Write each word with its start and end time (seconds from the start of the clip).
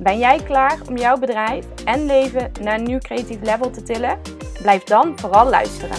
Ben 0.00 0.18
jij 0.18 0.42
klaar 0.42 0.78
om 0.88 0.96
jouw 0.96 1.18
bedrijf 1.18 1.84
en 1.84 2.06
leven 2.06 2.52
naar 2.60 2.78
een 2.78 2.84
nieuw 2.84 2.98
creatief 2.98 3.40
level 3.42 3.70
te 3.70 3.82
tillen? 3.82 4.20
Blijf 4.62 4.82
dan 4.82 5.18
vooral 5.18 5.48
luisteren. 5.48 5.96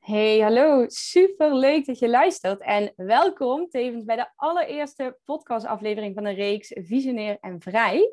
Hey, 0.00 0.38
hallo. 0.38 0.84
Super 0.88 1.54
leuk 1.54 1.86
dat 1.86 1.98
je 1.98 2.08
luistert 2.08 2.60
en 2.60 2.92
welkom 2.96 3.68
tevens 3.68 4.04
bij 4.04 4.16
de 4.16 4.28
allereerste 4.36 5.18
podcastaflevering 5.24 6.14
van 6.14 6.24
de 6.24 6.32
reeks 6.32 6.72
Visionair 6.74 7.38
en 7.40 7.60
Vrij. 7.60 8.10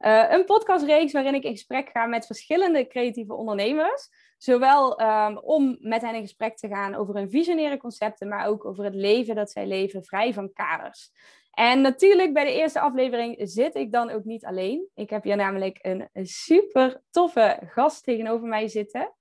Uh, 0.00 0.24
een 0.28 0.44
podcastreeks 0.44 1.12
waarin 1.12 1.34
ik 1.34 1.44
in 1.44 1.50
gesprek 1.50 1.88
ga 1.92 2.06
met 2.06 2.26
verschillende 2.26 2.86
creatieve 2.86 3.34
ondernemers. 3.34 4.08
Zowel 4.36 5.00
um, 5.00 5.38
om 5.38 5.76
met 5.80 6.02
hen 6.02 6.14
in 6.14 6.20
gesprek 6.20 6.56
te 6.56 6.68
gaan 6.68 6.94
over 6.94 7.14
hun 7.14 7.30
visionaire 7.30 7.76
concepten, 7.76 8.28
maar 8.28 8.46
ook 8.46 8.64
over 8.64 8.84
het 8.84 8.94
leven 8.94 9.34
dat 9.34 9.50
zij 9.50 9.66
leven 9.66 10.04
vrij 10.04 10.32
van 10.32 10.52
kaders. 10.52 11.10
En 11.56 11.80
natuurlijk 11.80 12.32
bij 12.32 12.44
de 12.44 12.52
eerste 12.52 12.80
aflevering 12.80 13.36
zit 13.38 13.74
ik 13.74 13.92
dan 13.92 14.10
ook 14.10 14.24
niet 14.24 14.44
alleen. 14.44 14.88
Ik 14.94 15.10
heb 15.10 15.22
hier 15.22 15.36
namelijk 15.36 15.78
een, 15.82 16.08
super 16.26 17.02
toffe 17.10 17.58
gast 17.66 18.04
tegenover 18.04 18.48
mij 18.48 18.68
zitten. 18.68 19.12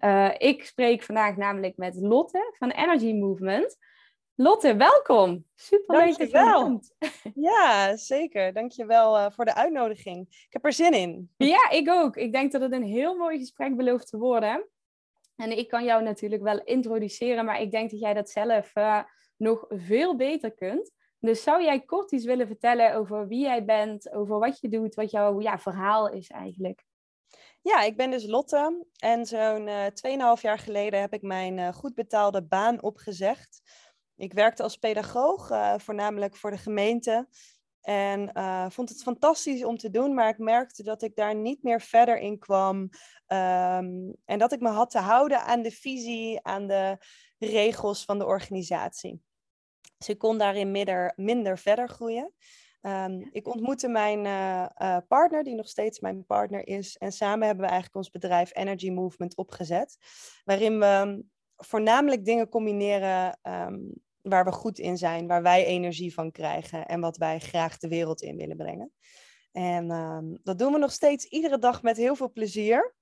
Uh, 0.00 0.30
ik 0.38 0.64
spreek 0.64 1.02
vandaag 1.02 1.36
namelijk 1.36 1.76
met 1.76 1.96
Lotte 1.96 2.54
van 2.58 2.70
Energy 2.70 3.12
Movement. 3.12 3.76
Lotte, 4.38 4.76
welkom. 4.76 5.44
Super 5.54 5.96
leuk 5.96 6.18
dat 6.18 6.30
je 6.30 6.36
er 6.36 6.52
komt. 6.52 6.94
Ja, 7.34 7.96
zeker. 7.96 8.52
Dankjewel 8.52 9.18
uh, 9.18 9.30
voor 9.30 9.44
de 9.44 9.54
uitnodiging. 9.54 10.26
Ik 10.28 10.46
heb 10.52 10.64
er 10.64 10.72
zin 10.72 10.92
in. 10.92 11.30
Ja, 11.36 11.70
ik 11.70 11.90
ook. 11.90 12.16
Ik 12.16 12.32
denk 12.32 12.52
dat 12.52 12.60
het 12.60 12.72
een 12.72 12.82
heel 12.82 13.14
mooi 13.14 13.38
gesprek 13.38 13.76
belooft 13.76 14.08
te 14.08 14.18
worden. 14.18 14.68
En 15.36 15.58
ik 15.58 15.68
kan 15.68 15.84
jou 15.84 16.02
natuurlijk 16.02 16.42
wel 16.42 16.60
introduceren, 16.64 17.44
maar 17.44 17.60
ik 17.60 17.70
denk 17.70 17.90
dat 17.90 18.00
jij 18.00 18.14
dat 18.14 18.30
zelf 18.30 18.76
uh, 18.76 19.02
nog 19.36 19.64
veel 19.68 20.16
beter 20.16 20.54
kunt. 20.54 20.92
Dus 21.18 21.42
zou 21.42 21.62
jij 21.62 21.80
kort 21.80 22.12
iets 22.12 22.24
willen 22.24 22.46
vertellen 22.46 22.94
over 22.94 23.28
wie 23.28 23.40
jij 23.40 23.64
bent, 23.64 24.12
over 24.12 24.38
wat 24.38 24.60
je 24.60 24.68
doet, 24.68 24.94
wat 24.94 25.10
jouw 25.10 25.40
ja, 25.40 25.58
verhaal 25.58 26.08
is 26.08 26.30
eigenlijk? 26.30 26.84
Ja, 27.62 27.82
ik 27.82 27.96
ben 27.96 28.10
dus 28.10 28.26
Lotte 28.26 28.86
en 28.98 29.26
zo'n 29.26 29.66
uh, 29.66 29.84
2,5 30.36 30.40
jaar 30.40 30.58
geleden 30.58 31.00
heb 31.00 31.12
ik 31.12 31.22
mijn 31.22 31.74
goed 31.74 31.94
betaalde 31.94 32.42
baan 32.42 32.82
opgezegd 32.82 33.60
ik 34.16 34.32
werkte 34.32 34.62
als 34.62 34.76
pedagoog, 34.76 35.50
uh, 35.50 35.74
voornamelijk 35.78 36.36
voor 36.36 36.50
de 36.50 36.58
gemeente. 36.58 37.28
En 37.80 38.30
uh, 38.34 38.70
vond 38.70 38.88
het 38.88 39.02
fantastisch 39.02 39.64
om 39.64 39.76
te 39.76 39.90
doen, 39.90 40.14
maar 40.14 40.28
ik 40.28 40.38
merkte 40.38 40.82
dat 40.82 41.02
ik 41.02 41.16
daar 41.16 41.34
niet 41.34 41.62
meer 41.62 41.80
verder 41.80 42.18
in 42.18 42.38
kwam. 42.38 42.76
Um, 42.76 44.14
en 44.24 44.38
dat 44.38 44.52
ik 44.52 44.60
me 44.60 44.68
had 44.68 44.90
te 44.90 44.98
houden 44.98 45.40
aan 45.42 45.62
de 45.62 45.70
visie, 45.70 46.42
aan 46.42 46.66
de 46.66 46.98
regels 47.38 48.04
van 48.04 48.18
de 48.18 48.26
organisatie. 48.26 49.22
Dus 49.98 50.08
ik 50.08 50.18
kon 50.18 50.38
daarin 50.38 50.70
minder, 50.70 51.12
minder 51.16 51.58
verder 51.58 51.88
groeien. 51.88 52.32
Um, 52.82 53.28
ik 53.30 53.48
ontmoette 53.48 53.88
mijn 53.88 54.24
uh, 54.24 54.96
partner, 55.08 55.44
die 55.44 55.54
nog 55.54 55.68
steeds 55.68 56.00
mijn 56.00 56.24
partner 56.26 56.66
is. 56.66 56.96
En 56.96 57.12
samen 57.12 57.46
hebben 57.46 57.64
we 57.64 57.70
eigenlijk 57.70 57.96
ons 57.96 58.10
bedrijf 58.10 58.50
Energy 58.54 58.90
Movement 58.90 59.36
opgezet. 59.36 59.96
Waarin 60.44 60.78
we 60.78 61.24
voornamelijk 61.56 62.24
dingen 62.24 62.48
combineren 62.48 63.38
um, 63.42 64.04
waar 64.28 64.44
we 64.44 64.52
goed 64.52 64.78
in 64.78 64.96
zijn, 64.96 65.26
waar 65.26 65.42
wij 65.42 65.64
energie 65.64 66.14
van 66.14 66.30
krijgen 66.30 66.86
en 66.86 67.00
wat 67.00 67.16
wij 67.16 67.38
graag 67.38 67.78
de 67.78 67.88
wereld 67.88 68.22
in 68.22 68.36
willen 68.36 68.56
brengen. 68.56 68.92
En 69.52 69.90
uh, 69.90 70.18
dat 70.42 70.58
doen 70.58 70.72
we 70.72 70.78
nog 70.78 70.92
steeds 70.92 71.24
iedere 71.24 71.58
dag 71.58 71.82
met 71.82 71.96
heel 71.96 72.16
veel 72.16 72.32
plezier. 72.32 72.94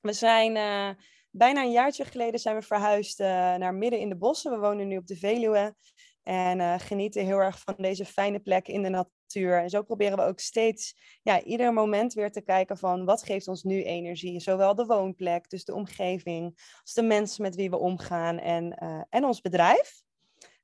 We 0.00 0.12
zijn 0.12 0.56
uh, 0.56 0.90
bijna 1.30 1.62
een 1.62 1.72
jaartje 1.72 2.04
geleden 2.04 2.40
zijn 2.40 2.56
we 2.56 2.62
verhuisd 2.62 3.20
uh, 3.20 3.26
naar 3.54 3.74
midden 3.74 4.00
in 4.00 4.08
de 4.08 4.16
bossen. 4.16 4.52
We 4.52 4.58
wonen 4.58 4.88
nu 4.88 4.96
op 4.96 5.06
de 5.06 5.16
Veluwe 5.16 5.74
en 6.22 6.58
uh, 6.58 6.74
genieten 6.78 7.24
heel 7.24 7.38
erg 7.38 7.58
van 7.58 7.74
deze 7.76 8.04
fijne 8.04 8.38
plek 8.38 8.68
in 8.68 8.82
de 8.82 8.88
natuur. 8.88 9.62
En 9.62 9.70
zo 9.70 9.82
proberen 9.82 10.16
we 10.16 10.24
ook 10.24 10.40
steeds, 10.40 10.94
ja, 11.22 11.42
ieder 11.42 11.72
moment 11.72 12.12
weer 12.12 12.30
te 12.30 12.40
kijken 12.40 12.78
van 12.78 13.04
wat 13.04 13.22
geeft 13.22 13.48
ons 13.48 13.62
nu 13.62 13.82
energie. 13.82 14.40
Zowel 14.40 14.74
de 14.74 14.86
woonplek, 14.86 15.50
dus 15.50 15.64
de 15.64 15.74
omgeving, 15.74 16.74
als 16.82 16.94
de 16.94 17.02
mensen 17.02 17.42
met 17.42 17.54
wie 17.54 17.70
we 17.70 17.78
omgaan 17.78 18.38
en, 18.38 18.78
en 19.08 19.24
ons 19.24 19.40
bedrijf. 19.40 20.06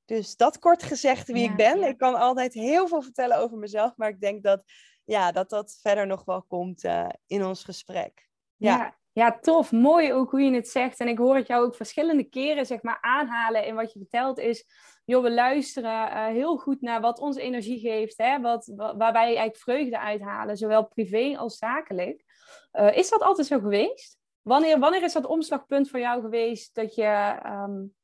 Dus 0.05 0.37
dat 0.37 0.59
kort 0.59 0.83
gezegd 0.83 1.27
wie 1.27 1.45
ik 1.45 1.57
ben. 1.57 1.83
Ik 1.83 1.99
kan 1.99 2.15
altijd 2.15 2.55
heel 2.55 2.89
veel 2.89 3.03
vertellen 3.03 3.39
over 3.39 3.59
mezelf, 3.59 3.97
maar 3.97 4.09
ik 4.09 4.21
denk 4.21 4.43
dat 4.43 4.63
ja, 5.05 5.33
dat, 5.33 5.51
dat 5.51 5.79
verder 5.83 6.07
nog 6.07 6.25
wel 6.25 6.43
komt 6.43 6.85
uh, 6.85 7.09
in 7.27 7.45
ons 7.45 7.65
gesprek. 7.65 8.29
Ja. 8.57 8.77
ja. 8.77 8.97
Ja, 9.13 9.39
tof. 9.39 9.73
Mooi 9.73 10.13
ook 10.13 10.31
hoe 10.31 10.41
je 10.41 10.55
het 10.55 10.69
zegt. 10.69 11.01
En 11.01 11.09
ik 11.09 11.19
hoor 11.19 11.37
het 11.37 11.47
jou 11.47 11.65
ook 11.65 11.75
verschillende 11.75 12.25
keren 12.25 12.67
zeg 12.67 12.83
maar, 12.83 12.99
aanhalen 13.01 13.67
in 13.67 13.75
wat 13.75 13.93
je 13.93 13.99
vertelt 13.99 14.39
is... 14.39 14.67
joh, 15.05 15.23
we 15.23 15.31
luisteren 15.31 16.09
uh, 16.09 16.27
heel 16.27 16.57
goed 16.57 16.81
naar 16.81 17.01
wat 17.01 17.19
ons 17.19 17.37
energie 17.37 17.79
geeft. 17.79 18.19
Hè? 18.19 18.41
Wat, 18.41 18.73
waar 18.77 18.97
wij 18.97 19.25
eigenlijk 19.25 19.57
vreugde 19.57 19.99
uithalen, 19.99 20.57
zowel 20.57 20.87
privé 20.87 21.37
als 21.39 21.57
zakelijk. 21.57 22.25
Uh, 22.73 22.97
is 22.97 23.11
dat 23.11 23.21
altijd 23.21 23.47
zo 23.47 23.59
geweest? 23.59 24.19
Wanneer, 24.43 24.79
wanneer 24.79 25.03
is 25.03 25.13
dat 25.13 25.27
omslagpunt 25.27 25.91
voor 25.91 26.01
jou 26.01 26.21
geweest 26.21 26.75
dat 26.75 26.95
je... 26.95 27.39
Um, 27.47 27.95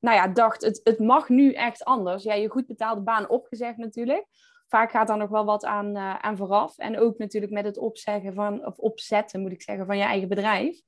nou 0.00 0.16
ja, 0.16 0.28
dacht, 0.28 0.62
het, 0.62 0.80
het 0.84 0.98
mag 0.98 1.28
nu 1.28 1.52
echt 1.52 1.84
anders. 1.84 2.22
Ja, 2.22 2.34
je 2.34 2.48
goed 2.48 2.66
betaalde 2.66 3.00
baan 3.00 3.28
opgezegd 3.28 3.76
natuurlijk. 3.76 4.26
Vaak 4.66 4.90
gaat 4.90 5.06
daar 5.06 5.16
nog 5.16 5.30
wel 5.30 5.44
wat 5.44 5.64
aan, 5.64 5.96
uh, 5.96 6.14
aan 6.14 6.36
vooraf. 6.36 6.78
En 6.78 6.98
ook 6.98 7.18
natuurlijk 7.18 7.52
met 7.52 7.64
het 7.64 7.78
opzeggen 7.78 8.34
van, 8.34 8.66
of 8.66 8.78
opzetten 8.78 9.40
moet 9.40 9.52
ik 9.52 9.62
zeggen, 9.62 9.86
van 9.86 9.96
je 9.96 10.04
eigen 10.04 10.28
bedrijf. 10.28 10.80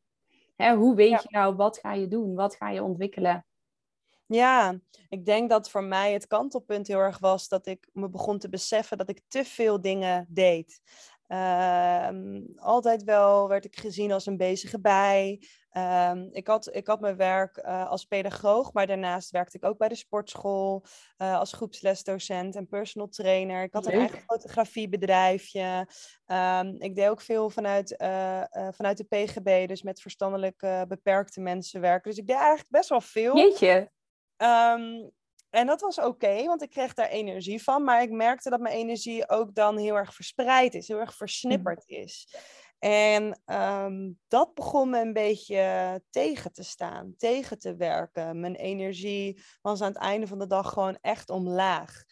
Hè, 0.56 0.74
hoe 0.74 0.94
weet 0.94 1.10
ja. 1.10 1.20
je 1.22 1.28
nou, 1.30 1.54
wat 1.54 1.78
ga 1.78 1.92
je 1.92 2.08
doen? 2.08 2.34
Wat 2.34 2.54
ga 2.54 2.70
je 2.70 2.82
ontwikkelen? 2.82 3.44
Ja, 4.26 4.78
ik 5.08 5.24
denk 5.24 5.50
dat 5.50 5.70
voor 5.70 5.84
mij 5.84 6.12
het 6.12 6.26
kantelpunt 6.26 6.86
heel 6.86 6.98
erg 6.98 7.18
was 7.18 7.48
dat 7.48 7.66
ik 7.66 7.88
me 7.92 8.08
begon 8.08 8.38
te 8.38 8.48
beseffen 8.48 8.98
dat 8.98 9.08
ik 9.08 9.22
te 9.28 9.44
veel 9.44 9.80
dingen 9.80 10.26
deed. 10.28 10.80
Uh, 11.28 12.08
altijd 12.56 13.04
wel 13.04 13.48
werd 13.48 13.64
ik 13.64 13.78
gezien 13.78 14.12
als 14.12 14.26
een 14.26 14.36
bezige 14.36 14.80
bij. 14.80 15.42
Um, 15.76 16.28
ik, 16.32 16.46
had, 16.46 16.74
ik 16.74 16.86
had 16.86 17.00
mijn 17.00 17.16
werk 17.16 17.56
uh, 17.56 17.88
als 17.90 18.04
pedagoog, 18.04 18.72
maar 18.72 18.86
daarnaast 18.86 19.30
werkte 19.30 19.56
ik 19.56 19.64
ook 19.64 19.78
bij 19.78 19.88
de 19.88 19.94
sportschool 19.94 20.84
uh, 21.18 21.38
als 21.38 21.52
groepslesdocent 21.52 22.56
en 22.56 22.68
personal 22.68 23.08
trainer. 23.08 23.62
Ik 23.62 23.72
had 23.72 23.84
Leuk. 23.84 23.94
een 23.94 24.00
eigen 24.00 24.20
fotografiebedrijfje. 24.20 25.88
Um, 26.26 26.76
ik 26.78 26.94
deed 26.94 27.08
ook 27.08 27.20
veel 27.20 27.50
vanuit, 27.50 27.94
uh, 28.02 28.42
vanuit 28.50 28.96
de 28.96 29.04
PGB, 29.04 29.68
dus 29.68 29.82
met 29.82 30.00
verstandelijk 30.00 30.58
beperkte 30.88 31.40
mensen 31.40 31.80
werken. 31.80 32.10
Dus 32.10 32.18
ik 32.18 32.26
deed 32.26 32.36
eigenlijk 32.36 32.70
best 32.70 32.88
wel 32.88 33.00
veel. 33.00 33.36
Jeetje. 33.36 33.90
Um, 34.36 35.10
en 35.50 35.66
dat 35.66 35.80
was 35.80 35.98
oké, 35.98 36.06
okay, 36.06 36.44
want 36.44 36.62
ik 36.62 36.70
kreeg 36.70 36.94
daar 36.94 37.08
energie 37.08 37.62
van. 37.62 37.84
Maar 37.84 38.02
ik 38.02 38.10
merkte 38.10 38.50
dat 38.50 38.60
mijn 38.60 38.74
energie 38.74 39.28
ook 39.28 39.54
dan 39.54 39.78
heel 39.78 39.96
erg 39.96 40.14
verspreid 40.14 40.74
is, 40.74 40.88
heel 40.88 40.98
erg 40.98 41.14
versnipperd 41.14 41.82
is. 41.86 42.34
En 42.80 43.40
um, 43.46 44.18
dat 44.28 44.54
begon 44.54 44.90
me 44.90 45.00
een 45.00 45.12
beetje 45.12 46.02
tegen 46.10 46.52
te 46.52 46.62
staan, 46.62 47.14
tegen 47.16 47.58
te 47.58 47.76
werken. 47.76 48.40
Mijn 48.40 48.54
energie 48.54 49.42
was 49.62 49.80
aan 49.80 49.92
het 49.92 50.02
einde 50.02 50.26
van 50.26 50.38
de 50.38 50.46
dag 50.46 50.72
gewoon 50.72 50.98
echt 51.00 51.30
omlaag. 51.30 52.02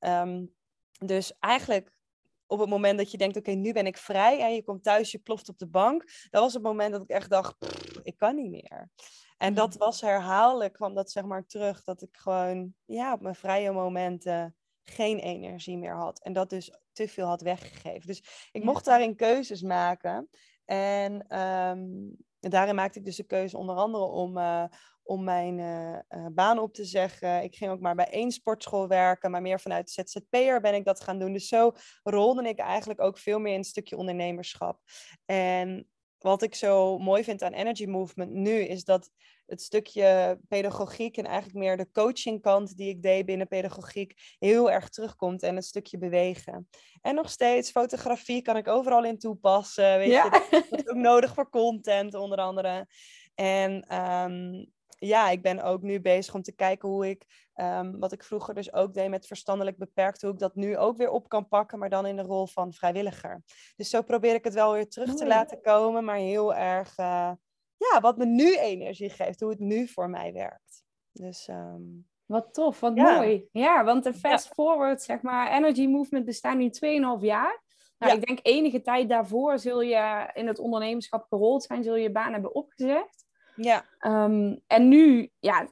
Um, 0.00 0.54
dus 0.98 1.32
eigenlijk 1.38 1.98
op 2.46 2.58
het 2.58 2.68
moment 2.68 2.98
dat 2.98 3.10
je 3.10 3.18
denkt, 3.18 3.36
oké, 3.36 3.50
okay, 3.50 3.62
nu 3.62 3.72
ben 3.72 3.86
ik 3.86 3.96
vrij 3.96 4.40
en 4.40 4.54
je 4.54 4.64
komt 4.64 4.82
thuis, 4.82 5.10
je 5.10 5.18
ploft 5.18 5.48
op 5.48 5.58
de 5.58 5.68
bank. 5.68 6.04
Dat 6.30 6.42
was 6.42 6.54
het 6.54 6.62
moment 6.62 6.92
dat 6.92 7.02
ik 7.02 7.10
echt 7.10 7.30
dacht, 7.30 7.56
ik 8.02 8.16
kan 8.16 8.34
niet 8.34 8.50
meer. 8.50 8.90
En 9.36 9.54
dat 9.54 9.76
was 9.76 10.00
herhaaldelijk, 10.00 10.72
kwam 10.72 10.94
dat 10.94 11.10
zeg 11.10 11.24
maar 11.24 11.46
terug, 11.46 11.82
dat 11.82 12.02
ik 12.02 12.16
gewoon, 12.16 12.74
ja, 12.84 13.12
op 13.12 13.20
mijn 13.20 13.34
vrije 13.34 13.72
momenten 13.72 14.56
geen 14.88 15.18
energie 15.18 15.78
meer 15.78 15.94
had. 15.94 16.22
En 16.22 16.32
dat 16.32 16.50
dus 16.50 16.72
te 16.92 17.08
veel 17.08 17.26
had 17.26 17.42
weggegeven. 17.42 18.06
Dus 18.06 18.48
ik 18.52 18.64
mocht 18.64 18.84
daarin 18.84 19.16
keuzes 19.16 19.62
maken. 19.62 20.28
En 20.64 21.38
um, 21.40 22.16
daarin 22.40 22.74
maakte 22.74 22.98
ik 22.98 23.04
dus 23.04 23.16
de 23.16 23.26
keuze 23.26 23.56
onder 23.56 23.76
andere 23.76 24.04
om, 24.04 24.36
uh, 24.36 24.64
om 25.02 25.24
mijn 25.24 25.58
uh, 25.58 25.98
uh, 26.08 26.26
baan 26.32 26.58
op 26.58 26.74
te 26.74 26.84
zeggen. 26.84 27.42
Ik 27.42 27.56
ging 27.56 27.70
ook 27.70 27.80
maar 27.80 27.94
bij 27.94 28.08
één 28.10 28.30
sportschool 28.30 28.88
werken, 28.88 29.30
maar 29.30 29.42
meer 29.42 29.60
vanuit 29.60 29.90
ZZP'er 29.90 30.60
ben 30.60 30.74
ik 30.74 30.84
dat 30.84 31.00
gaan 31.00 31.18
doen. 31.18 31.32
Dus 31.32 31.48
zo 31.48 31.72
rolde 32.02 32.48
ik 32.48 32.58
eigenlijk 32.58 33.00
ook 33.00 33.18
veel 33.18 33.38
meer 33.38 33.52
in 33.52 33.58
een 33.58 33.64
stukje 33.64 33.96
ondernemerschap. 33.96 34.80
En 35.24 35.88
wat 36.18 36.42
ik 36.42 36.54
zo 36.54 36.98
mooi 36.98 37.24
vind 37.24 37.42
aan 37.42 37.52
Energy 37.52 37.86
Movement 37.86 38.32
nu, 38.32 38.60
is 38.60 38.84
dat 38.84 39.10
het 39.48 39.62
stukje 39.62 40.38
pedagogiek 40.48 41.16
en 41.16 41.24
eigenlijk 41.24 41.58
meer 41.58 41.76
de 41.76 41.90
coachingkant 41.92 42.76
die 42.76 42.88
ik 42.88 43.02
deed 43.02 43.26
binnen 43.26 43.48
pedagogiek 43.48 44.36
heel 44.38 44.70
erg 44.70 44.88
terugkomt 44.88 45.42
en 45.42 45.56
het 45.56 45.64
stukje 45.64 45.98
bewegen. 45.98 46.68
En 47.00 47.14
nog 47.14 47.30
steeds, 47.30 47.70
fotografie 47.70 48.42
kan 48.42 48.56
ik 48.56 48.68
overal 48.68 49.04
in 49.04 49.18
toepassen. 49.18 49.98
Weet 49.98 50.10
je, 50.10 50.46
dat 50.50 50.80
is 50.80 50.88
ook 50.88 50.96
nodig 50.96 51.34
voor 51.34 51.50
content 51.50 52.14
onder 52.14 52.38
andere. 52.38 52.86
En 53.34 53.82
ehm, 53.82 54.64
ja, 54.98 55.30
ik 55.30 55.42
ben 55.42 55.62
ook 55.62 55.82
nu 55.82 56.00
bezig 56.00 56.34
om 56.34 56.42
te 56.42 56.54
kijken 56.54 56.88
hoe 56.88 57.08
ik, 57.08 57.48
ehm, 57.54 57.98
wat 57.98 58.12
ik 58.12 58.24
vroeger 58.24 58.54
dus 58.54 58.72
ook 58.72 58.94
deed 58.94 59.08
met 59.08 59.26
verstandelijk 59.26 59.76
beperkt, 59.76 60.22
hoe 60.22 60.32
ik 60.32 60.38
dat 60.38 60.54
nu 60.54 60.76
ook 60.76 60.96
weer 60.96 61.10
op 61.10 61.28
kan 61.28 61.48
pakken, 61.48 61.78
maar 61.78 61.90
dan 61.90 62.06
in 62.06 62.16
de 62.16 62.22
rol 62.22 62.46
van 62.46 62.72
vrijwilliger. 62.72 63.42
Dus 63.76 63.90
zo 63.90 64.02
probeer 64.02 64.34
ik 64.34 64.44
het 64.44 64.54
wel 64.54 64.72
weer 64.72 64.88
terug 64.88 65.14
te 65.14 65.26
laten 65.26 65.60
komen, 65.60 66.04
maar 66.04 66.16
heel 66.16 66.54
erg, 66.54 66.98
uh, 66.98 67.32
ja, 67.78 68.00
wat 68.00 68.16
me 68.16 68.26
nu 68.26 68.56
energie 68.56 69.10
geeft, 69.10 69.40
hoe 69.40 69.50
het 69.50 69.58
nu 69.58 69.88
voor 69.88 70.10
mij 70.10 70.32
werkt. 70.32 70.84
Dus, 71.12 71.48
ehm, 71.48 71.82
wat 72.26 72.54
tof, 72.54 72.80
wat 72.80 72.94
mooi. 72.94 73.48
Ja, 73.52 73.84
want 73.84 74.04
de 74.04 74.14
fast 74.14 74.48
forward, 74.48 75.02
zeg 75.02 75.22
maar, 75.22 75.52
Energy 75.52 75.86
Movement 75.86 76.24
bestaat 76.24 76.56
nu 76.56 76.70
2,5 76.70 77.22
jaar. 77.22 77.62
Nou, 77.98 78.14
ik 78.18 78.26
denk 78.26 78.38
enige 78.42 78.80
tijd 78.80 79.08
daarvoor 79.08 79.58
zul 79.58 79.80
je 79.80 80.30
in 80.34 80.46
het 80.46 80.58
ondernemerschap 80.58 81.26
gerold 81.28 81.62
zijn, 81.62 81.82
zul 81.82 81.94
je 81.94 82.02
je 82.02 82.12
baan 82.12 82.32
hebben 82.32 82.54
opgezegd. 82.54 83.24
Ja. 83.56 83.84
Ehm, 83.98 84.56
en 84.66 84.88
nu, 84.88 85.30
ja, 85.38 85.68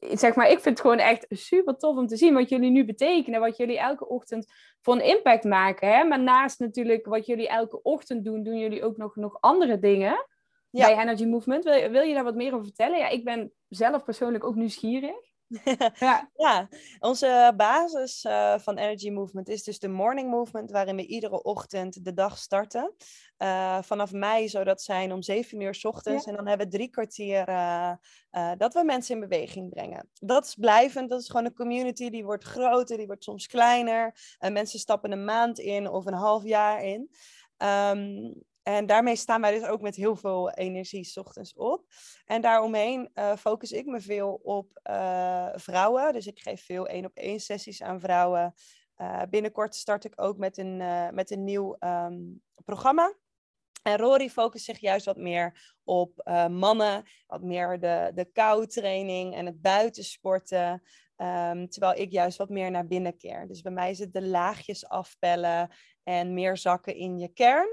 zeg 0.00 0.34
maar, 0.34 0.46
ik 0.50 0.60
vind 0.60 0.64
het 0.64 0.80
gewoon 0.80 0.98
echt 0.98 1.26
super 1.28 1.76
tof 1.76 1.96
om 1.96 2.06
te 2.06 2.16
zien 2.16 2.34
wat 2.34 2.48
jullie 2.48 2.70
nu 2.70 2.84
betekenen, 2.84 3.40
wat 3.40 3.56
jullie 3.56 3.78
elke 3.78 4.08
ochtend 4.08 4.52
voor 4.80 4.94
een 4.94 5.04
impact 5.04 5.44
maken. 5.44 5.88
Hè? 5.88 6.04
Maar 6.04 6.20
naast 6.20 6.58
natuurlijk 6.58 7.06
wat 7.06 7.26
jullie 7.26 7.48
elke 7.48 7.82
ochtend 7.82 8.24
doen, 8.24 8.42
doen 8.42 8.58
jullie 8.58 8.84
ook 8.84 8.96
nog, 8.96 9.16
nog 9.16 9.40
andere 9.40 9.78
dingen 9.78 10.26
bij 10.70 10.98
Energy 10.98 11.24
Movement. 11.24 11.64
Wil, 11.64 11.90
wil 11.90 12.02
je 12.02 12.14
daar 12.14 12.24
wat 12.24 12.34
meer 12.34 12.52
over 12.52 12.64
vertellen? 12.64 12.98
Ja, 12.98 13.08
ik 13.08 13.24
ben 13.24 13.52
zelf 13.68 14.04
persoonlijk 14.04 14.44
ook 14.44 14.54
nieuwsgierig. 14.54 15.26
ja. 15.98 16.30
ja, 16.36 16.68
onze 16.98 17.52
basis 17.56 18.24
uh, 18.24 18.58
van 18.58 18.78
Energy 18.78 19.10
Movement 19.10 19.48
is 19.48 19.62
dus 19.62 19.78
de 19.78 19.88
morning 19.88 20.30
movement, 20.30 20.70
waarin 20.70 20.96
we 20.96 21.06
iedere 21.06 21.42
ochtend 21.42 22.04
de 22.04 22.12
dag 22.12 22.38
starten. 22.38 22.94
Uh, 23.38 23.82
vanaf 23.82 24.12
mei 24.12 24.48
zou 24.48 24.64
dat 24.64 24.82
zijn 24.82 25.12
om 25.12 25.22
7 25.22 25.60
uur 25.60 25.74
s 25.74 25.84
ochtends. 25.84 26.26
En 26.26 26.36
dan 26.36 26.46
hebben 26.46 26.66
we 26.66 26.76
drie 26.76 26.88
kwartier 26.88 27.48
uh, 27.48 27.92
dat 28.56 28.74
we 28.74 28.84
mensen 28.84 29.14
in 29.14 29.28
beweging 29.28 29.70
brengen. 29.70 30.08
Dat 30.20 30.44
is 30.44 30.54
blijvend, 30.54 31.08
dat 31.08 31.20
is 31.20 31.28
gewoon 31.28 31.44
een 31.44 31.54
community 31.54 32.10
die 32.10 32.24
wordt 32.24 32.44
groter, 32.44 32.96
die 32.96 33.06
wordt 33.06 33.24
soms 33.24 33.46
kleiner. 33.46 34.36
mensen 34.38 34.78
stappen 34.78 35.12
een 35.12 35.24
maand 35.24 35.58
in 35.58 35.88
of 35.88 36.06
een 36.06 36.14
half 36.14 36.44
jaar 36.44 36.84
in. 36.84 37.10
Um, 37.58 38.46
en 38.68 38.86
daarmee 38.86 39.16
staan 39.16 39.40
wij 39.40 39.58
dus 39.58 39.68
ook 39.68 39.80
met 39.80 39.96
heel 39.96 40.16
veel 40.16 40.50
energie 40.50 41.04
s 41.04 41.16
ochtends 41.16 41.54
op. 41.54 41.84
En 42.24 42.40
daaromheen 42.40 43.10
uh, 43.14 43.36
focus 43.36 43.72
ik 43.72 43.86
me 43.86 44.00
veel 44.00 44.40
op 44.42 44.80
uh, 44.90 45.48
vrouwen. 45.54 46.12
Dus 46.12 46.26
ik 46.26 46.38
geef 46.38 46.64
veel 46.64 46.86
één 46.86 47.04
op 47.04 47.16
één 47.16 47.40
sessies 47.40 47.82
aan 47.82 48.00
vrouwen. 48.00 48.54
Uh, 48.96 49.22
binnenkort 49.30 49.74
start 49.74 50.04
ik 50.04 50.12
ook 50.16 50.36
met 50.36 50.58
een, 50.58 50.76
met 51.14 51.30
een 51.30 51.44
nieuw 51.44 51.76
um, 51.80 52.42
programma. 52.64 53.14
En 53.82 53.96
Rory 53.96 54.28
focust 54.28 54.64
zich 54.64 54.78
juist 54.78 55.06
wat 55.06 55.16
meer 55.16 55.76
op 55.84 56.12
mannen, 56.50 57.04
wat 57.26 57.42
meer 57.42 57.80
de, 57.80 58.10
de 58.14 58.24
kou-training 58.32 59.34
en 59.34 59.46
het 59.46 59.60
buitensporten. 59.60 60.82
Um, 61.16 61.68
terwijl 61.68 62.00
ik 62.00 62.12
juist 62.12 62.38
wat 62.38 62.48
meer 62.48 62.70
naar 62.70 62.86
binnen 62.86 63.16
keer. 63.16 63.48
Dus 63.48 63.60
bij 63.60 63.72
mij 63.72 63.90
is 63.90 63.98
het 63.98 64.12
de 64.12 64.22
laagjes 64.22 64.88
afpellen 64.88 65.70
en 66.02 66.34
meer 66.34 66.56
zakken 66.56 66.94
in 66.94 67.18
je 67.18 67.28
kern. 67.28 67.68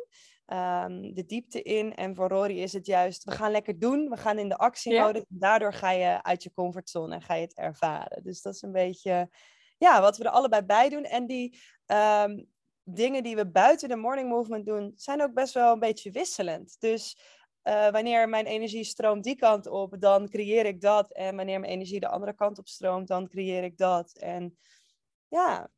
Ehm, 0.46 1.14
de 1.14 1.26
diepte 1.26 1.62
in. 1.62 1.96
En 1.96 2.16
voor 2.16 2.30
Rory 2.30 2.60
is 2.60 2.74
het 2.74 2.86
juist, 2.86 3.24
we 3.24 3.32
gaan 3.32 3.52
lekker 3.52 3.80
doen, 3.80 4.10
we 4.10 4.18
gaan 4.18 4.40
in 4.40 4.50
de 4.50 4.58
actie 4.58 4.94
Ja. 4.94 5.14
Daardoor 5.28 5.74
ga 5.74 5.92
je 5.92 6.24
uit 6.24 6.44
je 6.44 6.54
comfortzone 6.54 7.16
en 7.16 7.22
ga 7.22 7.34
je 7.34 7.42
het 7.42 7.58
ervaren. 7.58 8.24
Dus 8.24 8.42
dat 8.42 8.54
is 8.54 8.62
een 8.62 8.72
beetje 8.72 9.30
ja, 9.78 10.02
wat 10.02 10.18
we 10.18 10.24
er 10.24 10.30
allebei 10.30 10.62
bij 10.62 10.90
doen. 10.90 11.04
En 11.04 11.26
die 11.26 11.60
ehm, 11.86 12.44
dingen 12.84 13.24
die 13.24 13.36
we 13.36 13.48
buiten 13.48 13.90
de 13.90 13.96
morning 13.96 14.30
movement 14.30 14.66
doen, 14.66 14.92
zijn 14.96 15.22
ook 15.22 15.34
best 15.34 15.54
wel 15.54 15.74
een 15.74 15.80
beetje 15.80 16.12
wisselend. 16.12 16.76
Dus 16.80 17.18
uh, 17.64 17.90
wanneer 17.90 18.30
mijn 18.30 18.46
energie 18.46 18.84
stroomt 18.84 19.24
die 19.24 19.36
kant 19.36 19.68
op, 19.68 19.96
dan 20.00 20.30
creëer 20.30 20.66
ik 20.66 20.82
dat. 20.82 21.14
En 21.14 21.36
wanneer 21.36 21.60
mijn 21.60 21.72
energie 21.72 22.00
de 22.00 22.08
andere 22.10 22.34
kant 22.34 22.58
op 22.58 22.68
stroomt, 22.68 23.08
dan 23.08 23.28
creëer 23.28 23.64
ik 23.64 23.78
dat. 23.78 24.18
En 24.18 24.58
ja, 25.28 25.70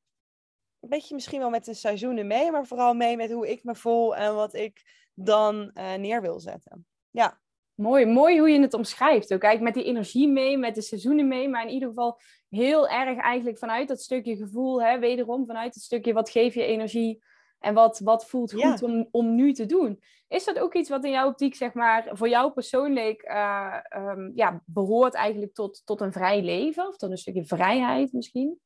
een 0.79 0.89
beetje 0.89 1.15
misschien 1.15 1.39
wel 1.39 1.49
met 1.49 1.65
de 1.65 1.73
seizoenen 1.73 2.27
mee, 2.27 2.51
maar 2.51 2.65
vooral 2.65 2.93
mee 2.93 3.17
met 3.17 3.31
hoe 3.31 3.49
ik 3.51 3.63
me 3.63 3.75
voel 3.75 4.15
en 4.15 4.35
wat 4.35 4.53
ik 4.53 4.81
dan 5.13 5.71
uh, 5.73 5.93
neer 5.93 6.21
wil 6.21 6.39
zetten. 6.39 6.85
Ja. 7.11 7.39
Mooi, 7.75 8.05
mooi 8.05 8.39
hoe 8.39 8.49
je 8.49 8.61
het 8.61 8.73
omschrijft. 8.73 9.33
Ook 9.33 9.43
eigenlijk 9.43 9.75
met 9.75 9.83
die 9.83 9.93
energie 9.93 10.27
mee, 10.27 10.57
met 10.57 10.75
de 10.75 10.81
seizoenen 10.81 11.27
mee, 11.27 11.49
maar 11.49 11.65
in 11.65 11.73
ieder 11.73 11.87
geval 11.87 12.19
heel 12.49 12.87
erg 12.87 13.19
eigenlijk 13.19 13.57
vanuit 13.57 13.87
dat 13.87 14.01
stukje 14.01 14.35
gevoel, 14.35 14.81
hè, 14.81 14.99
wederom 14.99 15.45
vanuit 15.45 15.73
het 15.73 15.83
stukje 15.83 16.13
wat 16.13 16.29
geef 16.29 16.53
je 16.53 16.63
energie 16.63 17.23
en 17.59 17.73
wat, 17.73 17.99
wat 17.99 18.29
voelt 18.29 18.53
goed 18.53 18.83
om, 18.83 19.07
om 19.11 19.35
nu 19.35 19.53
te 19.53 19.65
doen. 19.65 19.99
Is 20.27 20.45
dat 20.45 20.59
ook 20.59 20.73
iets 20.73 20.89
wat 20.89 21.05
in 21.05 21.11
jouw 21.11 21.27
optiek, 21.27 21.55
zeg 21.55 21.73
maar, 21.73 22.09
voor 22.11 22.29
jou 22.29 22.51
persoonlijk 22.51 23.23
uh, 23.23 23.77
um, 23.95 24.31
ja, 24.35 24.63
behoort 24.65 25.13
eigenlijk 25.13 25.53
tot, 25.53 25.81
tot 25.85 26.01
een 26.01 26.11
vrij 26.11 26.41
leven 26.41 26.87
of 26.87 26.97
tot 26.97 27.11
een 27.11 27.17
stukje 27.17 27.45
vrijheid 27.45 28.13
misschien? 28.13 28.59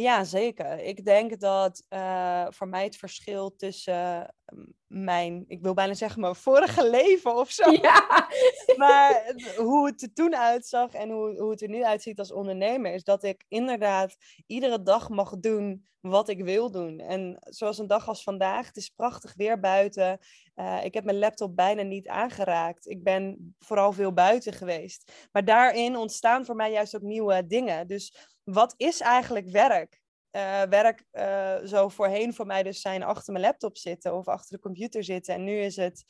Ja, 0.00 0.24
zeker. 0.24 0.78
Ik 0.78 1.04
denk 1.04 1.40
dat 1.40 1.84
uh, 1.90 2.46
voor 2.48 2.68
mij 2.68 2.84
het 2.84 2.96
verschil 2.96 3.56
tussen 3.56 4.34
uh, 4.54 4.58
mijn, 4.86 5.44
ik 5.48 5.62
wil 5.62 5.74
bijna 5.74 5.94
zeggen, 5.94 6.20
mijn 6.20 6.34
vorige 6.34 6.90
leven 6.98 7.36
of 7.36 7.50
zo. 7.50 7.70
Ja. 7.70 8.28
maar 8.76 9.34
hoe 9.56 9.86
het 9.86 10.02
er 10.02 10.12
toen 10.12 10.36
uitzag 10.36 10.92
en 10.92 11.10
hoe, 11.10 11.40
hoe 11.40 11.50
het 11.50 11.62
er 11.62 11.68
nu 11.68 11.84
uitziet 11.84 12.18
als 12.18 12.32
ondernemer, 12.32 12.92
is 12.92 13.04
dat 13.04 13.22
ik 13.22 13.44
inderdaad 13.48 14.16
iedere 14.46 14.82
dag 14.82 15.08
mag 15.08 15.38
doen 15.38 15.88
wat 16.00 16.28
ik 16.28 16.42
wil 16.44 16.70
doen. 16.70 16.98
En 16.98 17.36
zoals 17.40 17.78
een 17.78 17.86
dag 17.86 18.08
als 18.08 18.22
vandaag, 18.22 18.66
het 18.66 18.76
is 18.76 18.88
prachtig 18.88 19.34
weer 19.34 19.60
buiten. 19.60 20.18
Uh, 20.60 20.84
ik 20.84 20.94
heb 20.94 21.04
mijn 21.04 21.18
laptop 21.18 21.56
bijna 21.56 21.82
niet 21.82 22.08
aangeraakt. 22.08 22.88
Ik 22.88 23.02
ben 23.02 23.54
vooral 23.58 23.92
veel 23.92 24.12
buiten 24.12 24.52
geweest. 24.52 25.12
Maar 25.32 25.44
daarin 25.44 25.96
ontstaan 25.96 26.44
voor 26.44 26.56
mij 26.56 26.70
juist 26.70 26.96
ook 26.96 27.02
nieuwe 27.02 27.46
dingen. 27.46 27.86
Dus 27.86 28.28
wat 28.44 28.74
is 28.76 29.00
eigenlijk 29.00 29.48
werk? 29.48 30.00
Uh, 30.36 30.62
werk 30.62 31.04
uh, 31.12 31.56
zo 31.64 31.88
voorheen 31.88 32.34
voor 32.34 32.46
mij 32.46 32.62
dus 32.62 32.80
zijn 32.80 33.02
achter 33.02 33.32
mijn 33.32 33.44
laptop 33.44 33.76
zitten 33.76 34.14
of 34.14 34.28
achter 34.28 34.56
de 34.56 34.62
computer 34.62 35.04
zitten. 35.04 35.34
En 35.34 35.44
nu 35.44 35.60
is 35.60 35.76
het 35.76 36.04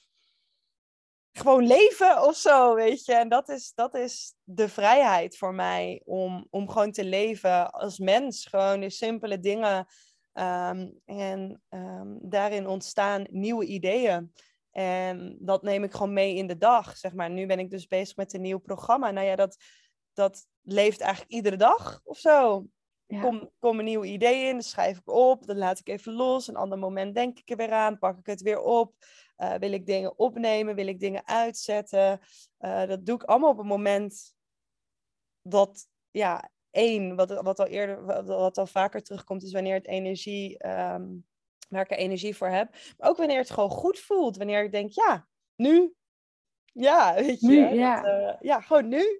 gewoon 1.32 1.66
leven 1.66 2.22
of 2.22 2.36
zo, 2.36 2.74
weet 2.74 3.04
je. 3.04 3.14
En 3.14 3.28
dat 3.28 3.48
is, 3.48 3.72
dat 3.74 3.94
is 3.94 4.34
de 4.44 4.68
vrijheid 4.68 5.36
voor 5.36 5.54
mij 5.54 6.02
om, 6.04 6.46
om 6.50 6.68
gewoon 6.68 6.92
te 6.92 7.04
leven 7.04 7.70
als 7.70 7.98
mens. 7.98 8.46
Gewoon 8.46 8.80
de 8.80 8.90
simpele 8.90 9.40
dingen. 9.40 9.86
Um, 10.40 11.00
en 11.04 11.62
um, 11.68 12.18
daarin 12.22 12.66
ontstaan 12.66 13.26
nieuwe 13.30 13.64
ideeën. 13.64 14.32
En 14.70 15.36
dat 15.40 15.62
neem 15.62 15.84
ik 15.84 15.92
gewoon 15.92 16.12
mee 16.12 16.34
in 16.34 16.46
de 16.46 16.56
dag, 16.56 16.96
zeg 16.96 17.14
maar. 17.14 17.30
Nu 17.30 17.46
ben 17.46 17.58
ik 17.58 17.70
dus 17.70 17.86
bezig 17.86 18.16
met 18.16 18.32
een 18.32 18.40
nieuw 18.40 18.58
programma. 18.58 19.10
Nou 19.10 19.26
ja, 19.26 19.36
dat, 19.36 19.56
dat 20.12 20.46
leeft 20.60 21.00
eigenlijk 21.00 21.32
iedere 21.32 21.56
dag 21.56 22.00
of 22.04 22.18
zo. 22.18 22.66
Ja. 23.06 23.20
Kom, 23.20 23.50
kom 23.58 23.78
een 23.78 23.84
nieuw 23.84 24.04
idee 24.04 24.46
in, 24.46 24.52
dan 24.52 24.62
schrijf 24.62 24.98
ik 24.98 25.10
op, 25.10 25.46
dan 25.46 25.56
laat 25.56 25.78
ik 25.78 25.88
even 25.88 26.12
los. 26.12 26.48
Een 26.48 26.56
ander 26.56 26.78
moment 26.78 27.14
denk 27.14 27.38
ik 27.38 27.50
er 27.50 27.56
weer 27.56 27.72
aan, 27.72 27.98
pak 27.98 28.18
ik 28.18 28.26
het 28.26 28.42
weer 28.42 28.60
op. 28.60 28.94
Uh, 29.38 29.54
wil 29.54 29.72
ik 29.72 29.86
dingen 29.86 30.18
opnemen, 30.18 30.74
wil 30.74 30.86
ik 30.86 31.00
dingen 31.00 31.26
uitzetten. 31.26 32.20
Uh, 32.60 32.86
dat 32.86 33.06
doe 33.06 33.14
ik 33.14 33.22
allemaal 33.22 33.50
op 33.50 33.58
een 33.58 33.66
moment 33.66 34.34
dat, 35.42 35.86
ja, 36.10 36.50
één, 36.70 37.16
wat, 37.16 37.42
wat 37.42 37.58
al 37.58 37.66
eerder, 37.66 38.04
wat, 38.04 38.26
wat 38.26 38.58
al 38.58 38.66
vaker 38.66 39.02
terugkomt, 39.02 39.42
is 39.42 39.52
wanneer 39.52 39.74
het 39.74 39.86
energie, 39.86 40.66
um, 40.66 41.26
waar 41.68 41.82
ik 41.82 41.90
er 41.90 41.96
energie 41.96 42.36
voor 42.36 42.48
heb. 42.48 42.72
Maar 42.98 43.08
ook 43.08 43.16
wanneer 43.16 43.38
het 43.38 43.50
gewoon 43.50 43.70
goed 43.70 43.98
voelt. 43.98 44.36
Wanneer 44.36 44.64
ik 44.64 44.72
denk, 44.72 44.90
ja, 44.92 45.26
nu. 45.56 45.94
Ja, 46.72 47.14
weet 47.14 47.40
je. 47.40 47.46
Nu, 47.46 47.68
ja. 47.68 48.00
Dat, 48.00 48.12
uh, 48.12 48.40
ja, 48.40 48.60
gewoon 48.60 48.88
nu. 48.88 49.18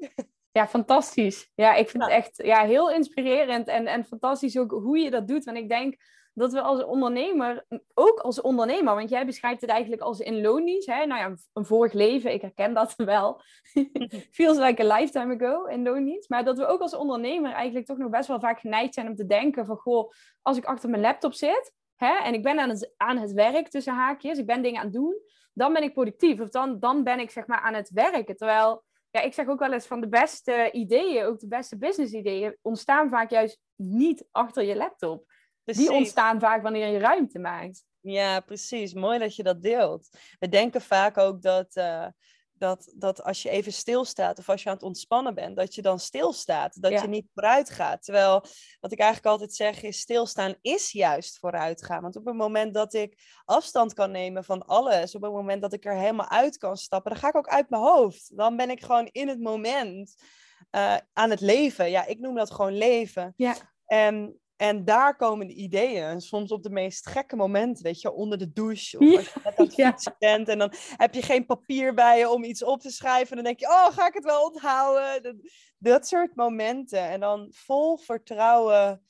Ja, 0.53 0.69
fantastisch. 0.69 1.51
Ja, 1.55 1.75
ik 1.75 1.89
vind 1.89 2.03
het 2.03 2.13
echt 2.13 2.43
ja, 2.43 2.67
heel 2.67 2.91
inspirerend 2.91 3.69
en, 3.69 3.87
en 3.87 4.05
fantastisch 4.05 4.59
ook 4.59 4.71
hoe 4.71 4.99
je 4.99 5.11
dat 5.11 5.29
doet. 5.29 5.45
Want 5.45 5.57
ik 5.57 5.69
denk 5.69 5.97
dat 6.33 6.53
we 6.53 6.61
als 6.61 6.85
ondernemer, 6.85 7.67
ook 7.95 8.19
als 8.19 8.41
ondernemer, 8.41 8.95
want 8.95 9.11
jij 9.11 9.27
beschrijft 9.27 9.61
het 9.61 9.71
eigenlijk 9.71 10.03
als 10.03 10.21
in 10.21 10.41
loondienst. 10.41 10.87
Hè? 10.87 11.07
Nou 11.07 11.21
ja, 11.21 11.37
een 11.53 11.65
vorig 11.65 11.93
leven, 11.93 12.33
ik 12.33 12.41
herken 12.41 12.75
dat 12.75 12.95
wel. 13.13 13.43
Feels 14.31 14.59
like 14.59 14.83
a 14.83 14.97
lifetime 14.99 15.35
ago 15.35 15.65
in 15.65 15.83
loondienst. 15.83 16.29
Maar 16.29 16.45
dat 16.45 16.59
we 16.59 16.67
ook 16.67 16.81
als 16.81 16.95
ondernemer 16.95 17.53
eigenlijk 17.53 17.87
toch 17.87 17.99
nog 17.99 18.11
best 18.11 18.29
wel 18.29 18.41
vaak 18.41 18.61
geneigd 18.61 18.95
zijn 18.95 19.09
om 19.09 19.15
te 19.15 19.27
denken 19.27 19.67
van, 19.67 19.77
goh, 19.77 20.11
als 20.43 20.57
ik 20.57 20.65
achter 20.65 20.91
mijn 20.91 21.03
laptop 21.03 21.35
zit 21.35 21.73
hè, 21.97 22.13
en 22.25 22.35
ik 22.35 22.43
ben 22.43 22.59
aan 22.59 22.69
het, 22.69 22.95
aan 22.97 23.19
het 23.19 23.33
werk 23.33 23.69
tussen 23.69 23.95
haakjes, 23.95 24.39
ik 24.39 24.47
ben 24.47 24.63
dingen 24.63 24.79
aan 24.79 24.87
het 24.87 24.95
doen, 24.95 25.21
dan 25.53 25.73
ben 25.73 25.83
ik 25.83 25.93
productief. 25.93 26.41
Of 26.41 26.49
dan, 26.49 26.79
dan 26.79 27.05
ben 27.05 27.21
ik 27.21 27.31
zeg 27.31 27.47
maar 27.47 27.61
aan 27.61 27.75
het 27.75 27.91
werken. 27.91 28.37
Terwijl 28.37 28.85
ja, 29.11 29.21
ik 29.21 29.35
zeg 29.35 29.49
ook 29.49 29.59
wel 29.59 29.73
eens 29.73 29.87
van 29.87 30.01
de 30.01 30.09
beste 30.09 30.71
ideeën, 30.73 31.25
ook 31.25 31.39
de 31.39 31.49
beste 31.49 31.79
business 31.79 32.13
ideeën, 32.13 32.57
ontstaan 32.63 33.09
vaak 33.09 33.31
juist 33.31 33.61
niet 33.77 34.29
achter 34.31 34.65
je 34.65 34.77
laptop. 34.77 35.25
Die 35.65 35.93
ontstaan 35.93 36.41
vaak 36.41 36.63
wanneer 36.63 36.87
je 36.87 36.99
ruimte 36.99 37.39
maakt. 37.39 37.85
Ja, 38.01 38.41
precies. 38.41 38.95
Mooi 38.95 39.19
dat 39.19 39.37
je 39.37 39.43
dat 39.43 39.63
deelt. 39.63 40.09
We 40.39 40.49
denken 40.49 40.81
vaak 40.81 41.19
ook 41.19 41.43
dat, 41.43 41.77
uh, 41.77 42.07
dat, 42.53 42.93
dat 42.97 43.23
als 43.23 43.43
je 43.43 43.51
even 43.51 43.73
stilstaat 43.73 44.39
of 44.39 44.49
als 44.49 44.63
je 44.63 44.69
aan 44.69 44.75
het 44.75 44.85
ontspannen 44.85 45.35
bent, 45.35 45.57
dat 45.57 45.75
je 45.75 45.83
dan 45.83 45.99
stilstaat, 45.99 46.83
dat 46.83 47.01
je 47.01 47.09
niet 47.09 47.29
vooruit 47.35 47.71
gaat. 47.71 48.03
Terwijl 48.03 48.45
wat 48.81 48.93
ik 48.93 48.99
eigenlijk 48.99 49.31
altijd 49.33 49.55
zeg 49.55 49.83
is, 49.83 50.01
stilstaan 50.01 50.55
is 50.61 50.93
juist 50.93 51.39
vooruitgaan. 51.39 52.03
Want 52.03 52.17
op 52.17 52.27
het 52.27 52.37
moment 52.37 52.75
dat 52.75 52.95
ik 52.95 53.41
afstand 53.45 53.95
kan 53.95 54.11
nemen 54.11 54.45
van 54.45 54.67
alles, 54.67 55.15
op 55.15 55.23
het 55.23 55.33
moment 55.33 55.63
dat 55.63 55.73
ik 55.73 55.85
er 55.85 55.97
helemaal 55.97 56.29
uit 56.29 56.57
kan 56.57 56.77
stappen, 56.77 57.11
dan 57.11 57.21
ga 57.21 57.29
ik 57.29 57.37
ook 57.37 57.49
uit 57.49 57.71
mijn 57.71 57.83
hoofd. 57.83 58.37
Dan 58.37 58.57
ben 58.57 58.71
ik 58.71 58.83
gewoon 58.83 59.09
in 59.13 59.29
het 59.29 59.41
moment 59.41 60.23
uh, 60.71 60.97
aan 61.13 61.31
het 61.31 61.41
leven. 61.41 61.91
Ja, 61.91 62.07
ik 62.07 62.19
noem 62.19 62.35
dat 62.35 62.51
gewoon 62.51 62.77
leven. 62.77 63.33
Ja. 63.37 63.55
En 63.87 64.40
en 64.61 64.85
daar 64.85 65.17
komen 65.17 65.47
de 65.47 65.55
ideeën. 65.55 66.21
soms 66.21 66.53
op 66.53 66.63
de 66.63 66.71
meest 66.71 67.07
gekke 67.07 67.37
momenten, 67.37 67.83
weet 67.83 68.01
je, 68.01 68.13
onder 68.13 68.39
de 68.39 68.53
douche. 68.53 68.99
Of 68.99 69.07
als 69.17 69.33
je 69.33 69.41
net 69.45 69.57
aan 69.57 69.65
het 69.65 69.75
fietsen 69.75 70.15
bent 70.19 70.49
en 70.49 70.59
dan 70.59 70.73
heb 70.97 71.15
je 71.15 71.23
geen 71.23 71.47
papier 71.47 71.95
bij 71.95 72.19
je 72.19 72.29
om 72.29 72.45
iets 72.45 72.65
op 72.65 72.81
te 72.81 72.91
schrijven. 72.91 73.29
En 73.29 73.35
dan 73.37 73.45
denk 73.45 73.61
je, 73.61 73.67
oh, 73.67 73.87
ga 73.87 74.07
ik 74.07 74.15
het 74.15 74.25
wel 74.25 74.45
onthouden? 74.45 75.23
Dat, 75.23 75.35
dat 75.79 76.07
soort 76.07 76.35
momenten. 76.35 77.09
En 77.09 77.21
dan 77.21 77.49
vol 77.53 77.97
vertrouwen 77.97 79.05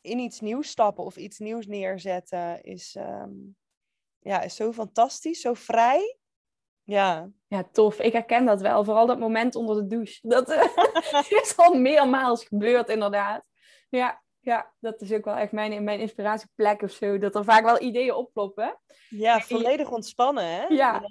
in 0.00 0.18
iets 0.18 0.40
nieuws 0.40 0.68
stappen 0.68 1.04
of 1.04 1.16
iets 1.16 1.38
nieuws 1.38 1.66
neerzetten 1.66 2.62
is, 2.62 2.96
um, 2.98 3.56
ja, 4.18 4.40
is 4.40 4.56
zo 4.56 4.72
fantastisch, 4.72 5.40
zo 5.40 5.54
vrij. 5.54 6.18
Ja. 6.82 7.30
Ja, 7.46 7.64
tof. 7.72 7.98
Ik 8.00 8.12
herken 8.12 8.44
dat 8.44 8.60
wel. 8.60 8.84
Vooral 8.84 9.06
dat 9.06 9.18
moment 9.18 9.54
onder 9.54 9.76
de 9.76 9.86
douche. 9.86 10.28
Dat 10.28 10.50
uh, 10.50 10.62
is 11.42 11.56
al 11.56 11.74
meermaals 11.74 12.44
gebeurd, 12.44 12.88
inderdaad. 12.88 13.44
Ja, 13.88 14.24
ja, 14.46 14.72
dat 14.80 15.00
is 15.00 15.12
ook 15.12 15.24
wel 15.24 15.34
echt 15.34 15.52
mijn, 15.52 15.84
mijn 15.84 16.00
inspiratieplek 16.00 16.82
of 16.82 16.90
zo. 16.90 17.18
Dat 17.18 17.34
er 17.34 17.44
vaak 17.44 17.64
wel 17.64 17.80
ideeën 17.80 18.14
opploppen. 18.14 18.78
Ja, 19.08 19.40
volledig 19.40 19.90
ontspannen, 19.90 20.44
hè? 20.44 20.66
Ja, 20.66 21.02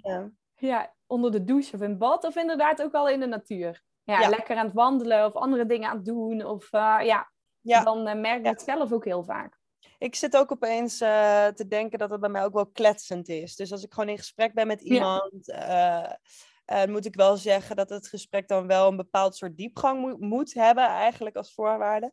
ja. 0.55 0.93
onder 1.07 1.31
de 1.31 1.43
douche 1.43 1.75
of 1.75 1.81
in 1.81 1.97
bad 1.97 2.23
of 2.23 2.35
inderdaad 2.35 2.81
ook 2.81 2.93
al 2.93 3.09
in 3.09 3.19
de 3.19 3.25
natuur. 3.25 3.81
Ja, 4.03 4.29
lekker 4.29 4.57
aan 4.57 4.65
het 4.65 4.73
wandelen 4.73 5.25
of 5.25 5.33
andere 5.33 5.65
dingen 5.65 5.89
aan 5.89 5.95
het 5.95 6.05
doen. 6.05 6.45
Of 6.45 6.73
uh, 6.73 6.97
ja, 7.03 7.31
ja, 7.61 7.83
dan 7.83 8.07
uh, 8.07 8.13
merk 8.13 8.39
ik 8.39 8.45
het 8.45 8.61
zelf 8.61 8.91
ook 8.91 9.05
heel 9.05 9.23
vaak. 9.23 9.57
Ik 9.97 10.15
zit 10.15 10.37
ook 10.37 10.51
opeens 10.51 11.01
uh, 11.01 11.47
te 11.47 11.67
denken 11.67 11.99
dat 11.99 12.09
het 12.09 12.19
bij 12.19 12.29
mij 12.29 12.43
ook 12.43 12.53
wel 12.53 12.67
kletsend 12.67 13.27
is. 13.27 13.55
Dus 13.55 13.71
als 13.71 13.83
ik 13.83 13.93
gewoon 13.93 14.09
in 14.09 14.17
gesprek 14.17 14.53
ben 14.53 14.67
met 14.67 14.81
iemand... 14.81 15.53
Uh, 16.71 16.85
moet 16.85 17.05
ik 17.05 17.15
wel 17.15 17.37
zeggen 17.37 17.75
dat 17.75 17.89
het 17.89 18.07
gesprek 18.07 18.47
dan 18.47 18.67
wel 18.67 18.87
een 18.87 18.95
bepaald 18.95 19.35
soort 19.35 19.57
diepgang 19.57 20.19
moet 20.19 20.53
hebben, 20.53 20.83
eigenlijk 20.83 21.35
als 21.35 21.53
voorwaarde. 21.53 22.05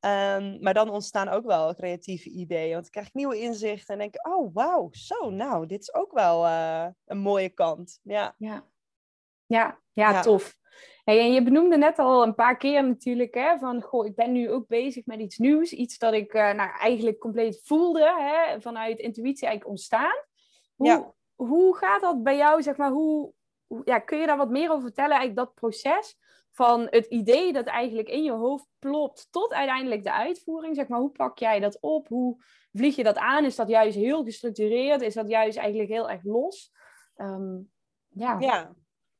Um, 0.00 0.62
maar 0.62 0.74
dan 0.74 0.90
ontstaan 0.90 1.28
ook 1.28 1.44
wel 1.44 1.74
creatieve 1.74 2.30
ideeën. 2.30 2.72
Want 2.72 2.82
dan 2.82 2.90
krijg 2.90 3.06
ik 3.06 3.14
nieuwe 3.14 3.38
inzichten 3.38 3.94
en 3.94 4.00
denk 4.00 4.14
ik, 4.14 4.26
oh 4.26 4.54
wauw, 4.54 4.88
zo, 4.90 5.30
nou, 5.30 5.66
dit 5.66 5.80
is 5.80 5.94
ook 5.94 6.12
wel 6.12 6.44
uh, 6.44 6.86
een 7.04 7.18
mooie 7.18 7.48
kant. 7.48 8.00
Ja, 8.02 8.34
ja. 8.38 8.66
ja, 9.46 9.80
ja, 9.92 10.20
tof. 10.20 10.56
Hey, 11.04 11.20
en 11.20 11.32
je 11.32 11.42
benoemde 11.42 11.76
net 11.76 11.98
al 11.98 12.22
een 12.22 12.34
paar 12.34 12.56
keer 12.56 12.86
natuurlijk, 12.86 13.34
hè, 13.34 13.58
van 13.58 13.82
goh, 13.82 14.06
ik 14.06 14.14
ben 14.14 14.32
nu 14.32 14.50
ook 14.50 14.66
bezig 14.66 15.06
met 15.06 15.20
iets 15.20 15.38
nieuws. 15.38 15.72
Iets 15.72 15.98
dat 15.98 16.12
ik 16.12 16.34
uh, 16.34 16.52
nou, 16.52 16.70
eigenlijk 16.78 17.18
compleet 17.18 17.60
voelde, 17.64 18.14
hè, 18.18 18.60
vanuit 18.60 18.98
intuïtie 18.98 19.46
eigenlijk 19.46 19.70
ontstaan. 19.70 20.24
Hoe, 20.74 20.86
ja. 20.86 21.14
hoe 21.34 21.76
gaat 21.76 22.00
dat 22.00 22.22
bij 22.22 22.36
jou, 22.36 22.62
zeg 22.62 22.76
maar, 22.76 22.90
hoe, 22.90 23.32
ja, 23.84 23.98
kun 23.98 24.18
je 24.18 24.26
daar 24.26 24.36
wat 24.36 24.50
meer 24.50 24.70
over 24.70 24.82
vertellen, 24.82 25.16
eigenlijk 25.16 25.46
dat 25.46 25.54
proces 25.54 26.16
van 26.52 26.86
het 26.90 27.06
idee 27.06 27.52
dat 27.52 27.66
eigenlijk 27.66 28.08
in 28.08 28.22
je 28.22 28.32
hoofd 28.32 28.66
plopt 28.78 29.28
tot 29.30 29.52
uiteindelijk 29.52 30.04
de 30.04 30.12
uitvoering? 30.12 30.76
Zeg 30.76 30.88
maar, 30.88 31.00
hoe 31.00 31.10
pak 31.10 31.38
jij 31.38 31.60
dat 31.60 31.78
op? 31.80 32.08
Hoe 32.08 32.36
vlieg 32.72 32.96
je 32.96 33.04
dat 33.04 33.16
aan? 33.16 33.44
Is 33.44 33.56
dat 33.56 33.68
juist 33.68 33.96
heel 33.96 34.24
gestructureerd? 34.24 35.02
Is 35.02 35.14
dat 35.14 35.28
juist 35.28 35.58
eigenlijk 35.58 35.90
heel 35.90 36.10
erg 36.10 36.24
los? 36.24 36.72
Ehm, 37.16 37.56
ja. 38.08 38.36
ja. 38.40 38.74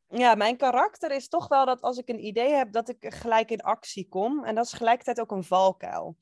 Ja, 0.09 0.35
mijn 0.35 0.57
karakter 0.57 1.11
is 1.11 1.29
toch 1.29 1.49
wel 1.49 1.67
dat 1.67 1.81
als 1.81 1.99
ik 1.99 2.09
een 2.09 2.25
idee 2.25 2.53
heb, 2.53 2.73
dat 2.73 2.89
ik 2.89 3.15
gelijk 3.15 3.51
in 3.51 3.61
actie 3.61 4.09
kom. 4.09 4.45
En 4.45 4.55
dat 4.55 4.65
is 4.65 4.73
gelijkertijd 4.73 5.21
ook 5.21 5.31
een 5.31 5.45
valkuil. 5.45 6.17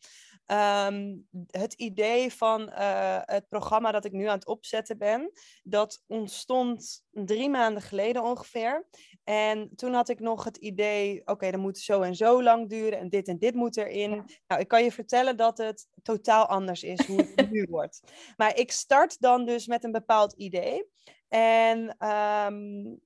Ehm, 0.46 1.16
het 1.46 1.72
idee 1.72 2.32
van 2.32 2.60
uh, 2.60 3.18
het 3.22 3.48
programma 3.48 3.92
dat 3.92 4.04
ik 4.04 4.12
nu 4.12 4.26
aan 4.26 4.34
het 4.34 4.46
opzetten 4.46 4.98
ben, 4.98 5.30
dat 5.62 6.02
ontstond 6.06 7.04
drie 7.10 7.48
maanden 7.48 7.82
geleden 7.82 8.22
ongeveer. 8.22 8.86
En 9.24 9.70
toen 9.76 9.92
had 9.92 10.08
ik 10.08 10.20
nog 10.20 10.44
het 10.44 10.56
idee, 10.56 11.20
oké, 11.20 11.32
okay, 11.32 11.50
dat 11.50 11.60
moet 11.60 11.78
zo 11.78 12.00
en 12.00 12.14
zo 12.14 12.42
lang 12.42 12.68
duren 12.68 12.98
en 12.98 13.08
dit 13.08 13.28
en 13.28 13.38
dit 13.38 13.54
moet 13.54 13.76
erin. 13.76 14.10
Nou, 14.46 14.60
ik 14.60 14.68
kan 14.68 14.84
je 14.84 14.92
vertellen 14.92 15.36
dat 15.36 15.58
het 15.58 15.86
totaal 16.02 16.46
anders 16.46 16.82
is 16.82 17.06
hoe 17.06 17.32
het 17.34 17.50
nu 17.50 17.66
wordt. 17.70 18.00
Maar 18.36 18.56
ik 18.56 18.72
start 18.72 19.20
dan 19.20 19.44
dus 19.44 19.66
met 19.66 19.84
een 19.84 19.92
bepaald 19.92 20.32
idee. 20.32 20.86
En 21.28 21.96
um, 22.08 23.00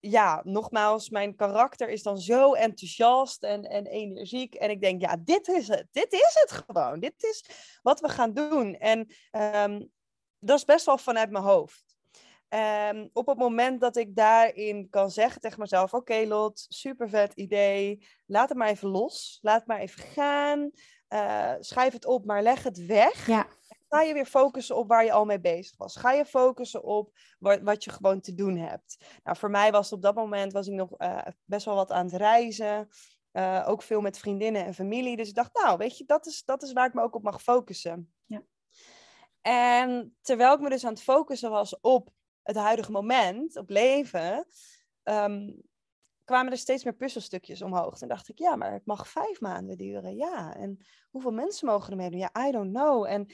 ja, 0.00 0.40
nogmaals, 0.44 1.10
mijn 1.10 1.36
karakter 1.36 1.88
is 1.88 2.02
dan 2.02 2.18
zo 2.18 2.54
enthousiast 2.54 3.42
en, 3.42 3.62
en 3.62 3.86
energiek. 3.86 4.54
En 4.54 4.70
ik 4.70 4.80
denk, 4.80 5.00
ja, 5.00 5.16
dit 5.20 5.48
is 5.48 5.68
het. 5.68 5.86
Dit 5.90 6.12
is 6.12 6.38
het 6.40 6.64
gewoon. 6.66 7.00
Dit 7.00 7.22
is 7.22 7.44
wat 7.82 8.00
we 8.00 8.08
gaan 8.08 8.32
doen. 8.32 8.74
En 8.74 9.08
ehm, 9.30 9.82
dat 10.38 10.58
is 10.58 10.64
best 10.64 10.86
wel 10.86 10.98
vanuit 10.98 11.30
mijn 11.30 11.44
hoofd. 11.44 11.86
Um, 12.90 13.10
op 13.12 13.26
het 13.26 13.38
moment 13.38 13.80
dat 13.80 13.96
ik 13.96 14.16
daarin 14.16 14.88
kan 14.90 15.10
zeggen 15.10 15.40
tegen 15.40 15.60
mezelf: 15.60 15.94
Oké, 15.94 16.24
Lot, 16.26 16.66
super 16.68 17.08
vet 17.08 17.32
idee. 17.32 18.06
Laat 18.26 18.48
het 18.48 18.58
maar 18.58 18.68
even 18.68 18.88
los. 18.88 19.38
Laat 19.42 19.58
het 19.58 19.66
maar 19.66 19.80
even 19.80 20.02
gaan. 20.02 20.70
Uh, 21.08 21.54
schrijf 21.60 21.92
het 21.92 22.04
op, 22.04 22.24
maar 22.24 22.42
leg 22.42 22.62
het 22.62 22.86
weg. 22.86 23.26
Ja 23.26 23.46
ga 23.88 24.02
je 24.02 24.12
weer 24.12 24.26
focussen 24.26 24.76
op 24.76 24.88
waar 24.88 25.04
je 25.04 25.12
al 25.12 25.24
mee 25.24 25.40
bezig 25.40 25.76
was. 25.76 25.96
Ga 25.96 26.12
je 26.12 26.24
focussen 26.24 26.82
op 26.82 27.18
wat, 27.38 27.60
wat 27.60 27.84
je 27.84 27.90
gewoon 27.90 28.20
te 28.20 28.34
doen 28.34 28.56
hebt. 28.56 28.96
Nou, 29.24 29.36
voor 29.36 29.50
mij 29.50 29.72
was 29.72 29.92
op 29.92 30.02
dat 30.02 30.14
moment 30.14 30.52
was 30.52 30.66
ik 30.66 30.74
nog 30.74 30.90
uh, 30.98 31.26
best 31.44 31.64
wel 31.64 31.74
wat 31.74 31.90
aan 31.90 32.04
het 32.04 32.14
reizen. 32.14 32.88
Uh, 33.32 33.64
ook 33.66 33.82
veel 33.82 34.00
met 34.00 34.18
vriendinnen 34.18 34.64
en 34.64 34.74
familie. 34.74 35.16
Dus 35.16 35.28
ik 35.28 35.34
dacht, 35.34 35.54
nou, 35.62 35.76
weet 35.76 35.98
je, 35.98 36.04
dat 36.04 36.26
is, 36.26 36.44
dat 36.44 36.62
is 36.62 36.72
waar 36.72 36.86
ik 36.86 36.94
me 36.94 37.02
ook 37.02 37.14
op 37.14 37.22
mag 37.22 37.42
focussen. 37.42 38.12
Ja. 38.26 38.42
En 39.40 40.16
terwijl 40.20 40.54
ik 40.54 40.60
me 40.60 40.68
dus 40.68 40.84
aan 40.84 40.92
het 40.92 41.02
focussen 41.02 41.50
was 41.50 41.80
op 41.80 42.10
het 42.42 42.56
huidige 42.56 42.90
moment, 42.90 43.56
op 43.56 43.68
leven, 43.68 44.46
um, 45.02 45.62
kwamen 46.28 46.52
er 46.52 46.58
steeds 46.58 46.84
meer 46.84 46.94
puzzelstukjes 46.94 47.62
omhoog. 47.62 48.00
En 48.00 48.08
dacht 48.08 48.28
ik, 48.28 48.38
ja, 48.38 48.56
maar 48.56 48.72
het 48.72 48.86
mag 48.86 49.08
vijf 49.08 49.40
maanden 49.40 49.76
duren. 49.76 50.16
Ja, 50.16 50.54
en 50.54 50.86
hoeveel 51.10 51.30
mensen 51.30 51.66
mogen 51.66 51.90
er 51.90 51.96
mee 51.96 52.10
doen? 52.10 52.18
Ja, 52.18 52.46
I 52.46 52.50
don't 52.50 52.74
know. 52.74 53.06
En 53.06 53.26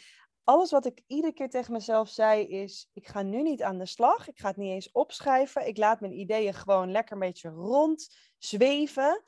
alles 0.44 0.70
wat 0.70 0.86
ik 0.86 1.02
iedere 1.06 1.32
keer 1.32 1.50
tegen 1.50 1.72
mezelf 1.72 2.08
zei 2.08 2.46
is, 2.46 2.90
ik 2.92 3.08
ga 3.08 3.22
nu 3.22 3.42
niet 3.42 3.62
aan 3.62 3.78
de 3.78 3.86
slag. 3.86 4.28
Ik 4.28 4.38
ga 4.38 4.48
het 4.48 4.56
niet 4.56 4.72
eens 4.72 4.92
opschrijven. 4.92 5.66
Ik 5.66 5.76
laat 5.76 6.00
mijn 6.00 6.18
ideeën 6.18 6.54
gewoon 6.54 6.90
lekker 6.90 7.12
een 7.12 7.18
beetje 7.18 7.48
rond 7.48 8.16
zweven. 8.38 9.22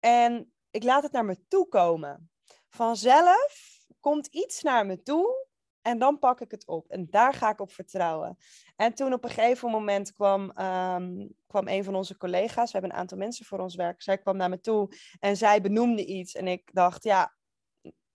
En 0.00 0.52
ik 0.70 0.82
laat 0.82 1.02
het 1.02 1.12
naar 1.12 1.24
me 1.24 1.46
toe 1.48 1.68
komen. 1.68 2.30
Vanzelf 2.68 3.78
komt 4.00 4.26
iets 4.26 4.62
naar 4.62 4.86
me 4.86 5.02
toe 5.02 5.46
en 5.82 5.98
dan 5.98 6.18
pak 6.18 6.40
ik 6.40 6.50
het 6.50 6.66
op. 6.66 6.88
En 6.88 7.06
daar 7.10 7.34
ga 7.34 7.50
ik 7.50 7.60
op 7.60 7.72
vertrouwen. 7.72 8.38
En 8.76 8.94
toen 8.94 9.12
op 9.12 9.24
een 9.24 9.30
gegeven 9.30 9.70
moment 9.70 10.12
kwam, 10.12 10.50
ehm, 10.50 11.26
kwam 11.46 11.68
een 11.68 11.84
van 11.84 11.94
onze 11.94 12.16
collega's. 12.16 12.72
We 12.72 12.78
hebben 12.78 12.90
een 12.90 13.00
aantal 13.00 13.18
mensen 13.18 13.46
voor 13.46 13.58
ons 13.58 13.74
werk. 13.74 14.02
Zij 14.02 14.18
kwam 14.18 14.36
naar 14.36 14.48
me 14.48 14.60
toe 14.60 14.88
en 15.20 15.36
zij 15.36 15.60
benoemde 15.60 16.04
iets. 16.04 16.34
En 16.34 16.48
ik 16.48 16.70
dacht, 16.72 17.04
ja, 17.04 17.37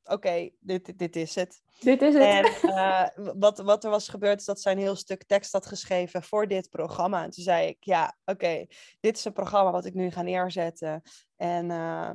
oké, 0.03 0.49
dit, 0.59 0.97
dit 0.97 1.15
is 1.15 1.35
het. 1.35 1.61
Dit 1.79 2.01
is 2.01 2.13
het. 2.13 2.23
En 2.23 2.45
uh, 2.69 3.07
wat, 3.35 3.59
wat 3.59 3.83
er 3.83 3.89
was 3.89 4.07
gebeurd 4.07 4.39
is 4.39 4.45
dat 4.45 4.61
zij 4.61 4.71
een 4.71 4.77
heel 4.77 4.95
stuk 4.95 5.23
tekst 5.23 5.51
had 5.51 5.65
geschreven 5.65 6.23
voor 6.23 6.47
dit 6.47 6.69
programma. 6.69 7.23
En 7.23 7.29
toen 7.29 7.43
zei 7.43 7.67
ik, 7.67 7.77
ja, 7.79 8.17
oké, 8.25 8.65
dit 8.99 9.17
is 9.17 9.25
een 9.25 9.33
programma 9.33 9.71
wat 9.71 9.85
ik 9.85 9.93
nu 9.93 10.11
ga 10.11 10.21
neerzetten. 10.21 11.01
En 11.35 11.69
uh, 11.69 12.09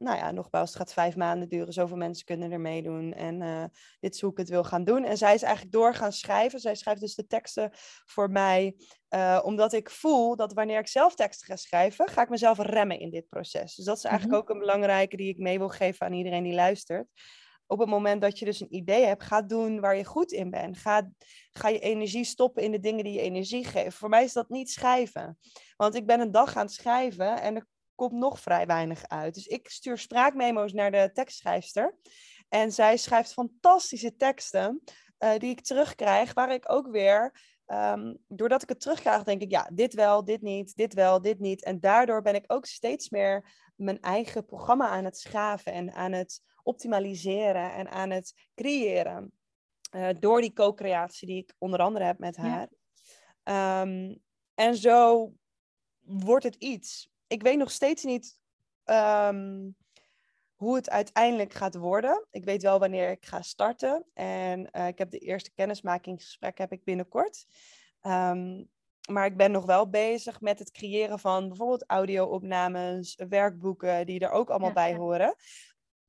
nou 0.00 0.16
ja, 0.16 0.30
nogmaals, 0.30 0.68
het 0.68 0.78
gaat 0.78 0.92
vijf 0.92 1.16
maanden 1.16 1.48
duren. 1.48 1.72
Zoveel 1.72 1.96
mensen 1.96 2.24
kunnen 2.24 2.52
er 2.52 2.60
meedoen. 2.60 3.12
En 3.12 3.40
uh, 3.40 3.64
dit 4.00 4.14
is 4.14 4.20
hoe 4.20 4.30
ik 4.30 4.36
het 4.36 4.48
wil 4.48 4.64
gaan 4.64 4.84
doen. 4.84 5.04
En 5.04 5.16
zij 5.16 5.34
is 5.34 5.42
eigenlijk 5.42 5.74
door 5.74 5.94
gaan 5.94 6.12
schrijven. 6.12 6.60
Zij 6.60 6.74
schrijft 6.74 7.00
dus 7.00 7.14
de 7.14 7.26
teksten 7.26 7.70
voor 8.04 8.30
mij. 8.30 8.76
Uh, 9.14 9.40
omdat 9.42 9.72
ik 9.72 9.90
voel 9.90 10.36
dat 10.36 10.52
wanneer 10.52 10.78
ik 10.78 10.88
zelf 10.88 11.14
teksten 11.14 11.46
ga 11.46 11.56
schrijven, 11.56 12.08
ga 12.08 12.22
ik 12.22 12.28
mezelf 12.28 12.58
remmen 12.58 12.98
in 12.98 13.10
dit 13.10 13.28
proces. 13.28 13.74
Dus 13.74 13.84
dat 13.84 13.96
is 13.96 14.04
eigenlijk 14.04 14.34
mm 14.34 14.40
-hmm. 14.40 14.48
ook 14.48 14.54
een 14.54 14.66
belangrijke 14.66 15.16
die 15.16 15.28
ik 15.28 15.38
mee 15.38 15.58
wil 15.58 15.68
geven 15.68 16.06
aan 16.06 16.12
iedereen 16.12 16.42
die 16.42 16.54
luistert 16.54 17.08
op 17.70 17.78
het 17.78 17.88
moment 17.88 18.20
dat 18.20 18.38
je 18.38 18.44
dus 18.44 18.60
een 18.60 18.74
idee 18.74 19.04
hebt, 19.04 19.22
ga 19.22 19.42
doen 19.42 19.80
waar 19.80 19.96
je 19.96 20.04
goed 20.04 20.32
in 20.32 20.50
bent. 20.50 20.78
Ga, 20.78 21.10
ga 21.50 21.68
je 21.68 21.78
energie 21.78 22.24
stoppen 22.24 22.62
in 22.62 22.72
de 22.72 22.80
dingen 22.80 23.04
die 23.04 23.12
je 23.12 23.20
energie 23.20 23.64
geven. 23.64 23.92
Voor 23.92 24.08
mij 24.08 24.24
is 24.24 24.32
dat 24.32 24.48
niet 24.48 24.70
schrijven. 24.70 25.38
Want 25.76 25.94
ik 25.94 26.06
ben 26.06 26.20
een 26.20 26.30
dag 26.30 26.56
aan 26.56 26.64
het 26.64 26.74
schrijven 26.74 27.40
en 27.40 27.56
er 27.56 27.66
komt 28.00 28.20
nog 28.20 28.40
vrij 28.40 28.66
weinig 28.66 29.08
uit. 29.08 29.34
Dus 29.34 29.46
ik 29.46 29.68
stuur 29.68 29.98
spraakmemo's 29.98 30.72
naar 30.72 30.90
de 30.90 31.10
tekstschrijfster. 31.12 31.96
En 32.48 32.72
zij 32.72 32.96
schrijft 32.96 33.32
fantastische 33.32 34.16
teksten 34.16 34.82
uh, 35.18 35.36
die 35.36 35.50
ik 35.50 35.60
terugkrijg, 35.60 36.34
waar 36.34 36.52
ik 36.52 36.72
ook 36.72 36.90
weer 36.90 37.48
Um, 37.72 38.18
doordat 38.28 38.62
ik 38.62 38.68
het 38.68 38.80
terugkrijg, 38.80 39.22
denk 39.22 39.42
ik, 39.42 39.50
ja, 39.50 39.70
dit 39.72 39.94
wel, 39.94 40.24
dit 40.24 40.42
niet, 40.42 40.76
dit 40.76 40.94
wel, 40.94 41.20
dit 41.20 41.38
niet. 41.38 41.64
En 41.64 41.80
daardoor 41.80 42.22
ben 42.22 42.34
ik 42.34 42.44
ook 42.46 42.66
steeds 42.66 43.08
meer 43.10 43.52
mijn 43.76 44.00
eigen 44.00 44.44
programma 44.44 44.88
aan 44.88 45.04
het 45.04 45.18
schaven 45.18 45.72
en 45.72 45.92
aan 45.92 46.12
het 46.12 46.42
optimaliseren 46.62 47.72
en 47.72 47.90
aan 47.90 48.10
het 48.10 48.34
creëren. 48.54 49.32
Uh, 49.94 50.08
door 50.18 50.40
die 50.40 50.52
co-creatie 50.52 51.26
die 51.26 51.42
ik 51.42 51.54
onder 51.58 51.80
andere 51.80 52.04
heb 52.04 52.18
met 52.18 52.36
haar. 52.36 52.68
Ehm, 53.42 54.14
en 54.54 54.76
zo 54.76 55.32
wordt 56.00 56.44
het 56.44 56.54
iets. 56.54 57.09
Ik 57.30 57.42
weet 57.42 57.58
nog 57.58 57.70
steeds 57.70 58.04
niet 58.04 58.38
ehm, 58.84 59.70
hoe 60.54 60.74
het 60.74 60.90
uiteindelijk 60.90 61.52
gaat 61.52 61.74
worden. 61.74 62.26
Ik 62.30 62.44
weet 62.44 62.62
wel 62.62 62.78
wanneer 62.78 63.10
ik 63.10 63.26
ga 63.26 63.42
starten. 63.42 64.04
En 64.14 64.68
uh, 64.72 64.86
ik 64.86 64.98
heb 64.98 65.10
de 65.10 65.18
eerste 65.18 65.52
kennismakingsgesprek 65.52 66.58
heb 66.58 66.72
ik 66.72 66.84
binnenkort. 66.84 67.46
Um, 68.02 68.68
maar 69.10 69.26
ik 69.26 69.36
ben 69.36 69.50
nog 69.50 69.64
wel 69.64 69.90
bezig 69.90 70.40
met 70.40 70.58
het 70.58 70.70
creëren 70.70 71.18
van 71.18 71.48
bijvoorbeeld 71.48 71.84
audio-opnames, 71.86 73.20
werkboeken, 73.28 74.06
die 74.06 74.20
er 74.20 74.30
ook 74.30 74.50
allemaal 74.50 74.72
bij 74.72 74.94
horen. 74.94 75.34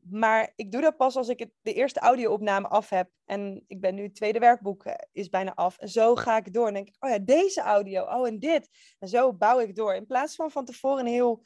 Maar 0.10 0.54
ik 0.56 0.72
doe 0.72 0.82
dat 0.82 0.98
pas 0.98 1.16
als 1.16 1.28
ik 1.28 1.40
het, 1.40 1.52
de 1.62 1.74
eerste 1.74 2.00
audio-opname 2.00 2.68
af 2.68 2.90
heb. 2.90 3.10
En 3.26 3.64
ik 3.68 3.82
ben 3.82 3.96
nu 3.96 4.04
het 4.04 4.16
tweede 4.16 4.40
werkboek 4.40 4.86
eh, 4.86 4.94
is 5.12 5.30
bijna 5.30 5.54
af. 5.56 5.78
En 5.78 5.90
zo 5.90 6.16
ga 6.16 6.38
ik 6.38 6.54
door. 6.54 6.68
En 6.68 6.74
denk 6.74 6.88
ik, 6.88 6.96
oh 7.00 7.10
ja, 7.10 7.20
deze 7.20 7.62
audio, 7.62 8.04
oh 8.04 8.28
en 8.28 8.40
dit. 8.40 8.70
En 9.00 9.08
zo 9.08 9.34
bouw 9.34 9.60
ik 9.60 9.76
door. 9.76 9.94
In 9.94 10.06
plaats 10.06 10.36
van 10.36 10.52
van 10.52 10.66
tevoren 10.66 11.00
een 11.00 11.12
heel, 11.12 11.46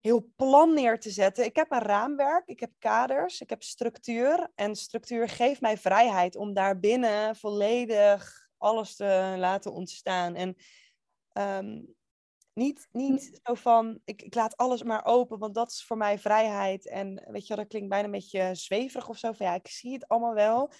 heel 0.00 0.32
plan 0.36 0.74
neer 0.74 1.00
te 1.00 1.10
zetten. 1.10 1.44
Ik 1.44 1.56
heb 1.56 1.70
een 1.70 1.82
raamwerk, 1.82 2.46
ik 2.46 2.60
heb 2.60 2.72
kaders, 2.78 3.40
ik 3.40 3.50
heb 3.50 3.62
structuur. 3.62 4.50
En 4.54 4.74
structuur 4.74 5.28
geeft 5.28 5.60
mij 5.60 5.78
vrijheid 5.78 6.36
om 6.36 6.54
daarbinnen 6.54 7.36
volledig 7.36 8.48
alles 8.58 8.96
te 8.96 9.34
laten 9.38 9.72
ontstaan. 9.72 10.34
En 10.34 10.56
ehm, 11.32 11.80
niet, 12.56 12.88
niet 12.92 13.28
hm. 13.28 13.36
zo 13.42 13.54
van, 13.54 14.00
ik, 14.04 14.22
ik, 14.22 14.34
laat 14.34 14.56
alles 14.56 14.82
maar 14.82 15.04
open, 15.04 15.38
want 15.38 15.54
dat 15.54 15.70
is 15.70 15.84
voor 15.84 15.96
mij 15.96 16.18
vrijheid. 16.18 16.88
En 16.88 17.24
weet 17.30 17.46
je 17.46 17.56
dat 17.56 17.66
klinkt 17.66 17.88
bijna 17.88 18.04
een 18.04 18.10
beetje 18.10 18.54
zweverig 18.54 19.08
of 19.08 19.18
zo. 19.18 19.32
Van 19.32 19.46
ja, 19.46 19.54
ik 19.54 19.68
zie 19.68 19.92
het 19.92 20.08
allemaal 20.08 20.34
wel. 20.34 20.72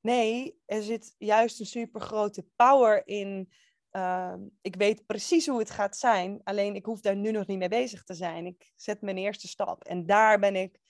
Nee, 0.00 0.60
er 0.66 0.82
zit 0.82 1.14
juist 1.18 1.60
een 1.60 1.66
super 1.66 2.00
grote 2.00 2.46
power 2.56 3.06
in. 3.06 3.52
Ehm, 3.90 4.40
ik 4.60 4.76
weet 4.76 5.06
precies 5.06 5.46
hoe 5.46 5.58
het 5.58 5.70
gaat 5.70 5.96
zijn, 5.96 6.40
alleen 6.44 6.74
ik 6.74 6.84
hoef 6.84 7.00
daar 7.00 7.16
nu 7.16 7.30
nog 7.30 7.46
niet 7.46 7.58
mee 7.58 7.68
bezig 7.68 8.04
te 8.04 8.14
zijn. 8.14 8.46
Ik 8.46 8.72
zet 8.76 9.00
mijn 9.00 9.18
eerste 9.18 9.48
stap 9.48 9.84
en 9.84 10.06
daar 10.06 10.38
ben 10.38 10.56
ik 10.56 10.80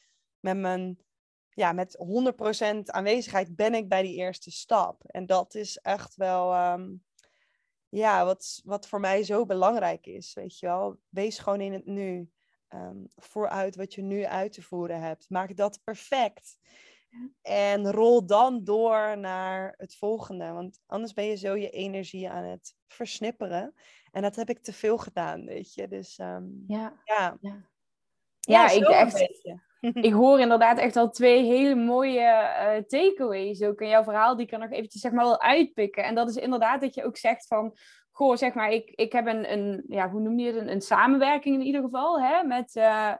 met 0.40 0.56
mijn 0.56 0.98
ja, 1.54 1.72
met 1.72 1.96
100% 1.98 2.90
aanwezigheid 2.90 3.56
ben 3.56 3.74
ik 3.74 3.88
bij 3.88 4.02
die 4.02 4.14
eerste 4.14 4.50
stap. 4.50 5.02
En 5.06 5.26
dat 5.26 5.54
is 5.54 5.76
echt 5.76 6.16
wel, 6.16 6.52
ehm, 6.52 6.90
ja, 7.94 8.24
wat, 8.24 8.60
wat 8.64 8.88
voor 8.88 9.00
mij 9.00 9.22
zo 9.22 9.46
belangrijk 9.46 10.06
is, 10.06 10.34
weet 10.34 10.58
je 10.58 10.66
wel. 10.66 11.00
Wees 11.08 11.38
gewoon 11.38 11.60
in 11.60 11.72
het 11.72 11.86
nu. 11.86 12.30
Um, 12.68 13.06
vooruit 13.16 13.76
wat 13.76 13.94
je 13.94 14.02
nu 14.02 14.24
uit 14.24 14.52
te 14.52 14.62
voeren 14.62 15.00
hebt. 15.00 15.30
Maak 15.30 15.56
dat 15.56 15.80
perfect. 15.84 16.58
En 17.42 17.90
rol 17.90 18.26
dan 18.26 18.64
door 18.64 19.18
naar 19.18 19.74
het 19.76 19.96
volgende. 19.96 20.52
Want 20.52 20.80
anders 20.86 21.12
ben 21.12 21.24
je 21.24 21.36
zo 21.36 21.56
je 21.56 21.70
energie 21.70 22.30
aan 22.30 22.44
het 22.44 22.74
versnipperen. 22.86 23.74
En 24.10 24.22
dat 24.22 24.36
heb 24.36 24.48
ik 24.48 24.62
te 24.62 24.72
veel 24.72 24.98
gedaan, 24.98 25.44
weet 25.44 25.74
je. 25.74 25.88
Dus 25.88 26.18
um, 26.18 26.64
ja. 26.66 27.00
ja. 27.04 27.38
ja. 27.40 27.68
Ja, 28.40 28.70
ik 28.70 28.88
echt 28.88 29.18
ik 29.92 30.12
hoor 30.12 30.40
inderdaad 30.40 30.78
echt 30.78 30.96
al 30.96 31.10
twee 31.10 31.42
hele 31.42 31.74
mooie 31.74 32.20
uh, 32.20 32.76
takeaways 32.86 33.62
ook 33.62 33.80
in 33.80 33.88
jouw 33.88 34.04
verhaal, 34.04 34.36
die 34.36 34.46
er 34.46 34.58
nog 34.58 34.70
eventjes 34.70 35.00
zeg 35.00 35.12
maar 35.12 35.24
wil 35.24 35.40
uitpikken. 35.40 36.04
En 36.04 36.14
dat 36.14 36.28
is 36.28 36.36
inderdaad 36.36 36.80
dat 36.80 36.94
je 36.94 37.04
ook 37.04 37.16
zegt 37.16 37.46
van, 37.46 37.76
goh, 38.10 38.36
zeg 38.36 38.54
maar, 38.54 38.70
ik, 38.70 38.90
ik 38.90 39.12
heb 39.12 39.26
een, 39.26 39.52
een 39.52 39.84
ja, 39.88 40.10
hoe 40.10 40.20
noem 40.20 40.38
je 40.38 40.46
het, 40.46 40.56
een, 40.56 40.70
een 40.70 40.80
samenwerking 40.80 41.54
in 41.54 41.66
ieder 41.66 41.82
geval, 41.82 42.20
hè, 42.20 42.42
met 42.42 42.74
uh, 42.76 43.12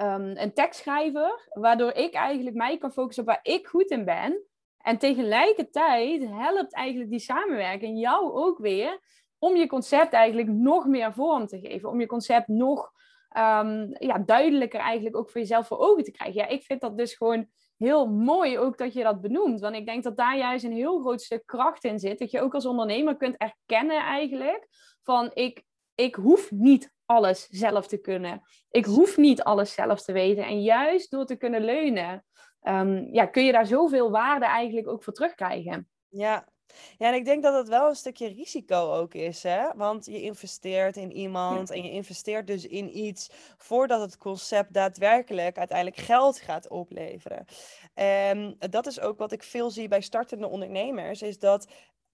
um, 0.00 0.36
een 0.36 0.52
tekstschrijver, 0.52 1.48
waardoor 1.52 1.92
ik 1.92 2.14
eigenlijk 2.14 2.56
mij 2.56 2.78
kan 2.78 2.92
focussen 2.92 3.22
op 3.22 3.28
waar 3.28 3.40
ik 3.42 3.66
goed 3.66 3.90
in 3.90 4.04
ben. 4.04 4.42
En 4.78 4.98
tegelijkertijd 4.98 6.28
helpt 6.28 6.74
eigenlijk 6.74 7.10
die 7.10 7.18
samenwerking 7.18 8.00
jou 8.00 8.32
ook 8.32 8.58
weer 8.58 9.00
om 9.38 9.56
je 9.56 9.66
concept 9.66 10.12
eigenlijk 10.12 10.48
nog 10.48 10.86
meer 10.86 11.12
vorm 11.12 11.46
te 11.46 11.60
geven, 11.60 11.88
om 11.88 12.00
je 12.00 12.06
concept 12.06 12.48
nog 12.48 12.92
um, 13.36 13.94
ja, 13.98 14.18
duidelijker 14.18 14.80
eigenlijk 14.80 15.16
ook 15.16 15.30
voor 15.30 15.40
jezelf 15.40 15.66
voor 15.66 15.78
ogen 15.78 16.04
te 16.04 16.10
krijgen. 16.10 16.40
Ja, 16.40 16.46
ik 16.46 16.62
vind 16.62 16.80
dat 16.80 16.96
dus 16.96 17.14
gewoon 17.14 17.48
heel 17.76 18.06
mooi 18.06 18.58
ook 18.58 18.78
dat 18.78 18.92
je 18.92 19.02
dat 19.02 19.20
benoemt. 19.20 19.60
Want 19.60 19.74
ik 19.74 19.86
denk 19.86 20.02
dat 20.02 20.16
daar 20.16 20.36
juist 20.36 20.64
een 20.64 20.72
heel 20.72 21.00
groot 21.00 21.22
stuk 21.22 21.46
kracht 21.46 21.84
in 21.84 21.98
zit. 21.98 22.18
Dat 22.18 22.30
je 22.30 22.40
ook 22.40 22.54
als 22.54 22.66
ondernemer 22.66 23.16
kunt 23.16 23.36
erkennen 23.36 24.00
eigenlijk 24.00 24.68
van 25.02 25.30
ik, 25.34 25.62
ik 25.94 26.14
hoef 26.14 26.50
niet 26.50 26.92
alles 27.04 27.46
zelf 27.50 27.86
te 27.86 28.00
kunnen. 28.00 28.42
Ik 28.70 28.84
hoef 28.84 29.16
niet 29.16 29.42
alles 29.42 29.72
zelf 29.72 30.02
te 30.02 30.12
weten. 30.12 30.44
En 30.44 30.62
juist 30.62 31.10
door 31.10 31.24
te 31.24 31.36
kunnen 31.36 31.64
leunen, 31.64 32.24
um, 32.62 33.08
ja, 33.12 33.26
kun 33.26 33.44
je 33.44 33.52
daar 33.52 33.66
zoveel 33.66 34.10
waarde 34.10 34.46
eigenlijk 34.46 34.88
ook 34.88 35.02
voor 35.02 35.12
terugkrijgen. 35.12 35.88
Ja, 36.08 36.48
ja, 36.98 37.08
en 37.08 37.14
ik 37.14 37.24
denk 37.24 37.42
dat 37.42 37.54
het 37.54 37.68
wel 37.68 37.88
een 37.88 37.96
stukje 37.96 38.28
risico 38.28 38.92
ook 38.92 39.14
is, 39.14 39.42
hè? 39.42 39.68
Want 39.74 40.06
je 40.06 40.22
investeert 40.22 40.96
in 40.96 41.12
iemand 41.12 41.70
en 41.70 41.82
je 41.82 41.90
investeert 41.90 42.46
dus 42.46 42.66
in 42.66 42.98
iets 42.98 43.30
voordat 43.56 44.00
het 44.00 44.18
concept 44.18 44.72
daadwerkelijk 44.72 45.58
uiteindelijk 45.58 46.00
geld 46.00 46.38
gaat 46.38 46.68
opleveren. 46.68 47.44
En 47.94 48.56
dat 48.58 48.86
is 48.86 49.00
ook 49.00 49.18
wat 49.18 49.32
ik 49.32 49.42
veel 49.42 49.70
zie 49.70 49.88
bij 49.88 50.00
startende 50.00 50.48
ondernemers, 50.48 51.22
is 51.22 51.38
dat 51.38 51.66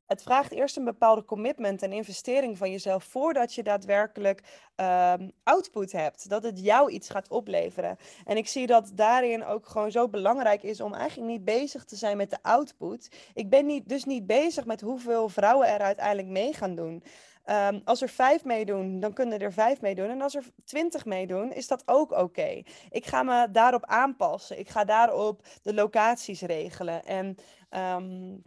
het 0.07 0.23
vraagt 0.23 0.53
eerst 0.53 0.77
een 0.77 0.85
bepaalde 0.85 1.25
commitment 1.25 1.83
en 1.83 1.93
investering 1.93 2.59
van 2.59 2.71
jezelf 2.71 3.05
voordat 3.05 3.55
je 3.55 3.63
daadwerkelijk 3.63 4.43
um, 4.77 5.33
output 5.43 5.93
hebt. 5.93 6.29
Dat 6.29 6.43
het 6.43 6.61
jou 6.61 6.91
iets 6.91 7.09
gaat 7.09 7.29
opleveren. 7.29 7.97
En 8.25 8.37
ik 8.37 8.49
zie 8.49 8.67
dat 8.67 8.91
daarin 8.95 9.45
ook 9.45 9.67
gewoon 9.67 9.91
zo 9.91 10.09
belangrijk 10.09 10.63
is 10.63 10.81
om 10.81 10.95
eigenlijk 10.95 11.31
niet 11.31 11.45
bezig 11.45 11.85
te 11.85 11.97
zijn 11.97 12.17
met 12.17 12.31
de 12.31 12.43
output. 12.43 13.09
Ik 13.35 13.51
ben 13.51 13.67
niet, 13.67 13.89
dus 13.89 14.05
niet 14.05 14.27
bezig 14.27 14.65
met 14.65 14.81
hoeveel 14.81 15.29
vrouwen 15.29 15.69
er 15.69 15.81
uiteindelijk 15.81 16.29
mee 16.29 16.53
gaan 16.53 16.75
doen. 16.75 17.03
Um, 17.47 17.81
als 17.85 18.03
er 18.03 18.09
vijf 18.09 18.45
meedoen, 18.45 19.01
dan 19.01 19.13
kunnen 19.13 19.39
er 19.39 19.53
vijf 19.53 19.81
meedoen. 19.81 20.09
En 20.09 20.21
als 20.21 20.35
er 20.35 20.45
twintig 20.65 21.05
meedoen, 21.05 21.53
is 21.53 21.67
dat 21.67 21.83
ook 21.87 22.13
oké. 22.13 22.63
Ik 22.91 23.07
ga 23.07 23.23
me 23.23 23.51
daarop 23.51 23.85
aanpassen. 23.85 24.59
Ik 24.59 24.69
ga 24.69 24.85
daarop 24.85 25.47
de 25.63 25.75
locaties 25.75 26.41
regelen. 26.41 27.05
En 27.05 27.37
um, 27.71 28.43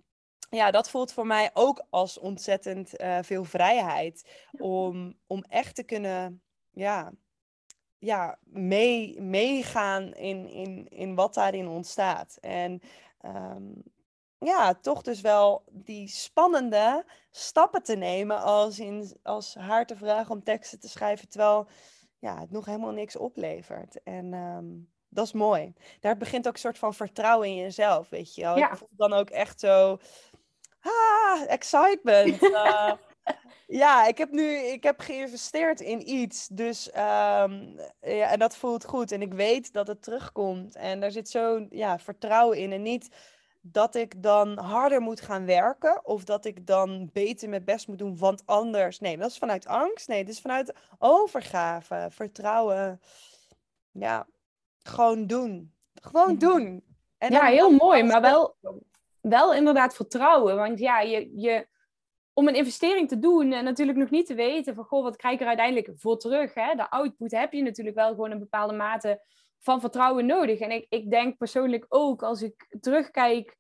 ja, 0.50 0.72
dat 0.72 0.90
voelt 0.90 1.14
voor 1.14 1.28
mij 1.28 1.50
ook 1.54 1.86
als 1.90 2.20
ontzettend 2.20 3.02
uh, 3.02 3.20
veel 3.22 3.44
vrijheid. 3.44 4.48
Om, 4.52 5.18
om 5.28 5.44
echt 5.50 5.76
te 5.76 5.84
kunnen 5.84 6.42
ja, 6.72 7.12
ja, 7.98 8.38
mee, 8.44 9.22
meegaan 9.22 10.14
in, 10.14 10.48
in, 10.48 10.88
in 10.90 11.16
wat 11.16 11.34
daarin 11.34 11.68
ontstaat. 11.68 12.38
En 12.42 12.82
um, 13.26 13.84
ja, 14.38 14.74
toch 14.74 15.02
dus 15.02 15.22
wel 15.22 15.64
die 15.72 16.08
spannende 16.08 17.06
stappen 17.32 17.84
te 17.84 17.96
nemen 17.96 18.42
als, 18.42 18.80
in, 18.80 19.18
als 19.24 19.56
haar 19.56 19.86
te 19.86 19.96
vragen 19.96 20.36
om 20.36 20.44
teksten 20.44 20.80
te 20.80 20.90
schrijven, 20.90 21.30
terwijl 21.30 21.68
ja, 22.20 22.40
het 22.40 22.52
nog 22.52 22.66
helemaal 22.66 22.92
niks 22.92 23.16
oplevert. 23.16 24.04
En 24.04 24.34
um, 24.34 24.90
dat 25.10 25.26
is 25.26 25.34
mooi. 25.34 25.74
Daar 26.00 26.18
begint 26.18 26.48
ook 26.48 26.54
een 26.54 26.60
soort 26.60 26.78
van 26.78 26.94
vertrouwen 26.94 27.48
in 27.48 27.56
jezelf, 27.56 28.10
weet 28.10 28.36
je 28.36 28.42
wel. 28.42 28.58
Ja. 28.58 28.72
Ik 28.72 28.78
voel 28.78 28.90
dan 28.92 29.14
ook 29.14 29.30
echt 29.30 29.60
zo 29.60 29.98
ah, 30.88 31.42
excitement. 31.48 32.42
Uh, 32.68 32.92
ja, 33.68 34.06
ik 34.08 34.18
heb 34.18 34.32
nu 34.32 34.56
ik 34.56 34.84
heb 34.84 35.00
geïnvesteerd 35.00 35.82
in 35.82 36.10
iets. 36.10 36.48
Dus 36.48 36.88
um, 36.88 37.80
ja, 38.02 38.32
en 38.32 38.40
dat 38.40 38.56
voelt 38.58 38.86
goed. 38.86 39.12
En 39.12 39.22
ik 39.22 39.34
weet 39.34 39.74
dat 39.74 39.88
het 39.88 40.04
terugkomt. 40.04 40.76
En 40.76 41.00
daar 41.00 41.12
zit 41.12 41.30
zo'n 41.30 41.68
ja, 41.70 42.00
vertrouwen 42.00 42.58
in. 42.58 42.72
En 42.72 42.82
niet 42.82 43.10
dat 43.62 43.96
ik 43.96 44.24
dan 44.24 44.58
harder 44.58 45.02
moet 45.02 45.22
gaan 45.22 45.46
werken. 45.46 46.06
Of 46.06 46.24
dat 46.24 46.46
ik 46.46 46.68
dan 46.68 47.10
beter 47.14 47.50
mijn 47.50 47.64
best 47.64 47.88
moet 47.88 47.98
doen. 47.98 48.18
Want 48.18 48.46
anders. 48.46 49.00
Nee, 49.00 49.18
dat 49.18 49.30
is 49.30 49.38
vanuit 49.38 49.68
angst. 49.68 50.08
Nee, 50.08 50.20
het 50.20 50.30
is 50.30 50.40
vanuit 50.40 50.74
overgave. 50.98 52.08
Vertrouwen. 52.10 53.02
Ja, 53.92 54.28
gewoon 54.84 55.28
doen. 55.28 55.74
Gewoon 55.94 56.38
doen. 56.38 56.84
En 57.18 57.32
ja, 57.32 57.46
heel 57.46 57.72
mooi. 57.72 58.04
Maar 58.04 58.22
wel 58.22 58.56
wel 59.30 59.54
inderdaad 59.54 59.96
vertrouwen. 59.96 60.56
Want 60.56 60.80
ja, 60.80 61.00
je, 61.00 61.32
je, 61.36 61.68
om 62.34 62.48
een 62.48 62.56
investering 62.56 63.08
te 63.08 63.20
doen 63.20 63.52
en 63.52 63.64
natuurlijk 63.64 63.98
nog 63.98 64.10
niet 64.10 64.26
te 64.26 64.36
weten 64.36 64.76
van, 64.76 64.84
goh, 64.84 65.04
wat 65.04 65.16
krijg 65.16 65.34
ik 65.34 65.42
er 65.42 65.48
uiteindelijk 65.48 65.92
voor 65.96 66.18
terug? 66.18 66.54
Hè? 66.54 66.76
De 66.76 66.90
output 66.90 67.32
heb 67.32 67.54
je 67.54 67.62
natuurlijk 67.62 67.96
wel 67.96 68.10
gewoon 68.10 68.32
een 68.32 68.40
bepaalde 68.40 68.74
mate 68.74 69.26
van 69.60 69.80
vertrouwen 69.80 70.26
nodig. 70.26 70.60
En 70.60 70.72
ik, 70.72 70.86
ik 70.90 71.10
denk 71.10 71.38
persoonlijk 71.38 71.86
ook, 71.90 72.24
als 72.24 72.42
ik 72.42 72.78
terugkijk 72.80 73.58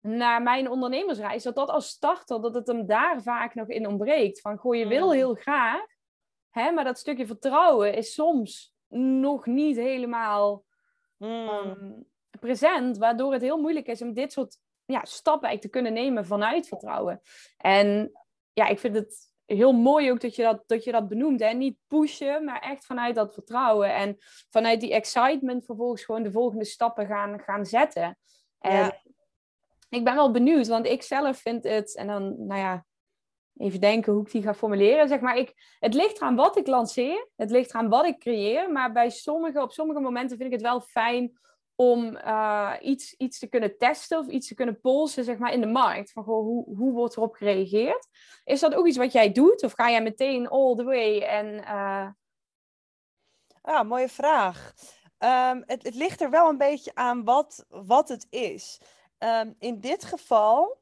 naar 0.00 0.42
mijn 0.42 0.70
ondernemersreis, 0.70 1.42
dat 1.42 1.54
dat 1.54 1.68
als 1.68 1.88
starter, 1.88 2.40
dat 2.40 2.54
het 2.54 2.66
hem 2.66 2.86
daar 2.86 3.22
vaak 3.22 3.54
nog 3.54 3.68
in 3.68 3.86
ontbreekt. 3.86 4.40
Van, 4.40 4.56
goh, 4.56 4.74
je 4.74 4.86
wil 4.86 5.06
mm. 5.06 5.12
heel 5.12 5.34
graag, 5.34 5.84
hè, 6.50 6.70
maar 6.70 6.84
dat 6.84 6.98
stukje 6.98 7.26
vertrouwen 7.26 7.94
is 7.94 8.14
soms 8.14 8.74
nog 8.88 9.46
niet 9.46 9.76
helemaal 9.76 10.64
mm. 11.16 11.48
Ehm, 11.48 11.92
present, 12.40 12.98
waardoor 12.98 13.32
het 13.32 13.42
heel 13.42 13.60
moeilijk 13.60 13.86
is 13.86 14.02
om 14.02 14.14
dit 14.14 14.32
soort 14.32 14.58
ja, 14.92 15.04
stappen 15.04 15.48
eigenlijk 15.48 15.60
te 15.60 15.68
kunnen 15.68 15.92
nemen 15.92 16.26
vanuit 16.26 16.68
vertrouwen. 16.68 17.20
En 17.56 18.12
ja, 18.52 18.66
ik 18.66 18.78
vind 18.78 18.94
het 18.94 19.32
heel 19.44 19.72
mooi 19.72 20.10
ook 20.10 20.20
dat 20.20 20.36
je 20.36 20.42
dat, 20.42 20.62
dat, 20.66 20.84
je 20.84 20.92
dat 20.92 21.08
benoemt. 21.08 21.40
Hè? 21.40 21.52
Niet 21.52 21.78
pushen, 21.86 22.44
maar 22.44 22.60
echt 22.60 22.86
vanuit 22.86 23.14
dat 23.14 23.34
vertrouwen. 23.34 23.94
En 23.94 24.16
vanuit 24.50 24.80
die 24.80 24.92
excitement 24.92 25.64
vervolgens 25.64 26.04
gewoon 26.04 26.22
de 26.22 26.30
volgende 26.30 26.64
stappen 26.64 27.06
gaan, 27.06 27.40
gaan 27.40 27.66
zetten. 27.66 28.18
En 28.58 29.02
ik 29.88 30.04
ben 30.04 30.14
wel 30.14 30.30
benieuwd, 30.30 30.66
want 30.66 30.86
ik 30.86 31.02
zelf 31.02 31.38
vind 31.38 31.64
het, 31.64 31.96
en 31.96 32.06
dan, 32.06 32.46
nou 32.46 32.60
ja, 32.60 32.86
even 33.56 33.80
denken 33.80 34.12
hoe 34.12 34.22
ik 34.22 34.30
die 34.30 34.42
ga 34.42 34.54
formuleren. 34.54 35.08
Zeg 35.08 35.20
maar, 35.20 35.36
ik, 35.36 35.76
het 35.78 35.94
ligt 35.94 36.16
eraan 36.16 36.36
wat 36.36 36.56
ik 36.56 36.66
lanceer, 36.66 37.28
het 37.36 37.50
ligt 37.50 37.70
eraan 37.70 37.88
wat 37.88 38.04
ik 38.04 38.18
creëer, 38.18 38.72
maar 38.72 38.92
bij 38.92 39.10
sommige, 39.10 39.62
op 39.62 39.72
sommige 39.72 40.00
momenten 40.00 40.36
vind 40.36 40.52
ik 40.52 40.58
het 40.58 40.68
wel 40.68 40.80
fijn 40.80 41.38
om 41.80 42.16
uh, 42.16 42.74
iets, 42.80 43.14
iets 43.14 43.38
te 43.38 43.46
kunnen 43.46 43.78
testen 43.78 44.18
of 44.18 44.26
iets 44.26 44.48
te 44.48 44.54
kunnen 44.54 44.80
polsen 44.80 45.24
zeg 45.24 45.38
maar, 45.38 45.52
in 45.52 45.60
de 45.60 45.66
markt. 45.66 46.12
Van 46.12 46.24
goh, 46.24 46.44
hoe, 46.44 46.76
hoe 46.76 46.92
wordt 46.92 47.16
erop 47.16 47.34
gereageerd? 47.34 48.08
Is 48.44 48.60
dat 48.60 48.74
ook 48.74 48.86
iets 48.86 48.96
wat 48.96 49.12
jij 49.12 49.32
doet? 49.32 49.62
Of 49.62 49.72
ga 49.72 49.90
jij 49.90 50.02
meteen 50.02 50.48
all 50.48 50.74
the 50.74 50.84
way? 50.84 51.20
En, 51.20 51.46
uh... 51.54 52.08
Ah, 53.60 53.88
mooie 53.88 54.08
vraag. 54.08 54.72
Um, 55.18 55.62
het, 55.66 55.82
het, 55.82 55.94
ligt 55.94 56.20
er 56.20 56.30
wel 56.30 56.48
een 56.48 56.58
beetje 56.58 56.94
aan 56.94 57.24
wat, 57.24 57.64
wat 57.68 58.08
het 58.08 58.26
is. 58.30 58.80
Um, 59.18 59.54
in 59.58 59.80
dit 59.80 60.04
geval 60.04 60.80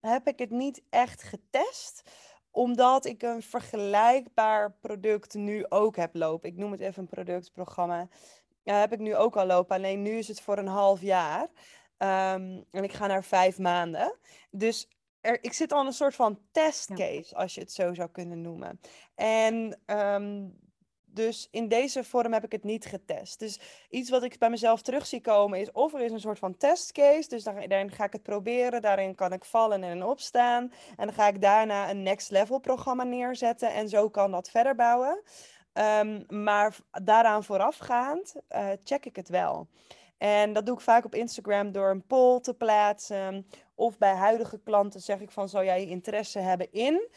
heb 0.00 0.26
ik 0.26 0.38
het 0.38 0.50
niet 0.50 0.82
echt 0.90 1.22
getest 1.22 2.10
omdat 2.50 3.04
ik 3.04 3.22
een 3.22 3.42
vergelijkbaar 3.42 4.72
product 4.72 5.34
nu 5.34 5.66
ook 5.68 5.96
heb 5.96 6.14
lopen. 6.14 6.48
Ik 6.48 6.56
noem 6.56 6.72
het 6.72 6.80
even 6.80 7.02
een 7.02 7.08
productprogramma. 7.08 8.08
Ja, 8.68 8.78
heb 8.78 8.92
ik 8.92 8.98
nu 8.98 9.16
ook 9.16 9.36
al 9.36 9.46
lopen. 9.46 9.76
Alleen 9.76 10.02
nu 10.02 10.10
is 10.10 10.28
het 10.28 10.40
voor 10.40 10.58
een 10.58 10.66
half 10.66 11.00
jaar. 11.00 11.42
Um, 11.42 12.64
en 12.70 12.84
ik 12.84 12.92
ga 12.92 13.06
naar 13.06 13.24
vijf 13.24 13.58
maanden. 13.58 14.18
Dus 14.50 14.88
er, 15.20 15.44
ik 15.44 15.52
zit 15.52 15.72
al 15.72 15.86
een 15.86 15.92
soort 15.92 16.14
van 16.14 16.38
testcase, 16.52 17.34
als 17.34 17.54
je 17.54 17.60
het 17.60 17.72
zo 17.72 17.94
zou 17.94 18.08
kunnen 18.10 18.40
noemen. 18.40 18.80
En 19.14 19.80
um, 19.86 20.58
dus 21.04 21.48
in 21.50 21.68
deze 21.68 22.04
vorm 22.04 22.32
heb 22.32 22.44
ik 22.44 22.52
het 22.52 22.64
niet 22.64 22.86
getest. 22.86 23.38
Dus 23.38 23.60
iets 23.88 24.10
wat 24.10 24.22
ik 24.22 24.38
bij 24.38 24.50
mezelf 24.50 24.82
terug 24.82 25.06
zie 25.06 25.20
komen 25.20 25.60
is 25.60 25.72
of 25.72 25.94
er 25.94 26.00
is 26.00 26.12
een 26.12 26.20
soort 26.20 26.38
van 26.38 26.56
testcase. 26.56 27.28
Dus 27.28 27.42
daarin 27.42 27.90
ga 27.90 28.04
ik 28.04 28.12
het 28.12 28.22
proberen. 28.22 28.82
Daarin 28.82 29.14
kan 29.14 29.32
ik 29.32 29.44
vallen 29.44 29.82
en 29.82 30.04
opstaan. 30.04 30.72
En 30.96 31.06
dan 31.06 31.12
ga 31.12 31.28
ik 31.28 31.40
daarna 31.40 31.90
een 31.90 32.02
next 32.02 32.30
level 32.30 32.58
programma 32.58 33.04
neerzetten. 33.04 33.72
En 33.72 33.88
zo 33.88 34.08
kan 34.08 34.30
dat 34.30 34.50
verder 34.50 34.74
bouwen. 34.74 35.22
Um, 35.78 36.24
maar 36.28 36.76
daaraan 36.90 37.44
voorafgaand 37.44 38.34
uh, 38.50 38.68
check 38.84 39.04
ik 39.04 39.16
het 39.16 39.28
wel. 39.28 39.68
En 40.18 40.52
dat 40.52 40.66
doe 40.66 40.74
ik 40.74 40.80
vaak 40.80 41.04
op 41.04 41.14
Instagram 41.14 41.72
door 41.72 41.90
een 41.90 42.06
poll 42.06 42.40
te 42.40 42.54
plaatsen. 42.54 43.46
Of 43.74 43.98
bij 43.98 44.14
huidige 44.14 44.58
klanten 44.58 45.00
zeg 45.00 45.20
ik 45.20 45.30
van, 45.30 45.48
zou 45.48 45.64
jij 45.64 45.86
interesse 45.86 46.38
hebben 46.38 46.72
in? 46.72 47.08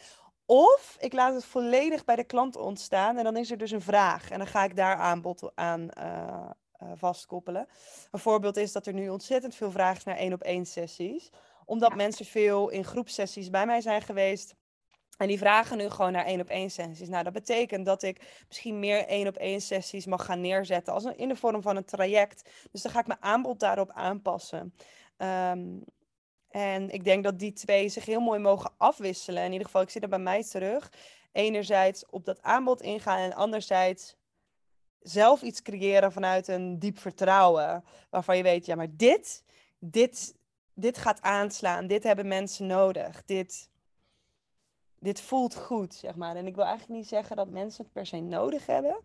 Of 0.45 0.97
ik 0.99 1.13
laat 1.13 1.33
het 1.33 1.45
volledig 1.45 2.03
bij 2.03 2.15
de 2.15 2.23
klant 2.23 2.55
ontstaan 2.55 3.17
en 3.17 3.23
dan 3.23 3.37
is 3.37 3.51
er 3.51 3.57
dus 3.57 3.71
een 3.71 3.81
vraag. 3.81 4.29
En 4.29 4.37
dan 4.37 4.47
ga 4.47 4.63
ik 4.63 4.75
daar 4.75 4.95
aanbod 4.95 5.51
aan 5.55 5.89
uh, 5.97 6.49
uh, 6.83 6.89
vastkoppelen. 6.95 7.67
Een 8.11 8.19
voorbeeld 8.19 8.57
is 8.57 8.71
dat 8.71 8.85
er 8.85 8.93
nu 8.93 9.09
ontzettend 9.09 9.55
veel 9.55 9.71
vraag 9.71 9.97
is 9.97 10.03
naar 10.03 10.17
één 10.17 10.33
op 10.33 10.41
één 10.41 10.65
sessies. 10.65 11.29
Omdat 11.65 11.95
mensen 11.95 12.25
veel 12.25 12.69
in 12.69 12.85
groepsessies 12.85 13.49
bij 13.49 13.65
mij 13.65 13.81
zijn 13.81 14.01
geweest. 14.01 14.55
En 15.21 15.27
die 15.27 15.37
vragen 15.37 15.77
nu 15.77 15.89
gewoon 15.89 16.11
naar 16.11 16.25
één 16.25 16.41
op 16.41 16.49
één 16.49 16.71
sessies. 16.71 17.07
Nou, 17.07 17.23
dat 17.23 17.33
betekent 17.33 17.85
dat 17.85 18.03
ik 18.03 18.43
misschien 18.47 18.79
meer 18.79 19.07
één 19.07 19.27
op 19.27 19.35
één 19.35 19.61
sessies 19.61 20.05
mag 20.05 20.25
gaan 20.25 20.41
neerzetten 20.41 20.93
als 20.93 21.03
in 21.03 21.27
de 21.27 21.35
vorm 21.35 21.61
van 21.61 21.75
een 21.75 21.85
traject. 21.85 22.49
Dus 22.71 22.81
dan 22.81 22.91
ga 22.91 22.99
ik 22.99 23.07
mijn 23.07 23.21
aanbod 23.21 23.59
daarop 23.59 23.91
aanpassen. 23.91 24.73
Um, 25.17 25.83
en 26.49 26.89
ik 26.89 27.03
denk 27.03 27.23
dat 27.23 27.39
die 27.39 27.53
twee 27.53 27.89
zich 27.89 28.05
heel 28.05 28.19
mooi 28.19 28.39
mogen 28.39 28.71
afwisselen. 28.77 29.43
In 29.43 29.51
ieder 29.51 29.65
geval, 29.65 29.81
ik 29.81 29.89
zit 29.89 30.03
er 30.03 30.09
bij 30.09 30.19
mij 30.19 30.43
terug. 30.43 30.91
Enerzijds 31.31 32.05
op 32.09 32.25
dat 32.25 32.41
aanbod 32.41 32.81
ingaan 32.81 33.19
en 33.19 33.33
anderzijds 33.33 34.15
zelf 34.99 35.41
iets 35.41 35.61
creëren 35.61 36.11
vanuit 36.11 36.47
een 36.47 36.79
diep 36.79 36.99
vertrouwen. 36.99 37.83
Waarvan 38.09 38.37
je 38.37 38.43
weet, 38.43 38.65
ja, 38.65 38.75
maar 38.75 38.95
dit, 38.95 39.43
dit, 39.79 40.35
dit 40.73 40.97
gaat 40.97 41.21
aanslaan. 41.21 41.87
Dit 41.87 42.03
hebben 42.03 42.27
mensen 42.27 42.67
nodig. 42.67 43.25
Dit, 43.25 43.69
dit 45.01 45.21
voelt 45.21 45.55
goed, 45.55 45.93
zeg 45.93 46.15
maar. 46.15 46.35
En 46.35 46.47
ik 46.47 46.55
wil 46.55 46.65
eigenlijk 46.65 46.99
niet 46.99 47.07
zeggen 47.09 47.35
dat 47.35 47.49
mensen 47.49 47.83
het 47.83 47.93
per 47.93 48.05
se 48.05 48.19
nodig 48.19 48.65
hebben. 48.65 49.01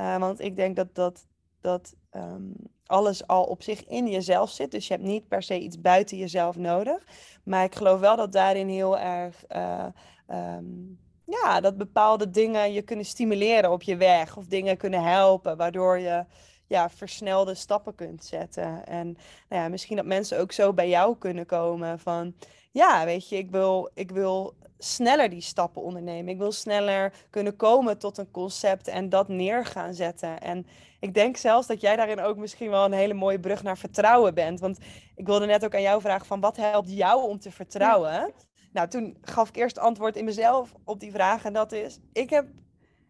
Uh, 0.00 0.18
want 0.18 0.40
ik 0.40 0.56
denk 0.56 0.76
dat, 0.76 0.94
dat, 0.94 1.26
dat 1.60 1.94
um, 2.12 2.54
alles 2.86 3.26
al 3.26 3.44
op 3.44 3.62
zich 3.62 3.86
in 3.86 4.08
jezelf 4.08 4.50
zit. 4.50 4.70
Dus 4.70 4.86
je 4.86 4.94
hebt 4.94 5.06
niet 5.06 5.28
per 5.28 5.42
se 5.42 5.58
iets 5.58 5.80
buiten 5.80 6.16
jezelf 6.16 6.56
nodig. 6.56 7.06
Maar 7.44 7.64
ik 7.64 7.74
geloof 7.74 8.00
wel 8.00 8.16
dat 8.16 8.32
daarin 8.32 8.68
heel 8.68 8.98
erg. 8.98 9.44
Uh, 9.48 9.86
um, 10.28 10.98
ja, 11.24 11.60
dat 11.60 11.76
bepaalde 11.76 12.30
dingen 12.30 12.72
je 12.72 12.82
kunnen 12.82 13.04
stimuleren 13.04 13.72
op 13.72 13.82
je 13.82 13.96
weg. 13.96 14.36
Of 14.36 14.46
dingen 14.46 14.76
kunnen 14.76 15.02
helpen. 15.02 15.56
Waardoor 15.56 15.98
je 15.98 16.24
ja, 16.66 16.90
versnelde 16.90 17.54
stappen 17.54 17.94
kunt 17.94 18.24
zetten. 18.24 18.86
En 18.86 19.06
nou 19.48 19.62
ja, 19.62 19.68
misschien 19.68 19.96
dat 19.96 20.06
mensen 20.06 20.38
ook 20.38 20.52
zo 20.52 20.72
bij 20.72 20.88
jou 20.88 21.16
kunnen 21.18 21.46
komen 21.46 21.98
van... 21.98 22.34
Ja, 22.70 23.04
weet 23.04 23.28
je, 23.28 23.36
ik 23.36 23.50
wil, 23.50 23.90
ik 23.94 24.10
wil 24.10 24.54
sneller 24.78 25.30
die 25.30 25.40
stappen 25.40 25.82
ondernemen. 25.82 26.32
Ik 26.32 26.38
wil 26.38 26.52
sneller 26.52 27.12
kunnen 27.30 27.56
komen 27.56 27.98
tot 27.98 28.18
een 28.18 28.30
concept 28.30 28.88
en 28.88 29.08
dat 29.08 29.28
neer 29.28 29.66
gaan 29.66 29.94
zetten. 29.94 30.40
En 30.40 30.66
ik 31.00 31.14
denk 31.14 31.36
zelfs 31.36 31.66
dat 31.66 31.80
jij 31.80 31.96
daarin 31.96 32.20
ook 32.20 32.36
misschien 32.36 32.70
wel 32.70 32.84
een 32.84 32.92
hele 32.92 33.14
mooie 33.14 33.40
brug 33.40 33.62
naar 33.62 33.78
vertrouwen 33.78 34.34
bent. 34.34 34.60
Want 34.60 34.78
ik 35.14 35.26
wilde 35.26 35.46
net 35.46 35.64
ook 35.64 35.74
aan 35.74 35.82
jou 35.82 36.00
vragen 36.00 36.26
van 36.26 36.40
wat 36.40 36.56
helpt 36.56 36.92
jou 36.92 37.28
om 37.28 37.38
te 37.38 37.50
vertrouwen? 37.50 38.32
Nou, 38.72 38.88
toen 38.88 39.16
gaf 39.22 39.48
ik 39.48 39.56
eerst 39.56 39.78
antwoord 39.78 40.16
in 40.16 40.24
mezelf 40.24 40.74
op 40.84 41.00
die 41.00 41.12
vraag. 41.12 41.44
En 41.44 41.52
dat 41.52 41.72
is, 41.72 41.98
ik 42.12 42.30
heb, 42.30 42.46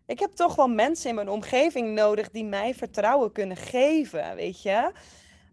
ik 0.06 0.18
heb 0.18 0.30
toch 0.30 0.54
wel 0.54 0.68
mensen 0.68 1.08
in 1.08 1.14
mijn 1.14 1.28
omgeving 1.28 1.94
nodig 1.94 2.30
die 2.30 2.44
mij 2.44 2.74
vertrouwen 2.74 3.32
kunnen 3.32 3.56
geven, 3.56 4.34
weet 4.34 4.62
je. 4.62 4.92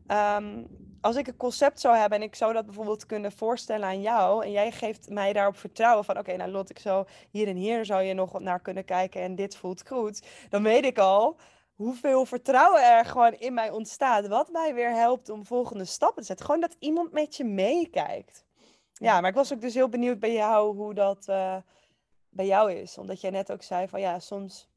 Ehm, 0.08 0.64
als 1.06 1.16
ik 1.16 1.28
een 1.28 1.38
concept 1.38 1.80
zou 1.80 1.96
hebben 1.96 2.18
en 2.18 2.24
ik 2.24 2.36
zou 2.36 2.54
dat 2.54 2.66
bijvoorbeeld 2.66 3.06
kunnen 3.06 3.32
voorstellen 3.32 3.88
aan 3.88 4.02
jou 4.02 4.46
en 4.46 4.52
jij 4.52 4.72
geeft 4.72 5.10
mij 5.10 5.34
daarop 5.34 5.58
vertrouwen 5.58 6.06
van 6.06 6.18
oké, 6.18 6.36
nou 6.36 6.52
Lot, 6.52 6.70
ik 6.70 6.80
zo 6.80 7.06
hier 7.30 7.48
en 7.48 7.56
hier 7.56 7.86
zou 7.86 8.04
je 8.04 8.14
nog 8.14 8.40
naar 8.40 8.60
kunnen 8.60 8.86
kijken 8.86 9.22
en 9.22 9.36
dit 9.36 9.56
voelt 9.56 9.88
goed, 9.88 10.28
dan 10.50 10.64
weet 10.64 10.86
ik 10.86 10.98
al 10.98 11.38
hoeveel 11.76 12.26
vertrouwen 12.26 12.84
er 12.84 13.06
gewoon 13.06 13.34
in 13.34 13.54
mij 13.54 13.70
ontstaat, 13.70 14.28
wat 14.28 14.50
mij 14.50 14.74
weer 14.74 14.94
helpt 14.94 15.30
om 15.30 15.46
volgende 15.46 15.86
stappen 15.86 16.22
te 16.22 16.28
zetten. 16.28 16.46
Gewoon 16.46 16.62
dat 16.62 16.76
iemand 16.80 17.12
met 17.12 17.36
je 17.36 17.44
meekijkt. 17.44 18.46
Ja, 18.94 19.22
maar 19.22 19.30
ik 19.30 19.36
was 19.36 19.54
ook 19.54 19.62
dus 19.62 19.74
heel 19.74 19.90
benieuwd 19.90 20.20
bij 20.20 20.34
jou 20.34 20.76
hoe 20.76 20.94
dat 20.94 21.26
uh, 21.30 21.56
bij 22.30 22.46
jou 22.46 22.72
is, 22.74 22.98
omdat 22.98 23.22
jij 23.22 23.30
net 23.32 23.52
ook 23.52 23.64
zei 23.64 23.88
van 23.88 24.00
ja, 24.00 24.20
soms 24.20 24.70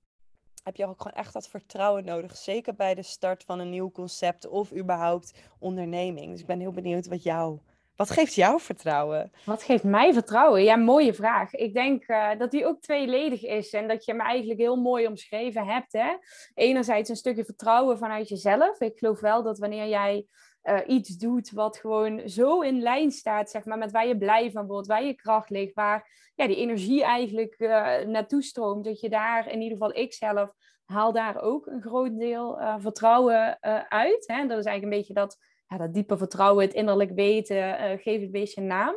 heb 0.64 0.76
je 0.76 0.86
ook 0.86 1.02
gewoon 1.02 1.18
echt 1.18 1.32
dat 1.32 1.48
vertrouwen 1.48 2.04
nodig. 2.04 2.36
Zeker 2.36 2.74
bij 2.74 2.94
de 2.94 3.02
start 3.02 3.44
van 3.44 3.58
een 3.58 3.70
nieuw 3.70 3.90
concept 3.90 4.48
of 4.48 4.74
überhaupt 4.74 5.32
onderneming. 5.58 6.30
Dus 6.30 6.40
ik 6.40 6.46
ben 6.46 6.60
heel 6.60 6.72
benieuwd 6.72 7.06
wat 7.06 7.22
jou. 7.22 7.58
Wat 7.98 8.10
geeft 8.10 8.34
jou 8.34 8.60
vertrouwen? 8.60 9.32
Wat 9.44 9.62
geeft 9.62 9.84
mij 9.84 10.12
vertrouwen? 10.12 10.62
Ja, 10.62 10.76
mooie 10.76 11.14
vraag. 11.14 11.54
Ik 11.54 11.74
denk 11.74 12.08
uh, 12.08 12.30
dat 12.38 12.50
die 12.50 12.66
ook 12.66 12.80
tweeledig 12.80 13.44
is 13.44 13.72
en 13.72 13.88
dat 13.88 14.04
je 14.04 14.14
me 14.14 14.22
eigenlijk 14.22 14.60
heel 14.60 14.76
mooi 14.76 15.06
omschreven 15.06 15.66
hebt. 15.66 15.92
Hè? 15.92 16.16
Enerzijds 16.54 17.08
een 17.08 17.16
stukje 17.16 17.44
vertrouwen 17.44 17.98
vanuit 17.98 18.28
jezelf. 18.28 18.80
Ik 18.80 18.98
geloof 18.98 19.20
wel 19.20 19.42
dat 19.42 19.58
wanneer 19.58 19.88
jij 19.88 20.26
uh, 20.62 20.78
iets 20.86 21.16
doet 21.16 21.50
wat 21.50 21.76
gewoon 21.76 22.28
zo 22.28 22.60
in 22.60 22.80
lijn 22.80 23.10
staat, 23.10 23.50
zeg 23.50 23.64
maar, 23.64 23.78
met 23.78 23.90
waar 23.90 24.06
je 24.06 24.18
blij 24.18 24.50
van 24.50 24.66
wordt, 24.66 24.86
waar 24.86 25.04
je 25.04 25.14
kracht 25.14 25.50
ligt, 25.50 25.74
waar 25.74 26.30
ja, 26.34 26.46
die 26.46 26.56
energie 26.56 27.04
eigenlijk 27.04 27.54
uh, 27.58 27.98
naartoe 27.98 28.42
stroomt, 28.42 28.84
dat 28.84 29.00
je 29.00 29.08
daar, 29.08 29.50
in 29.50 29.60
ieder 29.60 29.78
geval 29.78 29.96
ik 29.96 30.12
zelf, 30.12 30.52
haal 30.84 31.12
daar 31.12 31.40
ook 31.42 31.66
een 31.66 31.82
groot 31.82 32.18
deel 32.18 32.60
uh, 32.60 32.74
vertrouwen 32.78 33.62
uit. 33.88 34.24
Hè? 34.26 34.46
Dat 34.46 34.58
is 34.58 34.64
eigenlijk 34.64 34.82
een 34.82 34.98
beetje 34.98 35.14
dat, 35.14 35.36
ja, 35.66 35.76
dat 35.76 35.94
diepe 35.94 36.16
vertrouwen, 36.16 36.64
het 36.64 36.74
innerlijk 36.74 37.10
weten, 37.10 37.98
geef 37.98 38.20
het 38.20 38.30
beetje 38.30 38.60
een 38.60 38.66
naam. 38.66 38.94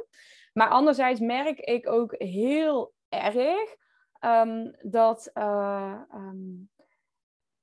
Maar 0.54 0.70
anderzijds 0.70 1.20
merk 1.20 1.60
ik 1.60 1.90
ook 1.90 2.16
heel 2.18 2.94
erg 3.10 3.76
um, 4.20 4.76
dat 4.82 5.32
um, 5.34 6.70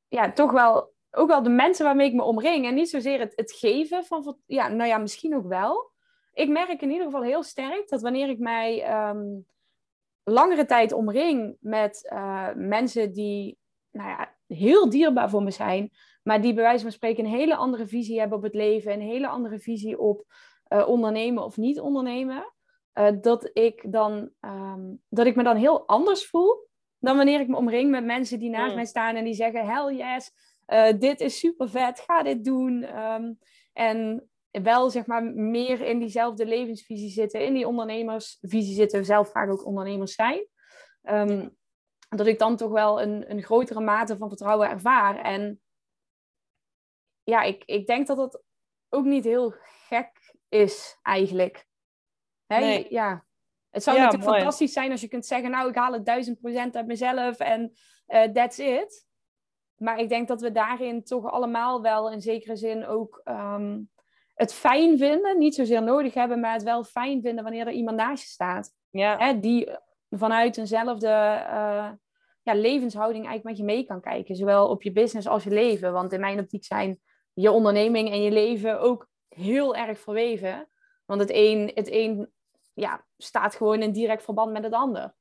ja, 0.09 0.33
toch 0.33 0.53
wel 0.53 0.93
ook 1.11 1.29
wel 1.29 1.43
de 1.43 1.51
mensen 1.51 1.85
waarmee 1.85 2.07
ik 2.07 2.15
me 2.15 2.23
omring. 2.23 2.67
En 2.67 2.75
niet 2.75 2.91
zozeer 2.91 3.21
het, 3.21 3.33
het 3.37 3.53
geven 3.53 4.05
van, 4.05 4.39
ja, 4.47 4.69
nou 4.69 4.89
ja, 4.89 4.99
misschien 4.99 5.37
ook 5.37 5.47
wel. 5.47 5.91
Ik 6.33 6.49
merk 6.49 6.83
in 6.83 6.91
ieder 6.91 7.05
geval 7.05 7.23
heel 7.23 7.43
sterk 7.43 7.89
dat 7.89 8.03
wanneer 8.03 8.29
ik 8.29 8.39
mij 8.39 8.99
um, 9.09 9.47
langere 10.25 10.65
tijd 10.65 10.93
omring 10.93 11.57
met 11.61 12.11
uh, 12.13 12.49
mensen 12.55 13.13
die, 13.13 13.59
nou 13.91 14.09
ja, 14.09 14.35
heel 14.47 14.91
dierbaar 14.91 15.31
voor 15.31 15.43
me 15.43 15.51
zijn, 15.51 15.91
maar 16.23 16.41
die 16.41 16.55
bij 16.55 16.63
wijze 16.63 16.83
van 16.83 16.93
spreken 16.93 17.25
een 17.25 17.31
hele 17.31 17.57
andere 17.57 17.87
visie 17.87 18.19
hebben 18.19 18.39
op 18.39 18.45
het 18.45 18.55
leven, 18.55 18.93
een 18.93 19.01
hele 19.01 19.29
andere 19.29 19.59
visie 19.59 19.99
op 19.99 20.25
uh, 20.69 20.89
ondernemen 20.89 21.45
of 21.45 21.57
niet 21.57 21.81
ondernemen, 21.81 22.53
uh, 22.95 23.09
dat 23.21 23.51
ik 23.53 23.93
dan, 23.93 24.31
um, 24.41 25.03
dat 25.09 25.27
ik 25.27 25.37
me 25.37 25.43
dan 25.43 25.57
heel 25.57 25.87
anders 25.87 26.27
voel 26.27 26.69
dan 26.99 27.17
wanneer 27.17 27.41
ik 27.41 27.49
me 27.49 27.57
omring 27.57 27.91
met 27.91 28.05
mensen 28.05 28.39
die 28.39 28.51
naast 28.51 28.69
mm. 28.69 28.75
mij 28.75 28.85
staan 28.85 29.15
en 29.15 29.25
die 29.25 29.35
zeggen, 29.35 29.67
hell 29.67 29.95
yes, 29.95 30.33
uh, 30.69 30.99
dit 30.99 31.21
is 31.21 31.39
super 31.39 31.69
vet, 31.69 32.01
ga 32.01 32.23
dit 32.23 32.45
doen. 32.45 32.99
Um, 32.99 33.39
en 33.73 34.29
wel 34.51 34.91
zeg 34.91 35.07
maar 35.07 35.25
meer 35.25 35.81
in 35.81 35.99
diezelfde 35.99 36.47
levensvisie 36.47 37.11
zitten, 37.11 37.45
in 37.45 37.55
die 37.55 37.67
ondernemersvisie 37.67 38.75
zitten, 38.75 39.05
zelf 39.05 39.31
vaak 39.31 39.51
ook 39.51 39.67
ondernemers 39.67 40.15
zijn. 40.15 40.47
Um, 41.03 41.57
dat 42.09 42.27
ik 42.27 42.39
dan 42.39 42.57
toch 42.57 42.71
wel 42.71 43.03
een, 43.03 43.31
een 43.31 43.43
grotere 43.43 43.81
mate 43.81 44.17
van 44.17 44.29
vertrouwen 44.29 44.69
ervaar. 44.69 45.17
En 45.17 45.61
ja, 47.23 47.43
ik, 47.43 47.63
ik 47.65 47.87
denk 47.87 48.07
dat 48.07 48.17
dat 48.17 48.43
ook 48.89 49.05
niet 49.05 49.25
heel 49.25 49.55
gek 49.87 50.35
is 50.49 50.99
eigenlijk. 51.03 51.67
Hè? 52.47 52.87
Ja. 52.89 53.27
Het 53.71 53.83
zou 53.83 53.99
natuurlijk 53.99 54.31
fantastisch 54.31 54.73
zijn 54.73 54.91
als 54.91 55.01
je 55.01 55.09
kunt 55.09 55.27
zeggen, 55.27 55.51
nou, 55.51 55.69
ik 55.69 55.75
haal 55.75 55.93
het 55.93 56.07
duizend 56.07 56.41
procent 56.41 56.77
uit 56.77 56.87
mezelf 56.87 57.39
en 57.39 57.73
uh, 58.07 58.23
that's 58.23 58.59
it. 58.59 59.08
Maar 59.79 59.99
ik 59.99 60.09
denk 60.09 60.29
dat 60.29 60.41
we 60.41 60.53
daarin 60.53 61.05
toch 61.05 61.31
allemaal 61.31 61.83
wel 61.83 62.11
in 62.11 62.21
zekere 62.21 62.57
zin 62.57 62.87
ook 62.87 63.21
ehm, 63.25 63.81
het 64.35 64.55
fijn 64.55 64.99
vinden. 64.99 65.39
Niet 65.39 65.55
zozeer 65.55 65.83
nodig 65.83 66.15
hebben, 66.15 66.41
maar 66.41 66.53
het 66.53 66.63
wel 66.63 66.85
fijn 66.85 67.23
vinden 67.23 67.45
wanneer 67.45 67.67
er 67.67 67.73
iemand 67.73 67.97
naast 67.97 68.23
je 68.23 68.29
staat. 68.29 68.73
Ja. 68.91 69.17
Hè, 69.19 69.41
die 69.41 69.71
vanuit 70.11 70.57
eenzelfde 70.57 71.07
uh, 71.07 71.91
ja, 72.43 72.55
levenshouding 72.55 73.27
eigenlijk 73.27 73.45
met 73.45 73.57
je 73.57 73.75
mee 73.75 73.85
kan 73.85 74.01
kijken. 74.01 74.37
Zowel 74.37 74.69
op 74.69 74.83
je 74.83 74.93
business 74.93 75.29
als 75.29 75.45
je 75.45 75.51
leven. 75.51 75.93
Want 75.93 76.13
in 76.13 76.21
mijn 76.21 76.39
optiek 76.39 76.65
zijn 76.65 77.01
je 77.33 77.51
onderneming 77.51 78.11
en 78.11 78.23
je 78.23 78.31
leven 78.31 78.81
ook 78.81 79.09
heel 79.29 79.77
erg 79.77 79.99
verweven. 79.99 80.69
Want 81.05 81.21
het 81.21 81.31
een, 81.33 81.71
het 81.75 81.91
een 81.91 82.31
ja, 82.75 83.05
staat 83.17 83.55
gewoon 83.55 83.83
in 83.83 83.93
direct 83.93 84.23
verband 84.23 84.53
met 84.53 84.63
het 84.63 84.73
ander. 84.73 85.15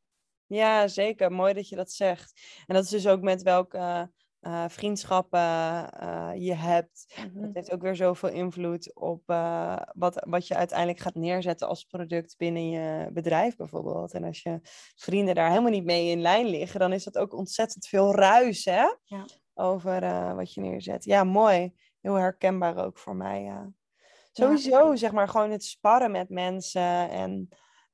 Ja, 0.45 0.87
zeker. 0.87 1.31
Mooi 1.31 1.53
dat 1.53 1.69
je 1.69 1.75
dat 1.75 1.91
zegt. 1.91 2.41
En 2.67 2.75
dat 2.75 2.83
is 2.83 2.89
dus 2.89 3.07
ook 3.07 3.21
met 3.21 3.41
welke 3.41 4.11
uh, 4.47 4.65
vriendschappen 4.67 5.39
uh, 5.39 6.31
je 6.35 6.53
hebt. 6.53 7.15
Mm 7.33 7.43
Het 7.43 7.55
heeft 7.55 7.71
ook 7.71 7.81
weer 7.81 7.95
zoveel 7.95 8.29
invloed 8.29 8.95
op 8.95 9.29
uh, 9.29 9.77
wat, 9.93 10.25
wat 10.27 10.47
je 10.47 10.55
uiteindelijk 10.55 10.99
gaat 10.99 11.15
neerzetten 11.15 11.67
als 11.67 11.83
product 11.83 12.37
binnen 12.37 12.69
je 12.69 13.09
bedrijf 13.11 13.55
bijvoorbeeld. 13.55 14.13
En 14.13 14.23
als 14.23 14.41
je 14.41 14.59
vrienden 14.95 15.35
daar 15.35 15.49
helemaal 15.49 15.71
niet 15.71 15.85
mee 15.85 16.09
in 16.09 16.21
lijn 16.21 16.45
liggen, 16.45 16.79
dan 16.79 16.93
is 16.93 17.03
dat 17.03 17.17
ook 17.17 17.33
ontzettend 17.33 17.87
veel 17.87 18.15
ruis 18.15 18.65
hè? 18.65 18.85
Ja. 19.03 19.25
over 19.53 20.01
wat 20.35 20.53
je 20.53 20.61
neerzet. 20.61 21.03
Ja, 21.03 21.23
mooi. 21.23 21.73
Heel 22.01 22.15
herkenbaar 22.15 22.85
ook 22.85 22.97
voor 22.97 23.15
mij. 23.15 23.41
Ja. 23.41 23.71
Sowieso, 24.31 24.95
zeg 24.95 25.11
maar, 25.11 25.27
gewoon 25.27 25.51
het 25.51 25.63
sparren 25.63 26.11
met 26.11 26.29
mensen 26.29 27.09
en, 27.09 27.49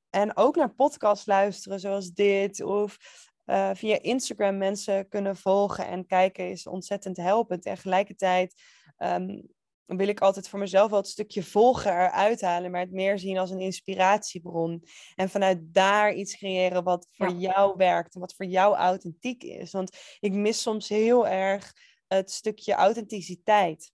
en 0.09 0.37
ook 0.37 0.55
naar 0.55 0.73
podcasts 0.73 1.25
luisteren 1.25 1.79
zoals 1.79 2.11
dit. 2.11 2.63
Of 2.63 2.97
uh, 3.45 3.69
via 3.73 4.01
Instagram 4.01 4.57
mensen 4.57 5.07
kunnen 5.07 5.35
volgen 5.35 5.87
en 5.87 6.05
kijken 6.05 6.49
is 6.49 6.67
ontzettend 6.67 7.17
helpend. 7.17 7.65
En 7.65 7.73
tegelijkertijd 7.73 8.61
um, 8.97 9.47
wil 9.85 10.07
ik 10.07 10.21
altijd 10.21 10.49
voor 10.49 10.59
mezelf 10.59 10.89
wel 10.89 10.99
het 10.99 11.07
stukje 11.07 11.43
volgen 11.43 11.91
eruit 11.91 12.41
halen, 12.41 12.71
maar 12.71 12.81
het 12.81 12.91
meer 12.91 13.19
zien 13.19 13.37
als 13.37 13.49
een 13.49 13.59
inspiratiebron. 13.59 14.83
En 15.15 15.29
vanuit 15.29 15.59
daar 15.61 16.13
iets 16.13 16.37
creëren 16.37 16.83
wat 16.83 17.07
voor 17.11 17.31
jou 17.31 17.73
werkt 17.77 18.13
en 18.13 18.19
wat 18.19 18.33
voor 18.35 18.45
jou 18.45 18.75
authentiek 18.75 19.43
is. 19.43 19.71
Want 19.71 19.97
ik 20.19 20.33
mis 20.33 20.61
soms 20.61 20.89
heel 20.89 21.27
erg 21.27 21.73
het 22.07 22.31
stukje 22.31 22.73
authenticiteit 22.73 23.92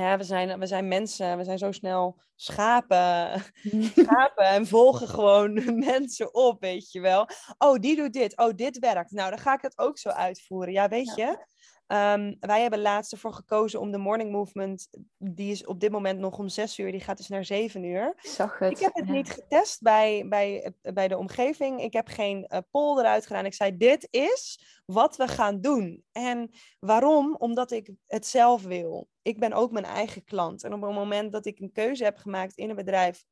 ja, 0.00 0.16
we 0.16 0.24
zijn, 0.24 0.58
we 0.58 0.66
zijn 0.66 0.88
mensen, 0.88 1.36
we 1.36 1.44
zijn 1.44 1.58
zo 1.58 1.72
snel 1.72 2.20
schapen, 2.34 3.42
schapen 3.96 4.46
en 4.46 4.66
volgen 4.66 5.08
gewoon 5.08 5.52
mensen 5.90 6.34
op, 6.34 6.60
weet 6.60 6.92
je 6.92 7.00
wel. 7.00 7.28
Oh, 7.58 7.78
die 7.78 7.96
doet 7.96 8.12
dit. 8.12 8.36
Oh, 8.36 8.52
dit 8.54 8.78
werkt. 8.78 9.10
Nou, 9.10 9.30
dan 9.30 9.38
ga 9.38 9.54
ik 9.54 9.62
het 9.62 9.78
ook 9.78 9.98
zo 9.98 10.08
uitvoeren. 10.08 10.72
Ja, 10.72 10.88
weet 10.88 11.14
je. 11.14 11.46
Um, 11.86 12.36
wij 12.40 12.60
hebben 12.60 12.80
laatst 12.80 13.12
ervoor 13.12 13.32
gekozen 13.32 13.80
om 13.80 13.92
de 13.92 13.98
morning 13.98 14.30
movement, 14.30 14.88
die 15.18 15.50
is 15.50 15.66
op 15.66 15.80
dit 15.80 15.90
moment 15.90 16.18
nog 16.18 16.38
om 16.38 16.48
zes 16.48 16.78
uur, 16.78 16.90
die 16.90 17.00
gaat 17.00 17.16
dus 17.16 17.28
naar 17.28 17.44
zeven 17.44 17.84
uur. 17.84 18.14
Ik 18.22 18.30
zag 18.30 18.58
het. 18.58 18.70
Ik 18.70 18.78
heb 18.78 18.94
het 18.94 19.08
niet 19.08 19.30
getest 19.30 19.82
bij, 19.82 20.26
bij, 20.28 20.72
bij 20.82 21.08
de 21.08 21.18
omgeving. 21.18 21.80
Ik 21.80 21.92
heb 21.92 22.08
geen 22.08 22.46
uh, 22.48 22.58
poll 22.70 22.98
eruit 22.98 23.26
gedaan. 23.26 23.44
Ik 23.44 23.54
zei, 23.54 23.76
dit 23.76 24.08
is 24.10 24.64
wat 24.84 25.16
we 25.16 25.28
gaan 25.28 25.60
doen. 25.60 26.04
En 26.12 26.50
waarom? 26.78 27.36
Omdat 27.38 27.70
ik 27.70 27.90
het 28.06 28.26
zelf 28.26 28.62
wil. 28.62 29.08
Ik 29.22 29.38
ben 29.38 29.52
ook 29.52 29.70
mijn 29.70 29.84
eigen 29.84 30.24
klant. 30.24 30.64
En 30.64 30.72
op 30.72 30.82
het 30.82 30.92
moment 30.92 31.32
dat 31.32 31.46
ik 31.46 31.58
een 31.58 31.72
keuze 31.72 32.04
heb 32.04 32.16
gemaakt 32.16 32.56
in 32.56 32.70
een 32.70 32.76
bedrijf, 32.76 33.24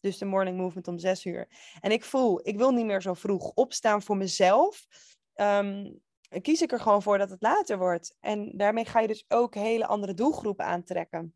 dus 0.00 0.18
de 0.18 0.24
morning 0.24 0.56
movement 0.56 0.88
om 0.88 0.98
zes 0.98 1.24
uur, 1.24 1.48
en 1.80 1.90
ik 1.90 2.04
voel, 2.04 2.40
ik 2.42 2.56
wil 2.56 2.70
niet 2.70 2.86
meer 2.86 3.02
zo 3.02 3.14
vroeg 3.14 3.50
opstaan 3.54 4.02
voor 4.02 4.16
mezelf. 4.16 4.86
Um, 5.34 6.04
kies 6.42 6.62
ik 6.62 6.72
er 6.72 6.80
gewoon 6.80 7.02
voor 7.02 7.18
dat 7.18 7.30
het 7.30 7.42
later 7.42 7.78
wordt. 7.78 8.16
En 8.20 8.52
daarmee 8.56 8.84
ga 8.84 9.00
je 9.00 9.06
dus 9.06 9.24
ook 9.28 9.54
hele 9.54 9.86
andere 9.86 10.14
doelgroepen 10.14 10.64
aantrekken. 10.64 11.34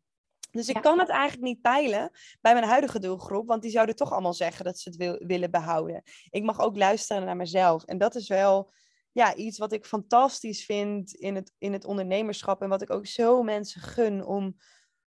Dus 0.51 0.69
ik 0.69 0.81
kan 0.81 0.99
het 0.99 1.09
eigenlijk 1.09 1.43
niet 1.43 1.61
peilen 1.61 2.11
bij 2.41 2.53
mijn 2.53 2.65
huidige 2.65 2.99
doelgroep, 2.99 3.47
want 3.47 3.61
die 3.61 3.71
zouden 3.71 3.95
toch 3.95 4.11
allemaal 4.11 4.33
zeggen 4.33 4.65
dat 4.65 4.79
ze 4.79 4.89
het 4.89 4.97
wil, 4.97 5.17
willen 5.25 5.51
behouden. 5.51 6.03
Ik 6.29 6.43
mag 6.43 6.59
ook 6.59 6.77
luisteren 6.77 7.25
naar 7.25 7.35
mezelf. 7.35 7.83
En 7.83 7.97
dat 7.97 8.15
is 8.15 8.27
wel 8.27 8.73
ja, 9.11 9.35
iets 9.35 9.57
wat 9.57 9.71
ik 9.71 9.85
fantastisch 9.85 10.65
vind 10.65 11.13
in 11.13 11.35
het, 11.35 11.53
in 11.57 11.73
het 11.73 11.85
ondernemerschap 11.85 12.61
en 12.61 12.69
wat 12.69 12.81
ik 12.81 12.89
ook 12.89 13.05
zo 13.05 13.43
mensen 13.43 13.81
gun 13.81 14.25
om 14.25 14.55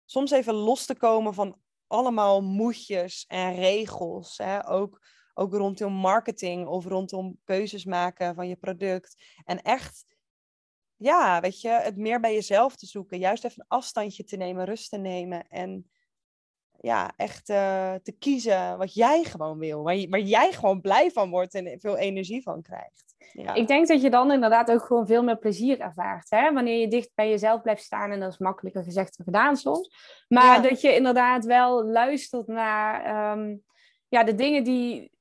soms 0.05 0.31
even 0.31 0.53
los 0.53 0.85
te 0.85 0.95
komen 0.95 1.33
van 1.33 1.59
allemaal 1.87 2.41
moedjes 2.41 3.25
en 3.27 3.55
regels. 3.55 4.37
Hè? 4.37 4.69
Ook 4.69 5.01
ook 5.33 5.53
rondom 5.53 5.93
marketing 5.93 6.67
of 6.67 6.85
rondom 6.85 7.37
keuzes 7.43 7.85
maken 7.85 8.35
van 8.35 8.47
je 8.47 8.55
product. 8.55 9.23
En 9.43 9.61
echt, 9.61 10.05
ja, 10.95 11.39
weet 11.41 11.61
je, 11.61 11.69
het 11.69 11.97
meer 11.97 12.19
bij 12.19 12.33
jezelf 12.33 12.75
te 12.75 12.85
zoeken. 12.85 13.19
Juist 13.19 13.45
even 13.45 13.61
een 13.61 13.77
afstandje 13.77 14.23
te 14.23 14.37
nemen, 14.37 14.65
rust 14.65 14.89
te 14.89 14.97
nemen. 14.97 15.47
En 15.47 15.91
ja, 16.81 17.13
echt 17.15 17.49
uh, 17.49 17.93
te 18.03 18.11
kiezen 18.19 18.77
wat 18.77 18.93
jij 18.93 19.23
gewoon 19.23 19.57
wil. 19.57 19.83
Waar, 19.83 19.95
je, 19.95 20.09
waar 20.09 20.19
jij 20.19 20.51
gewoon 20.51 20.81
blij 20.81 21.11
van 21.11 21.29
wordt 21.29 21.53
en 21.53 21.79
veel 21.79 21.97
energie 21.97 22.41
van 22.41 22.61
krijgt. 22.61 23.11
Ja. 23.33 23.53
Ik 23.53 23.67
denk 23.67 23.87
dat 23.87 24.01
je 24.01 24.09
dan 24.09 24.31
inderdaad 24.31 24.71
ook 24.71 24.85
gewoon 24.85 25.07
veel 25.07 25.23
meer 25.23 25.37
plezier 25.37 25.79
ervaart. 25.79 26.29
Hè? 26.29 26.53
Wanneer 26.53 26.79
je 26.79 26.87
dicht 26.87 27.11
bij 27.15 27.29
jezelf 27.29 27.61
blijft 27.61 27.83
staan. 27.83 28.11
En 28.11 28.19
dat 28.19 28.31
is 28.31 28.37
makkelijker 28.37 28.83
gezegd 28.83 29.17
dan 29.17 29.25
gedaan 29.25 29.55
soms. 29.57 29.95
Maar 30.27 30.61
dat 30.61 30.81
je 30.81 30.95
inderdaad 30.95 31.45
wel 31.45 31.85
luistert 31.85 32.47
naar 32.47 33.31
um, 33.37 33.63
ja, 34.07 34.23
de 34.23 34.35
dingen 34.35 34.63
die, 34.63 35.11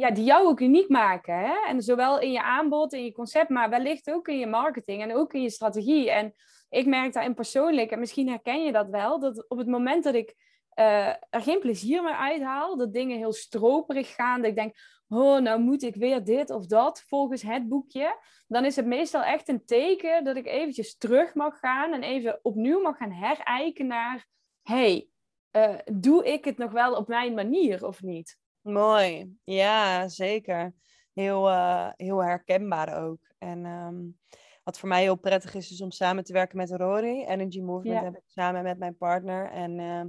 ja, 0.00 0.10
die 0.10 0.24
jou 0.24 0.46
ook 0.46 0.60
uniek 0.60 0.88
maken. 0.88 1.38
Hè? 1.38 1.54
En 1.68 1.82
zowel 1.82 2.20
in 2.20 2.32
je 2.32 2.42
aanbod, 2.42 2.92
in 2.92 3.04
je 3.04 3.12
concept, 3.12 3.48
maar 3.48 3.70
wellicht 3.70 4.10
ook 4.10 4.28
in 4.28 4.38
je 4.38 4.46
marketing 4.46 5.02
en 5.02 5.14
ook 5.14 5.32
in 5.32 5.42
je 5.42 5.50
strategie. 5.50 6.10
En 6.10 6.34
ik 6.68 6.86
merk 6.86 7.12
daarin 7.12 7.34
persoonlijk, 7.34 7.90
en 7.90 7.98
misschien 7.98 8.28
herken 8.28 8.64
je 8.64 8.72
dat 8.72 8.88
wel, 8.88 9.20
dat 9.20 9.48
op 9.48 9.58
het 9.58 9.66
moment 9.66 10.04
dat 10.04 10.14
ik 10.14 10.34
uh, 10.74 11.08
er 11.08 11.42
geen 11.42 11.58
plezier 11.58 12.02
meer 12.02 12.14
uithaal, 12.14 12.76
dat 12.76 12.92
dingen 12.92 13.16
heel 13.16 13.32
stroperig 13.32 14.14
gaan, 14.14 14.40
dat 14.40 14.50
ik 14.50 14.56
denk, 14.56 14.74
oh, 15.08 15.38
nou 15.38 15.60
moet 15.60 15.82
ik 15.82 15.94
weer 15.94 16.24
dit 16.24 16.50
of 16.50 16.66
dat 16.66 17.02
volgens 17.06 17.42
het 17.42 17.68
boekje, 17.68 18.16
dan 18.46 18.64
is 18.64 18.76
het 18.76 18.86
meestal 18.86 19.22
echt 19.22 19.48
een 19.48 19.64
teken 19.64 20.24
dat 20.24 20.36
ik 20.36 20.46
eventjes 20.46 20.96
terug 20.96 21.34
mag 21.34 21.58
gaan 21.58 21.92
en 21.92 22.02
even 22.02 22.38
opnieuw 22.42 22.80
mag 22.80 22.96
gaan 22.96 23.12
herijken 23.12 23.86
naar, 23.86 24.26
hey, 24.62 25.08
uh, 25.56 25.74
doe 25.92 26.24
ik 26.24 26.44
het 26.44 26.58
nog 26.58 26.72
wel 26.72 26.94
op 26.94 27.08
mijn 27.08 27.34
manier 27.34 27.86
of 27.86 28.02
niet? 28.02 28.38
Mooi, 28.72 29.36
ja, 29.44 30.08
zeker. 30.08 30.74
Heel, 31.12 31.48
uh, 31.48 31.88
heel 31.96 32.24
herkenbaar 32.24 33.02
ook. 33.02 33.20
En 33.38 33.64
um, 33.64 34.18
wat 34.64 34.78
voor 34.78 34.88
mij 34.88 35.02
heel 35.02 35.16
prettig 35.16 35.54
is, 35.54 35.70
is 35.70 35.80
om 35.80 35.90
samen 35.90 36.24
te 36.24 36.32
werken 36.32 36.56
met 36.56 36.70
Rory. 36.70 37.24
Energy 37.24 37.60
Movement 37.60 37.98
ja. 37.98 38.04
heb 38.04 38.16
ik 38.16 38.22
samen 38.26 38.62
met 38.62 38.78
mijn 38.78 38.96
partner. 38.96 39.50
En 39.50 39.78
uh, 39.78 40.04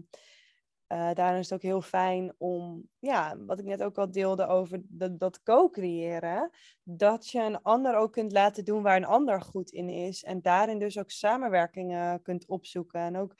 uh, 0.97 1.13
daarin 1.13 1.39
is 1.39 1.49
het 1.49 1.53
ook 1.53 1.61
heel 1.61 1.81
fijn 1.81 2.33
om, 2.37 2.89
ja, 2.99 3.37
wat 3.37 3.59
ik 3.59 3.65
net 3.65 3.83
ook 3.83 3.97
al 3.97 4.11
deelde 4.11 4.47
over 4.47 4.81
dat, 4.83 5.19
dat 5.19 5.43
co-creëren. 5.43 6.49
Dat 6.83 7.27
je 7.27 7.41
een 7.41 7.61
ander 7.61 7.95
ook 7.95 8.11
kunt 8.11 8.31
laten 8.31 8.65
doen 8.65 8.83
waar 8.83 8.95
een 8.95 9.05
ander 9.05 9.41
goed 9.41 9.71
in 9.71 9.89
is. 9.89 10.23
En 10.23 10.41
daarin 10.41 10.79
dus 10.79 10.99
ook 10.99 11.11
samenwerkingen 11.11 12.21
kunt 12.21 12.47
opzoeken. 12.47 12.99
En 12.99 13.17
ook 13.17 13.35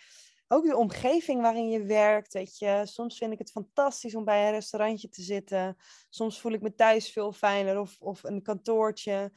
ook 0.51 0.65
de 0.65 0.77
omgeving 0.77 1.41
waarin 1.41 1.69
je 1.69 1.83
werkt. 1.83 2.33
Weet 2.33 2.57
je. 2.57 2.81
Soms 2.83 3.17
vind 3.17 3.31
ik 3.31 3.39
het 3.39 3.51
fantastisch 3.51 4.15
om 4.15 4.25
bij 4.25 4.45
een 4.45 4.51
restaurantje 4.51 5.09
te 5.09 5.21
zitten. 5.21 5.77
Soms 6.09 6.39
voel 6.39 6.51
ik 6.51 6.61
me 6.61 6.75
thuis 6.75 7.11
veel 7.11 7.31
fijner 7.31 7.79
of, 7.79 7.97
of 7.99 8.23
een 8.23 8.41
kantoortje. 8.41 9.31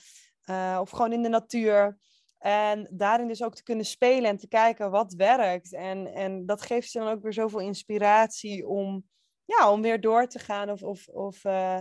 Uh, 0.50 0.78
of 0.80 0.90
gewoon 0.90 1.12
in 1.12 1.22
de 1.22 1.28
natuur. 1.28 1.98
En 2.38 2.88
daarin 2.90 3.28
dus 3.28 3.42
ook 3.42 3.54
te 3.54 3.62
kunnen 3.62 3.84
spelen 3.84 4.30
en 4.30 4.36
te 4.36 4.48
kijken 4.48 4.90
wat 4.90 5.12
werkt. 5.12 5.72
En, 5.72 6.06
en 6.06 6.46
dat 6.46 6.62
geeft 6.62 6.92
je 6.92 6.98
dan 6.98 7.08
ook 7.08 7.22
weer 7.22 7.32
zoveel 7.32 7.60
inspiratie 7.60 8.66
om, 8.66 9.08
ja, 9.44 9.72
om 9.72 9.82
weer 9.82 10.00
door 10.00 10.26
te 10.26 10.38
gaan 10.38 10.70
of, 10.70 10.82
of, 10.82 11.08
of 11.08 11.44
uh, 11.44 11.80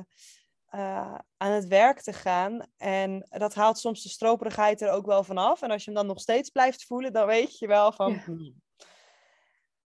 uh, 0.76 1.18
aan 1.38 1.52
het 1.52 1.68
werk 1.68 2.02
te 2.02 2.14
gaan. 2.14 2.66
En 2.78 3.28
dat 3.30 3.54
haalt 3.54 3.78
soms 3.78 4.04
de 4.04 4.10
stroperigheid 4.10 4.82
er 4.82 4.92
ook 4.92 5.06
wel 5.06 5.24
vanaf. 5.24 5.62
En 5.62 5.72
als 5.72 5.84
je 5.84 5.92
hem 5.92 6.00
dan 6.00 6.08
nog 6.08 6.20
steeds 6.20 6.50
blijft 6.50 6.86
voelen, 6.86 7.14
dan 7.14 7.26
weet 7.26 7.60
je 7.60 7.68
wel 7.68 7.92
van... 7.92 8.14
Hmm, 8.14 8.62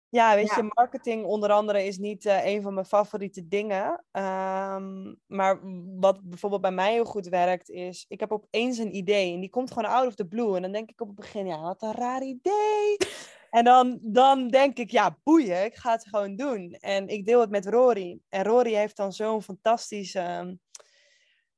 ja, 0.10 0.36
weet 0.36 0.56
je, 0.56 0.72
marketing 0.74 1.26
onder 1.26 1.52
andere 1.52 1.86
is 1.86 1.98
niet 1.98 2.26
uh, 2.26 2.46
een 2.46 2.62
van 2.62 2.74
mijn 2.74 2.86
favoriete 2.86 3.48
dingen. 3.48 4.04
Um, 4.12 5.20
maar 5.28 5.60
wat 6.00 6.22
bijvoorbeeld 6.24 6.62
bij 6.62 6.72
mij 6.72 6.92
heel 6.92 7.06
goed 7.06 7.28
werkt 7.28 7.70
is, 7.70 8.06
ik 8.08 8.20
heb 8.20 8.32
opeens 8.32 8.78
een 8.78 8.96
idee 8.96 9.34
en 9.34 9.40
die 9.40 9.50
komt 9.50 9.72
gewoon 9.72 9.92
out 9.92 10.08
of 10.08 10.16
the 10.16 10.28
blue. 10.28 10.56
En 10.56 10.62
dan 10.62 10.72
denk 10.72 10.90
ik 10.90 11.02
op 11.02 11.08
het 11.08 11.16
begin, 11.16 11.46
ja, 11.46 11.62
wat 11.62 11.82
een 11.82 11.94
raar 11.94 12.24
idee. 12.24 12.98
En 13.50 13.64
dan, 13.64 14.00
dan 14.02 14.48
denk 14.48 14.78
ik, 14.78 14.92
ja, 14.92 15.18
boeien, 15.24 15.66
ik 15.66 15.76
ga 15.76 15.92
het 15.92 16.08
gewoon 16.08 16.36
doen. 16.36 16.72
En 16.72 17.08
ik 17.08 17.26
deel 17.26 17.40
het 17.40 17.50
met 17.50 17.68
Rory. 17.68 18.20
En 18.30 18.44
Rory 18.44 18.74
heeft 18.74 18.98
dan 18.98 19.12
zo'n 19.12 19.42
fantastische 19.42 20.58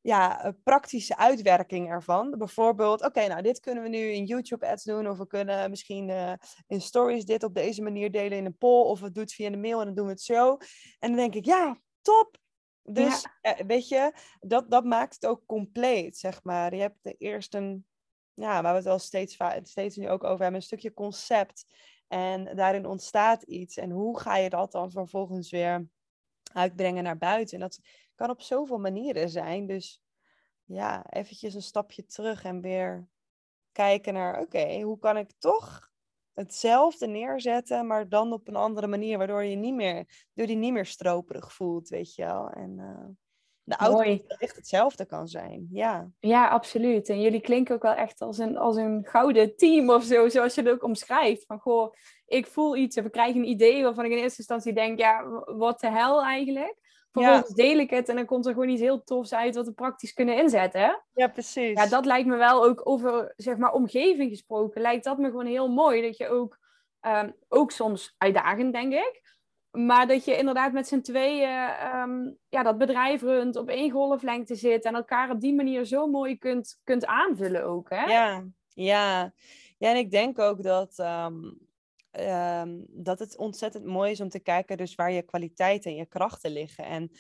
ja, 0.02 0.54
praktische 0.64 1.18
uitwerking 1.18 1.90
ervan. 1.90 2.38
Bijvoorbeeld, 2.38 3.06
oké, 3.06 3.28
nou, 3.28 3.42
dit 3.42 3.60
kunnen 3.60 3.84
we 3.84 3.90
nu 3.90 4.12
in 4.12 4.26
YouTube 4.26 4.68
ads 4.68 4.84
doen. 4.84 5.10
Of 5.10 5.18
we 5.18 5.28
kunnen 5.28 5.70
misschien 5.70 6.10
uh, 6.10 6.34
in 6.68 6.82
stories 6.82 7.26
dit 7.26 7.44
op 7.44 7.54
deze 7.54 7.82
manier 7.82 8.12
delen 8.12 8.38
in 8.38 8.46
een 8.46 8.58
poll. 8.58 8.86
Of 8.86 9.00
we 9.00 9.12
doen 9.12 9.24
het 9.24 9.34
via 9.34 9.50
de 9.50 9.58
mail 9.58 9.80
en 9.80 9.86
dan 9.86 9.96
doen 9.96 10.06
we 10.06 10.12
het 10.12 10.22
zo. 10.22 10.58
En 11.00 11.10
dan 11.10 11.16
denk 11.16 11.36
ik, 11.36 11.46
ja, 11.46 11.82
top. 12.02 12.40
Dus 12.84 13.26
eh, 13.42 13.66
weet 13.68 13.88
je, 13.88 14.14
dat, 14.40 14.72
dat 14.72 14.84
maakt 14.84 15.14
het 15.14 15.26
ook 15.26 15.46
compleet, 15.46 16.18
zeg 16.18 16.44
maar. 16.44 16.76
Je 16.76 16.82
hebt 16.82 17.16
eerst 17.18 17.54
een, 17.54 17.86
ja, 18.34 18.62
waar 18.62 18.72
we 18.72 18.78
het 18.78 18.88
wel 18.88 19.00
steeds, 19.00 19.38
steeds 19.64 19.96
nu 19.96 20.10
ook 20.10 20.24
over 20.24 20.42
hebben, 20.42 20.56
een 20.56 20.62
stukje 20.62 20.94
concept. 20.94 21.66
En 22.08 22.56
daarin 22.56 22.86
ontstaat 22.86 23.44
iets. 23.44 23.78
En 23.78 23.90
hoe 23.90 24.20
ga 24.20 24.38
je 24.38 24.50
dat 24.50 24.72
dan 24.72 24.92
vervolgens 24.92 25.52
weer 25.52 25.88
uitbrengen 26.54 27.04
naar 27.04 27.18
buiten? 27.18 27.54
En 27.54 27.60
dat 27.60 27.80
kan 28.16 28.30
op 28.30 28.42
zoveel 28.42 28.78
manieren 28.78 29.30
zijn. 29.30 29.68
Dus 29.68 30.02
ja, 30.64 31.06
eventjes 31.10 31.54
een 31.54 31.62
stapje 31.62 32.06
terug 32.06 32.44
en 32.44 32.62
weer 32.62 33.08
kijken 33.72 34.14
naar, 34.14 34.40
oké, 34.40 34.82
hoe 34.82 35.00
kan 35.00 35.18
ik 35.18 35.32
toch 35.38 35.90
hetzelfde 36.34 37.08
neerzetten, 37.08 37.88
maar 37.88 38.10
dan 38.10 38.34
op 38.34 38.48
een 38.48 38.56
andere 38.56 38.88
manier, 38.88 39.18
waardoor 39.18 39.44
je 39.44 39.56
niet 39.56 39.74
meer, 39.74 40.28
door 40.34 40.48
die 40.48 40.56
niet 40.56 40.74
meer 40.74 40.86
stroperig 40.86 41.54
voelt, 41.54 41.90
weet 41.90 42.16
je 42.16 42.26
wel. 42.26 42.50
En 42.50 42.78
uh, 42.78 43.06
de 43.64 43.78
output 43.78 44.38
echt 44.40 44.56
hetzelfde 44.56 45.06
kan 45.06 45.28
zijn, 45.28 45.68
ja. 45.72 46.12
Ja, 46.20 46.48
absoluut. 46.48 47.10
En 47.10 47.22
jullie 47.22 47.42
klinken 47.42 47.76
ook 47.76 47.82
wel 47.82 47.94
echt 47.94 48.22
als 48.22 48.38
een, 48.38 48.58
als 48.58 48.76
een 48.76 49.06
gouden 49.06 49.56
team 49.56 49.90
of 49.90 50.04
zo, 50.04 50.30
zoals 50.30 50.56
je 50.56 50.62
het 50.62 50.72
ook 50.72 50.84
omschrijft. 50.84 51.46
Van, 51.46 51.60
goh, 51.60 51.94
ik 52.26 52.48
voel 52.48 52.76
iets 52.76 52.98
of 52.98 53.06
ik 53.06 53.12
krijg 53.12 53.36
een 53.36 53.48
idee 53.48 53.84
waarvan 53.84 54.06
ik 54.06 54.12
in 54.12 54.18
eerste 54.18 54.38
instantie 54.38 54.74
denk, 54.74 55.00
ja, 55.00 55.44
wat 55.46 55.80
de 55.80 55.90
hel 55.90 56.24
eigenlijk? 56.24 56.81
Vervolgens 57.12 57.54
deel 57.54 57.78
ik 57.78 57.90
het 57.90 58.10
en 58.10 58.16
dan 58.16 58.26
komt 58.26 58.46
er 58.46 58.54
gewoon 58.54 58.70
iets 58.70 58.82
heel 58.82 59.04
tofs 59.04 59.34
uit 59.34 59.56
wat 59.56 59.66
we 59.66 59.74
praktisch 59.74 60.14
kunnen 60.14 60.38
inzetten. 60.38 61.04
Ja, 61.14 61.28
precies. 61.28 61.80
Ja, 61.80 61.88
dat 61.88 62.06
lijkt 62.06 62.28
me 62.28 62.36
wel 62.36 62.66
ook 62.66 62.82
over, 62.84 63.34
zeg 63.38 63.58
maar, 63.58 63.74
omgeving 63.74 64.30
gesproken. 64.30 64.82
Lijkt 64.82 65.04
dat 65.04 65.18
me 65.18 65.30
gewoon 65.30 65.46
heel 65.46 65.70
mooi. 65.70 66.02
Dat 66.02 66.18
je 66.18 66.28
ook, 66.28 66.60
um, 67.02 67.36
ook 67.48 67.72
soms 67.72 68.16
uitdagend, 68.18 68.74
denk 68.74 68.94
ik. 68.94 69.22
Maar 69.72 70.08
dat 70.08 70.26
je 70.26 70.38
inderdaad 70.38 70.72
met 70.72 70.88
z'n 70.88 71.02
tweeën 71.02 71.70
um, 71.96 72.38
ja, 72.50 72.64
dat 72.64 72.78
bedrijf 72.78 73.22
runt, 73.22 73.56
op 73.56 73.70
één 73.70 73.92
golflengte 73.92 74.56
zit 74.56 74.86
en 74.86 74.96
elkaar 74.96 75.30
op 75.30 75.40
die 75.40 75.54
manier 75.54 75.86
zo 75.86 76.08
mooi 76.08 76.38
kunt, 76.38 76.80
kunt 76.84 77.06
aanvullen 77.06 77.64
ook. 77.64 77.90
Hè? 77.90 78.04
Ja, 78.04 78.44
ja. 78.74 79.34
ja, 79.78 79.90
en 79.90 79.98
ik 79.98 80.12
denk 80.12 80.40
ook 80.40 80.64
dat 80.64 81.00
um, 81.00 81.70
um, 82.12 82.86
dat 82.90 83.20
het 83.20 83.38
ontzettend 83.38 83.86
mooi 83.86 84.12
is 84.12 84.22
om 84.22 84.30
te 84.30 84.40
kijken 84.40 84.78
dus 84.78 84.96
waar 84.96 85.12
je 85.12 85.22
kwaliteiten 85.22 85.92
en 85.92 85.98
je 85.98 86.06
krachten 86.06 86.52
liggen. 86.52 86.86
En 86.86 87.12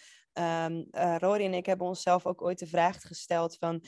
um, 0.65 0.88
Rory 1.17 1.45
en 1.45 1.54
ik 1.54 1.65
hebben 1.65 1.88
onszelf 1.88 2.25
ook 2.25 2.41
ooit 2.41 2.60
de 2.60 2.67
vraag 2.67 3.01
gesteld 3.01 3.58
van 3.58 3.84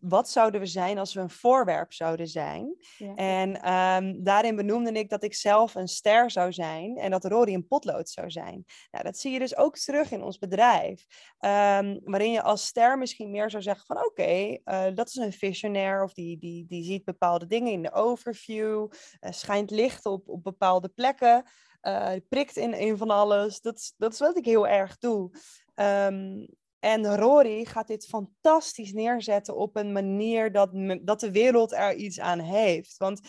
wat 0.00 0.28
zouden 0.28 0.60
we 0.60 0.66
zijn 0.66 0.98
als 0.98 1.14
we 1.14 1.20
een 1.20 1.30
voorwerp 1.30 1.92
zouden 1.92 2.28
zijn? 2.28 2.76
En 3.14 3.72
um, 3.72 4.24
daarin 4.24 4.56
benoemde 4.56 4.92
ik 4.92 5.10
dat 5.10 5.22
ik 5.22 5.34
zelf 5.34 5.74
een 5.74 5.88
ster 5.88 6.30
zou 6.30 6.52
zijn 6.52 6.96
en 6.96 7.10
dat 7.10 7.24
Rory 7.24 7.54
een 7.54 7.66
potlood 7.66 8.08
zou 8.08 8.30
zijn. 8.30 8.64
Nou, 8.90 9.04
dat 9.04 9.18
zie 9.18 9.32
je 9.32 9.38
dus 9.38 9.56
ook 9.56 9.76
terug 9.76 10.10
in 10.10 10.22
ons 10.22 10.38
bedrijf. 10.38 11.06
Um, 11.40 12.00
waarin 12.04 12.30
je 12.30 12.42
als 12.42 12.66
ster 12.66 12.98
misschien 12.98 13.30
meer 13.30 13.50
zou 13.50 13.62
zeggen 13.62 13.86
van 13.86 13.96
oké, 13.96 14.06
okay, 14.06 14.60
uh, 14.64 14.94
dat 14.94 15.08
is 15.08 15.14
een 15.14 15.32
visionair 15.32 16.02
of 16.02 16.12
die, 16.12 16.38
die, 16.38 16.66
die 16.66 16.84
ziet 16.84 17.04
bepaalde 17.04 17.46
dingen 17.46 17.72
in 17.72 17.82
de 17.82 17.92
overview, 17.92 18.88
uh, 19.20 19.30
schijnt 19.30 19.70
licht 19.70 20.06
op, 20.06 20.28
op 20.28 20.42
bepaalde 20.44 20.88
plekken. 20.88 21.44
Uh, 21.82 22.12
prikt 22.28 22.56
in 22.56 22.72
een 22.72 22.96
van 22.96 23.10
alles. 23.10 23.60
Dat, 23.60 23.94
dat 23.96 24.12
is 24.12 24.18
wat 24.18 24.36
ik 24.36 24.44
heel 24.44 24.68
erg 24.68 24.98
doe. 24.98 25.30
Um, 25.74 26.46
en 26.80 27.16
Rory 27.16 27.64
gaat 27.64 27.86
dit 27.86 28.06
fantastisch 28.06 28.92
neerzetten 28.92 29.56
op 29.56 29.76
een 29.76 29.92
manier 29.92 30.52
dat, 30.52 30.70
dat 31.02 31.20
de 31.20 31.30
wereld 31.30 31.72
er 31.72 31.94
iets 31.94 32.20
aan 32.20 32.38
heeft. 32.38 32.96
Want 32.96 33.20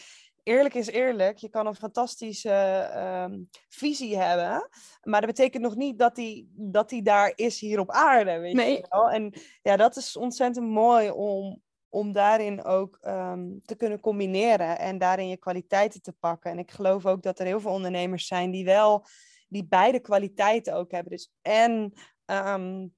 eerlijk 0.44 0.74
is 0.74 0.88
eerlijk, 0.88 1.38
je 1.38 1.50
kan 1.50 1.68
een 1.68 1.76
fantastische 1.76 2.50
ehm, 2.94 3.40
visie 3.70 4.18
hebben, 4.18 4.70
maar 5.02 5.22
dat 5.22 5.30
betekent 5.30 5.64
nog 5.64 5.76
niet 5.76 6.00
dat 6.00 6.16
die, 6.16 6.52
dat 6.56 6.90
die 6.90 7.02
daar 7.02 7.34
is 7.36 7.60
hier 7.60 7.80
op 7.80 7.92
aarde. 7.92 8.38
Weet 8.38 8.54
nee. 8.54 8.76
je 8.76 8.86
wel? 8.90 9.10
En 9.10 9.34
ja, 9.62 9.76
dat 9.76 9.96
is 9.96 10.18
ontzettend 10.18 10.70
mooi 10.70 11.10
om, 11.10 11.62
om 11.90 12.12
daarin 12.12 12.64
ook 12.64 12.98
um, 13.02 13.62
te 13.66 13.76
kunnen 13.76 14.00
combineren 14.00 14.80
en 14.80 14.98
daarin 14.98 15.28
je 15.28 15.38
kwaliteiten 15.38 16.02
te 16.02 16.14
pakken. 16.20 16.52
En 16.52 16.60
ik 16.60 16.72
geloof 16.72 17.06
ook 17.06 17.24
dat 17.24 17.40
er 17.40 17.46
heel 17.46 17.60
veel 17.60 17.72
ondernemers 17.72 18.28
zijn 18.28 18.52
die 18.52 18.66
wel 18.66 19.06
die 19.48 19.66
beide 19.66 20.00
kwaliteiten 20.00 20.74
ook 20.74 20.92
hebben. 20.92 21.12
Dus 21.12 21.32
en 21.42 21.94
um, 22.26 22.96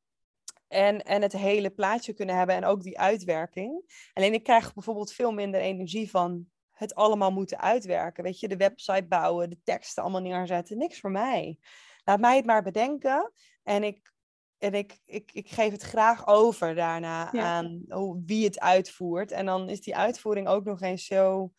en, 0.70 1.04
en 1.04 1.22
het 1.22 1.34
hele 1.34 1.70
plaatje 1.70 2.14
kunnen 2.14 2.38
hebben 2.38 2.56
en 2.56 2.66
ook 2.66 2.84
die 2.84 3.00
uitwerking. 3.00 3.84
Alleen 4.14 4.34
ik 4.34 4.44
krijg 4.44 4.74
bijvoorbeeld 4.74 5.14
veel 5.14 5.32
minder 5.32 5.62
energie 5.62 6.10
van 6.10 6.48
het 6.72 6.96
allemaal 6.96 7.32
moeten 7.32 7.60
uitwerken. 7.60 8.24
Weet 8.24 8.40
je, 8.40 8.48
de 8.48 8.58
website 8.58 9.06
bouwen, 9.08 9.50
de 9.50 9.60
teksten 9.64 10.04
allemaal 10.04 10.22
neerzetten. 10.22 10.78
Niks 10.78 11.00
voor 11.00 11.12
mij. 11.12 11.58
Laat 12.04 12.20
mij 12.20 12.36
het 12.36 12.46
maar 12.46 12.64
bedenken. 12.64 13.32
En 13.64 13.84
ik, 13.84 14.14
en 14.58 14.74
ik, 14.74 15.00
ik, 15.06 15.32
ik 15.34 15.50
geef 15.50 15.72
het 15.72 15.82
graag 15.82 16.28
over 16.28 16.76
daarna 16.76 17.32
aan 17.32 17.84
hoe, 17.88 18.22
wie 18.26 18.46
het 18.46 18.60
uitvoert. 18.60 19.32
En 19.32 19.46
dan 19.46 19.70
is 19.70 19.82
die 19.82 19.96
uitvoering 19.96 20.48
ook 20.48 20.64
nog 20.64 20.82
eens 20.82 21.06
zo 21.06 21.52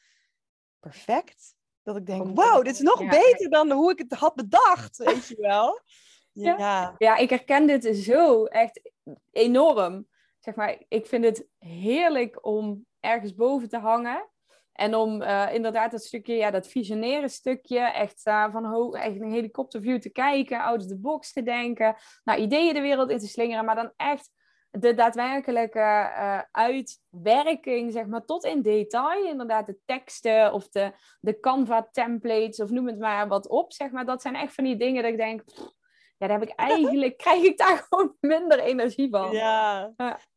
perfect. 0.81 1.55
Dat 1.83 1.97
ik 1.97 2.07
denk, 2.07 2.37
wauw, 2.37 2.63
dit 2.63 2.75
is 2.75 2.81
nog 2.81 3.09
beter 3.09 3.51
dan 3.51 3.71
hoe 3.71 3.91
ik 3.91 3.99
het 3.99 4.13
had 4.13 4.35
bedacht. 4.35 4.97
Weet 4.97 5.29
je 5.29 5.37
wel. 5.39 5.81
Ja. 6.33 6.95
ja, 6.99 7.17
ik 7.17 7.31
herken 7.31 7.67
dit 7.67 7.97
zo 7.97 8.45
echt 8.45 8.93
enorm. 9.33 10.07
Zeg 10.39 10.55
maar, 10.55 10.83
ik 10.89 11.07
vind 11.07 11.25
het 11.25 11.49
heerlijk 11.59 12.47
om 12.47 12.87
ergens 13.01 13.35
boven 13.35 13.69
te 13.69 13.79
hangen. 13.79 14.29
En 14.73 14.95
om 14.95 15.23
uh, 15.23 15.55
inderdaad 15.55 15.91
dat 15.91 16.05
stukje, 16.05 16.35
ja, 16.35 16.51
dat 16.51 16.69
visionaire 16.69 17.29
stukje, 17.29 17.79
echt 17.79 18.27
uh, 18.27 18.53
van 18.53 18.65
ho 18.65 18.93
echt 18.93 19.21
een 19.21 19.33
helikopterview 19.33 19.99
te 19.99 20.11
kijken, 20.11 20.61
out 20.61 20.81
of 20.81 20.87
the 20.87 20.99
box 20.99 21.33
te 21.33 21.43
denken, 21.43 21.97
nou, 22.25 22.41
ideeën 22.41 22.75
de 22.75 22.81
wereld 22.81 23.11
in 23.11 23.19
te 23.19 23.29
slingeren, 23.29 23.65
maar 23.65 23.75
dan 23.75 23.93
echt 23.97 24.31
de 24.71 24.95
daadwerkelijke 24.95 25.79
uh, 25.79 26.41
uitwerking, 26.51 27.93
zeg 27.93 28.07
maar, 28.07 28.25
tot 28.25 28.45
in 28.45 28.63
detail. 28.63 29.25
Inderdaad, 29.25 29.67
de 29.67 29.79
teksten 29.85 30.53
of 30.53 30.69
de, 30.69 30.93
de 31.21 31.41
Canva-templates 31.41 32.61
of 32.61 32.71
noem 32.71 32.87
het 32.87 32.99
maar 32.99 33.29
wat 33.29 33.49
op, 33.49 33.73
zeg 33.73 33.91
maar. 33.91 34.07
Dat 34.07 34.23
zijn 34.23 34.35
echt 34.35 34.55
van 34.55 34.65
die 34.65 34.77
dingen 34.77 35.03
dat 35.03 35.13
ik 35.13 35.19
denk, 35.19 35.43
ja, 36.21 36.27
daar 36.27 36.39
heb 36.39 36.49
ik 36.49 36.55
eigenlijk, 36.55 37.17
krijg 37.25 37.43
ik 37.43 37.59
daar 37.59 37.87
gewoon 37.89 38.17
minder 38.21 38.59
energie 38.59 39.11
van. 39.11 39.33
Ja. 39.33 39.93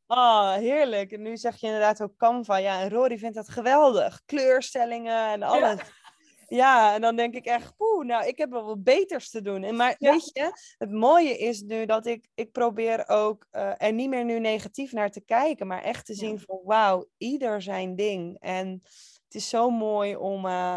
Oh, 0.08 0.54
heerlijk. 0.54 1.12
En 1.12 1.22
nu 1.22 1.38
zeg 1.38 1.56
je 1.56 1.66
inderdaad 1.66 2.02
ook 2.02 2.18
Canva. 2.18 2.58
Ja, 2.58 2.82
en 2.82 2.90
Rory 2.90 3.18
vindt 3.18 3.36
dat 3.36 3.50
geweldig. 3.50 4.22
Kleurstellingen 4.26 5.28
en 5.28 5.44
alles. 5.44 5.80
Ja. 6.48 6.94
en 6.94 7.02
dan 7.02 7.16
denk 7.16 7.36
ik 7.36 7.46
echt, 7.46 7.76
poeh, 7.76 8.06
nou, 8.06 8.28
ik 8.28 8.38
heb 8.38 8.50
wel 8.50 8.64
wat 8.64 8.84
beters 8.84 9.30
te 9.30 9.42
doen. 9.42 9.64
En 9.64 9.76
maar 9.76 9.96
weet 10.00 10.30
je, 10.34 10.52
het 10.78 10.92
mooie 10.92 11.38
is 11.38 11.62
nu 11.62 11.86
dat 11.86 12.06
ik, 12.06 12.28
ik 12.34 12.52
probeer 12.52 13.10
ook 13.10 13.48
uh, 13.52 13.72
er 13.78 13.94
niet 13.94 14.10
meer 14.10 14.26
nu 14.26 14.40
negatief 14.40 14.92
naar 14.92 15.12
te 15.12 15.22
kijken, 15.22 15.68
maar 15.68 15.82
echt 15.82 16.06
te 16.06 16.14
zien 16.14 16.40
van, 16.40 16.60
wauw, 16.64 17.06
ieder 17.18 17.62
zijn 17.62 17.96
ding. 17.96 18.38
En 18.40 18.68
het 19.24 19.36
is 19.36 19.50
zo 19.50 19.70
mooi 19.70 20.16
om, 20.16 20.46
uh, 20.46 20.76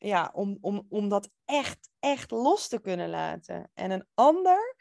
ja, 0.00 0.30
om, 0.32 0.58
om, 0.60 0.86
om 0.88 1.08
dat 1.08 1.30
echt, 1.44 1.90
echt 1.98 2.30
los 2.30 2.68
te 2.68 2.80
kunnen 2.80 3.08
laten. 3.08 3.70
En 3.74 3.90
een 3.90 4.06
ander, 4.14 4.76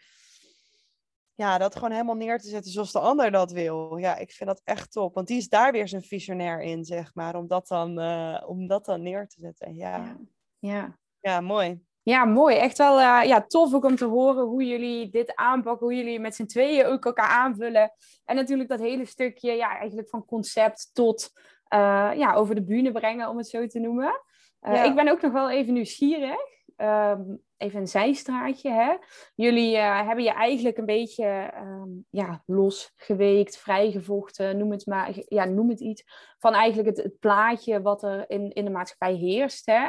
ja, 1.34 1.58
dat 1.58 1.76
gewoon 1.76 1.92
helemaal 1.92 2.16
neer 2.16 2.40
te 2.40 2.48
zetten 2.48 2.72
zoals 2.72 2.92
de 2.92 3.00
ander 3.00 3.32
dat 3.32 3.52
wil. 3.52 3.98
Ja, 3.98 4.18
ik 4.18 4.32
vind 4.32 4.50
dat 4.50 4.62
echt 4.64 4.92
top. 4.92 5.14
Want 5.14 5.28
die 5.28 5.38
is 5.38 5.50
daar 5.50 5.72
weer 5.72 5.88
zijn 5.88 6.02
visionair 6.02 6.62
in, 6.62 6.86
zeg 6.86 7.14
maar. 7.14 7.36
Om 7.36 7.48
dat 7.48 7.68
dan, 7.68 8.00
uh, 8.00 8.44
om 8.46 8.68
dat 8.68 8.86
dan 8.86 9.02
neer 9.02 9.28
te 9.28 9.40
zetten. 9.40 9.76
Ja. 9.76 10.18
ja. 10.60 10.98
Ja, 11.20 11.42
mooi. 11.42 11.82
Ja, 12.02 12.26
mooi. 12.26 12.56
Echt 12.56 12.78
wel 12.78 13.00
uh, 13.00 13.22
ja, 13.24 13.42
tof 13.42 13.74
ook 13.74 13.86
om 13.86 13.96
te 13.96 14.06
horen 14.06 14.46
hoe 14.46 14.64
jullie 14.64 15.10
dit 15.10 15.36
aanpakken. 15.36 15.88
Hoe 15.88 15.96
jullie 15.96 16.20
met 16.20 16.36
z'n 16.36 16.46
tweeën 16.46 16.86
ook 16.86 17.06
elkaar 17.06 17.30
aanvullen. 17.30 17.92
En 18.26 18.36
natuurlijk 18.36 18.70
dat 18.70 18.80
hele 18.80 19.06
stukje, 19.06 19.52
ja, 19.52 19.78
eigenlijk 19.78 20.10
van 20.10 20.26
concept 20.26 20.90
tot 20.94 21.32
uh, 21.74 22.12
ja, 22.16 22.34
over 22.34 22.56
de 22.56 22.64
bühne 22.64 22.92
brengen, 22.92 23.30
om 23.30 23.38
het 23.38 23.48
zo 23.48 23.68
te 23.68 23.80
noemen. 23.80 24.22
Uh, 24.62 24.86
Ik 24.86 24.96
ben 24.96 25.08
ook 25.08 25.22
nog 25.22 25.32
wel 25.32 25.52
even 25.52 25.74
nieuwsgierig. 25.74 26.48
Um, 26.78 27.42
even 27.58 27.80
een 27.80 27.88
zijstraatje. 27.88 28.72
Hè? 28.72 28.94
Jullie 29.36 29.76
uh, 29.76 30.06
hebben 30.06 30.24
je 30.24 30.32
eigenlijk 30.32 30.78
een 30.78 30.86
beetje 30.86 31.54
um, 31.56 32.06
ja, 32.10 32.44
losgeweekt, 32.46 33.58
vrijgevochten, 33.58 34.58
noem 34.58 34.72
het 34.72 34.86
maar, 34.86 35.12
ja, 35.28 35.46
noem 35.46 35.70
het 35.70 35.80
iets. 35.80 36.04
Van 36.38 36.54
eigenlijk 36.54 36.96
het, 36.98 37.06
het 37.06 37.20
plaatje 37.20 37.82
wat 37.82 38.04
er 38.04 38.30
in, 38.30 38.52
in 38.52 38.66
de 38.66 38.72
maatschappij 38.72 39.14
heerst. 39.14 39.66
Hè? 39.66 39.88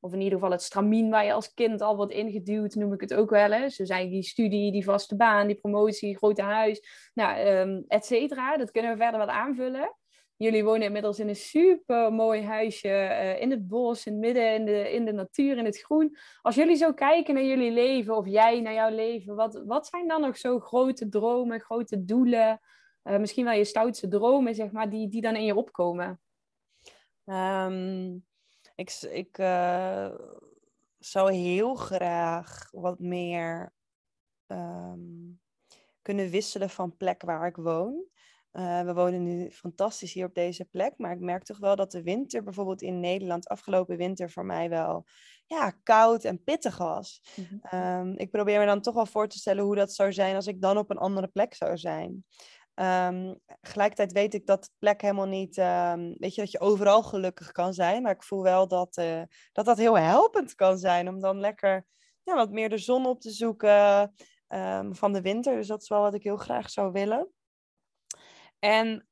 Of 0.00 0.12
in 0.12 0.20
ieder 0.20 0.38
geval 0.38 0.50
het 0.50 0.62
stramien 0.62 1.10
waar 1.10 1.24
je 1.24 1.32
als 1.32 1.54
kind 1.54 1.80
al 1.80 1.96
wordt 1.96 2.12
ingeduwd, 2.12 2.74
noem 2.74 2.92
ik 2.92 3.00
het 3.00 3.14
ook 3.14 3.30
wel 3.30 3.52
eens. 3.52 3.76
Dus 3.76 3.88
eigenlijk 3.88 4.22
die 4.22 4.30
studie, 4.30 4.72
die 4.72 4.84
vaste 4.84 5.16
baan, 5.16 5.46
die 5.46 5.56
promotie, 5.56 6.16
grote 6.16 6.42
huis, 6.42 7.10
nou, 7.14 7.48
um, 7.48 7.84
et 7.88 8.06
cetera. 8.06 8.56
Dat 8.56 8.70
kunnen 8.70 8.90
we 8.90 8.96
verder 8.96 9.20
wat 9.20 9.28
aanvullen. 9.28 9.96
Jullie 10.42 10.64
wonen 10.64 10.82
inmiddels 10.82 11.18
in 11.18 11.28
een 11.28 11.36
super 11.36 12.12
mooi 12.12 12.44
huisje 12.44 12.88
uh, 12.88 13.40
in 13.40 13.50
het 13.50 13.68
bos, 13.68 14.06
in 14.06 14.12
het 14.12 14.20
midden, 14.20 14.54
in 14.54 14.64
de, 14.64 14.92
in 14.92 15.04
de 15.04 15.12
natuur, 15.12 15.56
in 15.56 15.64
het 15.64 15.80
groen. 15.80 16.16
Als 16.42 16.54
jullie 16.54 16.76
zo 16.76 16.92
kijken 16.92 17.34
naar 17.34 17.44
jullie 17.44 17.70
leven, 17.70 18.16
of 18.16 18.26
jij 18.26 18.60
naar 18.60 18.72
jouw 18.72 18.90
leven, 18.90 19.34
wat, 19.34 19.62
wat 19.66 19.86
zijn 19.86 20.08
dan 20.08 20.20
nog 20.20 20.36
zo 20.36 20.60
grote 20.60 21.08
dromen, 21.08 21.60
grote 21.60 22.04
doelen? 22.04 22.60
Uh, 23.04 23.18
misschien 23.18 23.44
wel 23.44 23.54
je 23.54 23.64
stoutste 23.64 24.08
dromen, 24.08 24.54
zeg 24.54 24.70
maar, 24.70 24.90
die, 24.90 25.08
die 25.08 25.20
dan 25.20 25.36
in 25.36 25.44
je 25.44 25.56
opkomen? 25.56 26.20
Um, 27.24 28.24
ik 28.74 28.90
ik 29.10 29.38
uh, 29.38 30.10
zou 30.98 31.32
heel 31.32 31.74
graag 31.74 32.68
wat 32.70 32.98
meer 32.98 33.72
ehm, 34.46 35.00
kunnen 36.02 36.30
wisselen 36.30 36.70
van 36.70 36.96
plek 36.96 37.22
waar 37.22 37.46
ik 37.46 37.56
woon. 37.56 38.10
Eh, 38.52 38.80
we 38.82 38.94
wonen 38.94 39.22
nu 39.22 39.50
fantastisch 39.50 40.12
hier 40.12 40.26
op 40.26 40.34
deze 40.34 40.64
plek, 40.64 40.94
maar 40.96 41.12
ik 41.12 41.20
merk 41.20 41.44
toch 41.44 41.58
wel 41.58 41.76
dat 41.76 41.90
de 41.90 42.02
winter 42.02 42.42
bijvoorbeeld 42.42 42.82
in 42.82 43.00
Nederland 43.00 43.48
afgelopen 43.48 43.96
winter 43.96 44.30
voor 44.30 44.44
mij 44.44 44.68
wel 44.68 45.04
ja, 45.46 45.70
koud 45.82 46.24
en 46.24 46.42
pittig 46.42 46.78
was. 46.78 47.22
Mhm. 47.36 47.56
Ehm, 47.62 48.12
ik 48.16 48.30
probeer 48.30 48.58
me 48.58 48.66
dan 48.66 48.80
toch 48.80 48.94
wel 48.94 49.06
voor 49.06 49.28
te 49.28 49.38
stellen 49.38 49.64
hoe 49.64 49.74
dat 49.74 49.94
zou 49.94 50.12
zijn 50.12 50.34
als 50.34 50.46
ik 50.46 50.60
dan 50.60 50.78
op 50.78 50.90
een 50.90 50.98
andere 50.98 51.28
plek 51.28 51.54
zou 51.54 51.78
zijn. 51.78 52.24
Um, 52.74 53.38
gelijkertijd 53.60 54.12
weet 54.12 54.34
ik 54.34 54.46
dat 54.46 54.70
plek 54.78 55.00
helemaal 55.00 55.26
niet, 55.26 55.56
um, 55.58 56.14
weet 56.18 56.34
je, 56.34 56.40
dat 56.40 56.50
je 56.50 56.60
overal 56.60 57.02
gelukkig 57.02 57.52
kan 57.52 57.74
zijn. 57.74 58.02
Maar 58.02 58.12
ik 58.12 58.22
voel 58.22 58.42
wel 58.42 58.68
dat 58.68 58.96
uh, 58.96 59.22
dat, 59.52 59.64
dat 59.64 59.78
heel 59.78 59.98
helpend 59.98 60.54
kan 60.54 60.78
zijn 60.78 61.08
om 61.08 61.20
dan 61.20 61.40
lekker 61.40 61.86
ja, 62.22 62.34
wat 62.34 62.50
meer 62.50 62.68
de 62.68 62.78
zon 62.78 63.06
op 63.06 63.20
te 63.20 63.30
zoeken 63.30 64.14
van 64.90 65.12
de 65.12 65.20
winter. 65.20 65.56
Dus 65.56 65.66
dat 65.66 65.82
is 65.82 65.88
wel 65.88 66.00
wat 66.00 66.14
ik 66.14 66.22
heel 66.22 66.36
graag 66.36 66.70
zou 66.70 66.92
willen. 66.92 67.32
En 68.64 69.06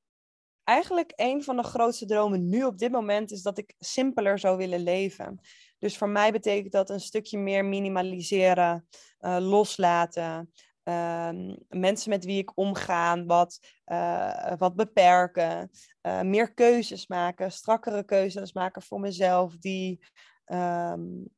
eigenlijk 0.65 1.13
een 1.17 1.45
van 1.45 1.57
de 1.57 1.63
grootste 1.63 2.07
dromen 2.07 2.49
nu 2.49 2.65
op 2.65 2.79
dit 2.79 2.91
moment 2.91 3.31
is 3.31 3.43
dat 3.43 3.59
ik 3.59 3.75
simpeler 3.79 4.39
zou 4.39 4.57
willen 4.57 4.83
leven. 4.83 5.41
Dus 5.79 5.99
voor 5.99 6.09
mij 6.09 6.33
betekent 6.33 6.73
dat 6.73 6.91
een 6.91 7.01
stukje 7.01 7.39
meer 7.39 7.65
minimaliseren, 7.65 8.89
uh, 9.21 9.37
loslaten. 9.41 10.53
Um, 10.83 11.57
mensen 11.69 12.11
met 12.11 12.25
wie 12.25 12.39
ik 12.39 12.57
omga, 12.57 13.25
wat, 13.25 13.59
uh, 13.87 14.53
wat 14.57 14.77
beperken, 14.77 15.71
uh, 16.03 16.21
meer 16.21 16.55
keuzes 16.55 17.07
maken, 17.07 17.53
strakkere 17.53 18.05
keuzes 18.05 18.53
maken 18.53 18.83
voor 18.83 19.01
mezelf, 19.01 19.57
die 19.57 20.05
um, 20.47 21.29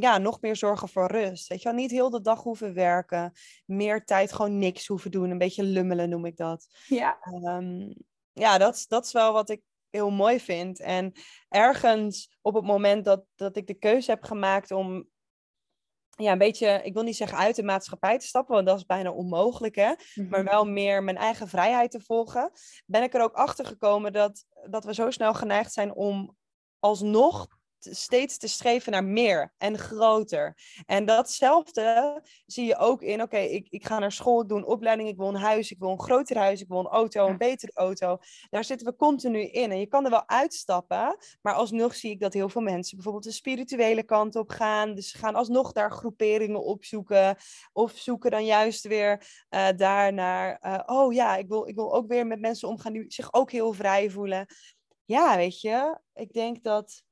ja, 0.00 0.18
nog 0.18 0.40
meer 0.40 0.56
zorgen 0.56 0.88
voor 0.88 1.10
rust. 1.10 1.48
Weet 1.48 1.62
je 1.62 1.68
wel, 1.68 1.78
niet 1.78 1.90
heel 1.90 2.10
de 2.10 2.20
dag 2.20 2.42
hoeven 2.42 2.74
werken, 2.74 3.32
meer 3.64 4.04
tijd 4.04 4.32
gewoon 4.32 4.58
niks 4.58 4.86
hoeven 4.86 5.10
doen, 5.10 5.30
een 5.30 5.38
beetje 5.38 5.62
lummelen 5.62 6.08
noem 6.08 6.24
ik 6.24 6.36
dat. 6.36 6.66
Ja, 6.86 7.18
um, 7.44 7.94
ja 8.32 8.58
dat, 8.58 8.84
dat 8.88 9.06
is 9.06 9.12
wel 9.12 9.32
wat 9.32 9.50
ik 9.50 9.62
heel 9.90 10.10
mooi 10.10 10.40
vind. 10.40 10.80
En 10.80 11.12
ergens 11.48 12.36
op 12.40 12.54
het 12.54 12.64
moment 12.64 13.04
dat, 13.04 13.24
dat 13.34 13.56
ik 13.56 13.66
de 13.66 13.74
keuze 13.74 14.10
heb 14.10 14.24
gemaakt 14.24 14.70
om 14.70 15.08
ja, 16.10 16.32
een 16.32 16.38
beetje, 16.38 16.80
ik 16.82 16.92
wil 16.92 17.02
niet 17.02 17.16
zeggen 17.16 17.38
uit 17.38 17.56
de 17.56 17.62
maatschappij 17.62 18.18
te 18.18 18.26
stappen, 18.26 18.54
want 18.54 18.66
dat 18.66 18.76
is 18.76 18.86
bijna 18.86 19.10
onmogelijk, 19.10 19.74
hè? 19.74 19.94
Maar 20.28 20.42
mhm. 20.42 20.50
wel 20.50 20.64
meer 20.64 21.02
mijn 21.02 21.16
eigen 21.16 21.48
vrijheid 21.48 21.90
te 21.90 22.00
volgen. 22.00 22.50
Ben 22.86 23.02
ik 23.02 23.14
er 23.14 23.22
ook 23.22 23.34
achter 23.34 23.66
gekomen 23.66 24.12
dat, 24.12 24.44
dat 24.70 24.84
we 24.84 24.94
zo 24.94 25.10
snel 25.10 25.34
geneigd 25.34 25.72
zijn 25.72 25.94
om 25.94 26.36
alsnog 26.78 27.46
steeds 27.90 28.38
te 28.38 28.48
streven 28.48 28.92
naar 28.92 29.04
meer 29.04 29.52
en 29.58 29.78
groter. 29.78 30.56
En 30.86 31.04
datzelfde 31.04 32.22
zie 32.46 32.66
je 32.66 32.76
ook 32.76 33.02
in, 33.02 33.22
oké, 33.22 33.38
ik, 33.38 33.66
ik 33.70 33.86
ga 33.86 33.98
naar 33.98 34.12
school, 34.12 34.40
ik 34.40 34.48
doe 34.48 34.58
een 34.58 34.66
opleiding, 34.66 35.08
ik 35.08 35.16
wil 35.16 35.28
een 35.28 35.34
huis, 35.34 35.70
ik 35.70 35.78
wil 35.78 35.90
een 35.90 36.00
groter 36.00 36.36
huis, 36.36 36.60
ik 36.60 36.68
wil 36.68 36.78
een 36.78 36.86
auto, 36.86 37.26
een 37.26 37.38
betere 37.38 37.72
auto. 37.74 38.18
Daar 38.50 38.64
zitten 38.64 38.86
we 38.86 38.96
continu 38.96 39.40
in. 39.40 39.70
En 39.70 39.78
je 39.78 39.86
kan 39.86 40.04
er 40.04 40.10
wel 40.10 40.28
uitstappen, 40.28 41.16
maar 41.42 41.54
alsnog 41.54 41.94
zie 41.94 42.10
ik 42.10 42.20
dat 42.20 42.32
heel 42.32 42.48
veel 42.48 42.62
mensen 42.62 42.96
bijvoorbeeld 42.96 43.24
de 43.24 43.32
spirituele 43.32 44.02
kant 44.02 44.36
op 44.36 44.50
gaan. 44.50 44.94
Dus 44.94 45.10
ze 45.10 45.18
gaan 45.18 45.34
alsnog 45.34 45.72
daar 45.72 45.90
groeperingen 45.90 46.64
opzoeken. 46.64 47.36
Of 47.72 47.92
zoeken 47.92 48.30
dan 48.30 48.44
juist 48.44 48.86
weer 48.86 49.44
uh, 49.50 49.68
daar 49.76 50.12
naar, 50.12 50.58
uh, 50.62 50.80
oh 50.86 51.12
ja, 51.12 51.36
ik 51.36 51.48
wil, 51.48 51.68
ik 51.68 51.74
wil 51.74 51.94
ook 51.94 52.08
weer 52.08 52.26
met 52.26 52.40
mensen 52.40 52.68
omgaan 52.68 52.92
die 52.92 53.04
zich 53.08 53.32
ook 53.32 53.50
heel 53.50 53.72
vrij 53.72 54.10
voelen. 54.10 54.46
Ja, 55.04 55.36
weet 55.36 55.60
je, 55.60 55.98
ik 56.14 56.32
denk 56.32 56.62
dat 56.62 57.02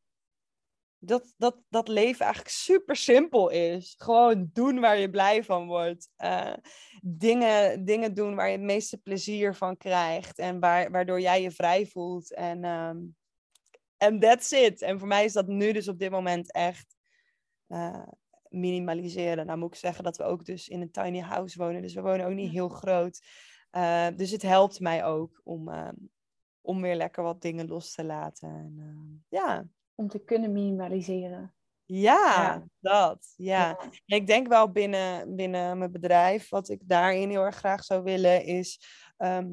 dat, 1.04 1.34
dat, 1.36 1.56
dat 1.68 1.88
leven 1.88 2.24
eigenlijk 2.24 2.54
super 2.54 2.96
simpel 2.96 3.48
is. 3.48 3.94
Gewoon 3.98 4.50
doen 4.52 4.80
waar 4.80 4.98
je 4.98 5.10
blij 5.10 5.44
van 5.44 5.66
wordt. 5.66 6.10
Uh, 6.18 6.54
dingen, 7.02 7.84
dingen 7.84 8.14
doen 8.14 8.34
waar 8.34 8.46
je 8.46 8.56
het 8.56 8.66
meeste 8.66 8.98
plezier 8.98 9.54
van 9.54 9.76
krijgt. 9.76 10.38
En 10.38 10.60
waar, 10.60 10.90
waardoor 10.90 11.20
jij 11.20 11.42
je 11.42 11.50
vrij 11.50 11.86
voelt. 11.86 12.34
En 12.34 12.64
um, 13.98 14.20
that's 14.20 14.50
it. 14.50 14.82
En 14.82 14.98
voor 14.98 15.08
mij 15.08 15.24
is 15.24 15.32
dat 15.32 15.46
nu 15.46 15.72
dus 15.72 15.88
op 15.88 15.98
dit 15.98 16.10
moment 16.10 16.52
echt 16.52 16.96
uh, 17.68 18.06
minimaliseren. 18.48 19.46
Nou 19.46 19.58
moet 19.58 19.72
ik 19.72 19.78
zeggen 19.80 20.04
dat 20.04 20.16
we 20.16 20.24
ook 20.24 20.44
dus 20.44 20.68
in 20.68 20.80
een 20.80 20.90
tiny 20.90 21.20
house 21.20 21.58
wonen. 21.58 21.82
Dus 21.82 21.94
we 21.94 22.00
wonen 22.00 22.26
ook 22.26 22.34
niet 22.34 22.52
heel 22.52 22.68
groot. 22.68 23.20
Uh, 23.72 24.06
dus 24.16 24.30
het 24.30 24.42
helpt 24.42 24.80
mij 24.80 25.04
ook 25.04 25.40
om, 25.44 25.70
om 26.60 26.80
weer 26.80 26.96
lekker 26.96 27.22
wat 27.22 27.42
dingen 27.42 27.68
los 27.68 27.92
te 27.92 28.04
laten. 28.04 28.48
En, 28.48 29.24
ja, 29.28 29.66
om 29.94 30.08
te 30.08 30.24
kunnen 30.24 30.52
minimaliseren. 30.52 31.54
Ja, 31.86 32.64
dat. 32.80 33.34
Ja. 33.36 33.78
Ik 34.06 34.26
denk 34.26 34.48
wel 34.48 34.70
binnen, 34.70 35.36
binnen 35.36 35.78
mijn 35.78 35.92
bedrijf, 35.92 36.48
wat 36.48 36.68
ik 36.68 36.80
daarin 36.84 37.30
heel 37.30 37.42
erg 37.42 37.56
graag 37.56 37.84
zou 37.84 38.02
willen, 38.02 38.44
is 38.44 38.80
ehm, 39.16 39.50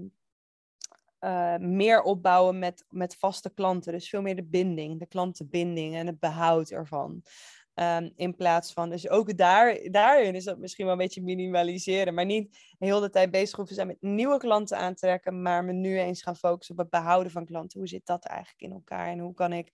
eh, 1.20 1.58
meer 1.58 2.02
opbouwen 2.02 2.60
met, 2.60 2.86
met 2.90 3.16
vaste 3.16 3.54
klanten. 3.54 3.94
Dus 3.94 4.10
veel 4.10 4.22
meer 4.22 4.36
de 4.36 4.44
binding, 4.44 5.00
de 5.00 5.08
klantenbinding 5.08 5.96
en 5.96 6.08
het 6.08 6.20
behoud 6.20 6.70
ervan. 6.70 7.24
Um, 7.74 8.12
in 8.16 8.36
plaats 8.36 8.74
van, 8.74 8.90
dus 8.90 9.10
ook 9.10 9.38
daar, 9.38 9.80
daarin 9.92 10.36
is 10.36 10.44
dat 10.44 10.58
misschien 10.58 10.86
wel 10.86 10.94
een 10.94 11.00
beetje 11.00 11.22
minimaliseren. 11.22 12.14
Maar 12.14 12.26
niet 12.26 12.58
heel 12.80 13.00
de 13.00 13.10
tijd 13.10 13.32
bezig 13.32 13.56
hoeven 13.56 13.76
zijn 13.76 13.88
met 13.88 14.02
nieuwe 14.02 14.38
klanten 14.38 14.78
aantrekken. 14.78 15.42
Maar 15.42 15.64
me 15.64 15.74
nu 15.74 16.00
eens 16.00 16.22
gaan 16.22 16.36
focussen 16.36 16.76
op 16.76 16.82
het 16.82 16.90
behouden 16.90 17.32
van 17.32 17.46
klanten. 17.46 17.80
Hoe 17.80 17.88
zit 17.88 18.06
dat 18.06 18.26
eigenlijk 18.26 18.62
in 18.62 18.72
elkaar? 18.72 19.08
En 19.08 19.20
hoe 19.20 19.34
kan 19.34 19.54
ik 19.54 19.72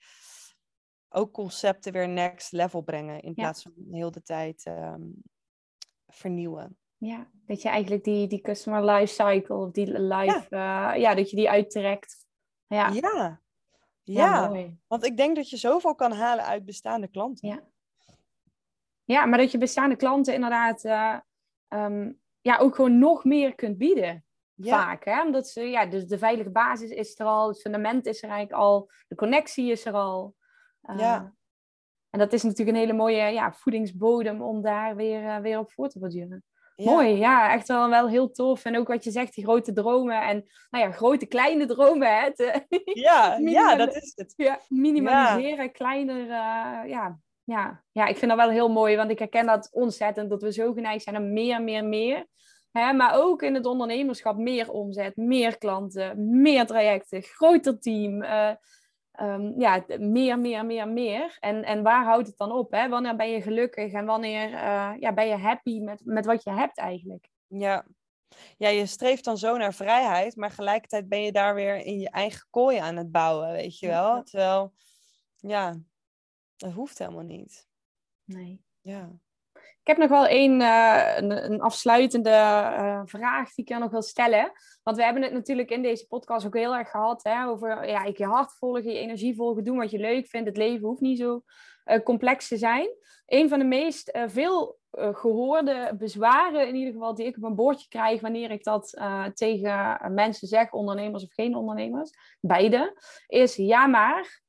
ook 1.17 1.31
concepten 1.31 1.93
weer 1.93 2.09
next 2.09 2.51
level 2.51 2.81
brengen. 2.81 3.21
In 3.21 3.33
plaats 3.33 3.61
van 3.61 3.73
heel 3.91 4.11
de 4.11 4.21
tijd 4.21 4.65
um, 4.65 5.23
vernieuwen. 6.07 6.77
Ja, 6.97 7.27
dat 7.45 7.61
je 7.61 7.69
eigenlijk 7.69 8.03
die, 8.03 8.27
die 8.27 8.41
customer 8.41 8.85
life 8.85 9.13
cycle, 9.13 9.55
of 9.55 9.71
die 9.71 9.99
life, 10.01 10.47
ja. 10.49 10.95
Uh, 10.95 11.01
ja, 11.01 11.15
dat 11.15 11.29
je 11.29 11.35
die 11.35 11.49
uittrekt. 11.49 12.25
Ja, 12.67 12.89
ja. 12.89 13.41
ja. 14.03 14.51
ja 14.53 14.69
want 14.87 15.05
ik 15.05 15.17
denk 15.17 15.35
dat 15.35 15.49
je 15.49 15.57
zoveel 15.57 15.95
kan 15.95 16.11
halen 16.11 16.45
uit 16.45 16.65
bestaande 16.65 17.07
klanten. 17.07 17.47
Ja, 17.47 17.63
ja 19.03 19.25
maar 19.25 19.37
dat 19.37 19.51
je 19.51 19.57
bestaande 19.57 19.95
klanten 19.95 20.33
inderdaad 20.33 20.83
uh, 20.83 21.19
um, 21.69 22.19
ja, 22.41 22.57
ook 22.57 22.75
gewoon 22.75 22.99
nog 22.99 23.23
meer 23.23 23.55
kunt 23.55 23.77
bieden. 23.77 24.25
Ja. 24.53 24.83
Vaak, 24.83 25.05
hè? 25.05 25.21
Omdat 25.21 25.47
ze, 25.47 25.61
ja, 25.61 25.85
dus 25.85 26.07
de 26.07 26.17
veilige 26.17 26.49
basis 26.49 26.89
is 26.89 27.19
er 27.19 27.25
al, 27.25 27.47
het 27.47 27.61
fundament 27.61 28.05
is 28.05 28.23
er 28.23 28.29
eigenlijk 28.29 28.61
al, 28.61 28.91
de 29.07 29.15
connectie 29.15 29.71
is 29.71 29.85
er 29.85 29.93
al 29.93 30.35
ja. 30.81 31.15
Eh, 31.15 31.29
en 32.09 32.19
dat 32.19 32.33
is 32.33 32.43
natuurlijk 32.43 32.69
een 32.69 32.83
hele 32.83 32.97
mooie 32.97 33.21
ja, 33.21 33.53
voedingsbodem 33.53 34.41
om 34.41 34.61
daar 34.61 34.95
weer, 34.95 35.21
uh, 35.21 35.37
weer 35.37 35.59
op 35.59 35.71
voor 35.71 35.89
te 35.89 35.99
borduren. 35.99 36.43
Mooi, 36.75 37.07
ja, 37.07 37.53
echt 37.53 37.67
wel, 37.67 37.89
wel 37.89 38.07
heel 38.07 38.31
tof. 38.31 38.65
En 38.65 38.77
ook 38.77 38.87
wat 38.87 39.03
je 39.03 39.11
zegt, 39.11 39.35
die 39.35 39.43
grote 39.43 39.73
dromen 39.73 40.21
en 40.21 40.49
nou 40.69 40.85
ja, 40.85 40.91
grote, 40.91 41.25
kleine 41.25 41.65
dromen. 41.65 42.07
Hè? 42.07 42.29
ja, 43.07 43.37
ja, 43.37 43.75
dat 43.75 43.95
is 43.95 44.11
het. 44.15 44.33
Ja, 44.35 44.59
minimaliseren, 44.67 45.71
kleiner, 45.71 46.21
uh, 46.21 46.89
ja, 46.89 47.19
ja, 47.43 47.83
ja, 47.91 48.05
ik 48.05 48.17
vind 48.17 48.31
dat 48.31 48.39
wel 48.39 48.49
heel 48.49 48.69
mooi, 48.69 48.95
want 48.95 49.11
ik 49.11 49.19
herken 49.19 49.45
dat 49.45 49.69
ontzettend, 49.71 50.29
dat 50.29 50.41
we 50.41 50.51
zo 50.51 50.73
geneigd 50.73 51.03
zijn 51.03 51.15
naar 51.15 51.31
meer, 51.31 51.61
meer, 51.61 51.85
meer. 51.85 52.25
Hè? 52.71 52.93
Maar 52.93 53.15
ook 53.15 53.41
in 53.41 53.53
het 53.53 53.65
ondernemerschap 53.65 54.37
meer 54.37 54.71
omzet, 54.71 55.15
meer 55.15 55.57
klanten, 55.57 56.39
meer 56.41 56.65
trajecten, 56.65 57.21
groter 57.21 57.79
team. 57.79 58.23
Uh, 58.23 58.51
um, 59.21 59.59
ja, 59.59 59.85
meer, 59.99 60.39
meer, 60.39 60.65
meer, 60.65 60.87
meer. 60.87 61.37
En, 61.39 61.63
en 61.63 61.83
waar 61.83 62.03
houdt 62.03 62.27
het 62.27 62.37
dan 62.37 62.51
op? 62.51 62.71
Hè? 62.71 62.89
Wanneer 62.89 63.15
ben 63.15 63.29
je 63.29 63.41
gelukkig 63.41 63.91
en 63.93 64.05
wanneer 64.05 64.49
uh, 64.49 64.93
ja, 64.99 65.13
ben 65.13 65.27
je 65.27 65.35
happy 65.35 65.79
met, 65.79 66.01
met 66.05 66.25
wat 66.25 66.43
je 66.43 66.51
hebt 66.51 66.77
eigenlijk? 66.77 67.29
Ja. 67.47 67.85
ja, 68.57 68.69
je 68.69 68.85
streeft 68.85 69.23
dan 69.23 69.37
zo 69.37 69.57
naar 69.57 69.73
vrijheid, 69.73 70.35
maar 70.35 70.51
gelijkertijd 70.51 71.07
ben 71.07 71.21
je 71.21 71.31
daar 71.31 71.55
weer 71.55 71.75
in 71.75 71.99
je 71.99 72.09
eigen 72.09 72.47
kooi 72.49 72.77
aan 72.77 72.95
het 72.95 73.11
bouwen, 73.11 73.51
weet 73.51 73.79
je 73.79 73.87
wel? 73.87 74.23
Terwijl, 74.23 74.73
ja, 75.35 75.79
dat 76.55 76.71
hoeft 76.71 76.97
helemaal 76.97 77.23
niet. 77.23 77.67
Nee. 78.23 78.61
Ja. 78.81 79.19
Ik 79.87 79.97
heb 79.97 80.09
nog 80.09 80.19
wel 80.19 80.29
een, 80.29 80.61
uh, 80.61 81.17
een, 81.17 81.61
afsluitende 81.61 82.29
uh, 82.29 83.01
vraag 83.05 83.53
die 83.53 83.65
ik 83.65 83.71
je 83.71 83.77
nog 83.77 83.91
wil 83.91 84.01
stellen. 84.01 84.51
Want 84.83 84.97
we 84.97 85.03
hebben 85.03 85.23
het 85.23 85.33
natuurlijk 85.33 85.69
in 85.69 85.81
deze 85.81 86.07
podcast 86.07 86.45
ook 86.45 86.55
heel 86.55 86.75
erg 86.75 86.89
gehad 86.89 87.23
hè, 87.23 87.45
over 87.45 87.89
ja, 87.89 88.05
je 88.13 88.25
hart 88.25 88.53
volgen, 88.53 88.83
je 88.83 88.99
energie 88.99 89.35
volgen, 89.35 89.63
doen 89.63 89.77
wat 89.77 89.91
je 89.91 89.97
leuk 89.97 90.27
vindt. 90.27 90.47
Het 90.47 90.57
leven 90.57 90.87
hoeft 90.87 91.01
niet 91.01 91.17
zo 91.17 91.41
uh, 91.85 92.03
complex 92.03 92.47
te 92.47 92.57
zijn. 92.57 92.89
Een 93.25 93.49
van 93.49 93.59
de 93.59 93.65
meest 93.65 94.19
veel 94.25 94.77
gehoorde 94.91 95.95
bezwaren, 95.97 96.67
in 96.67 96.75
ieder 96.75 96.93
geval, 96.93 97.15
die 97.15 97.25
ik 97.25 97.37
op 97.37 97.43
een 97.43 97.55
bordje 97.55 97.87
krijg 97.87 98.21
wanneer 98.21 98.51
ik 98.51 98.63
dat 98.63 99.01
tegen 99.33 99.99
mensen 100.13 100.47
zeg, 100.47 100.71
ondernemers 100.71 101.23
of 101.23 101.33
geen 101.33 101.55
ondernemers, 101.55 102.11
beide, 102.39 103.01
is 103.27 103.55
ja 103.55 103.87
maar 103.87 104.41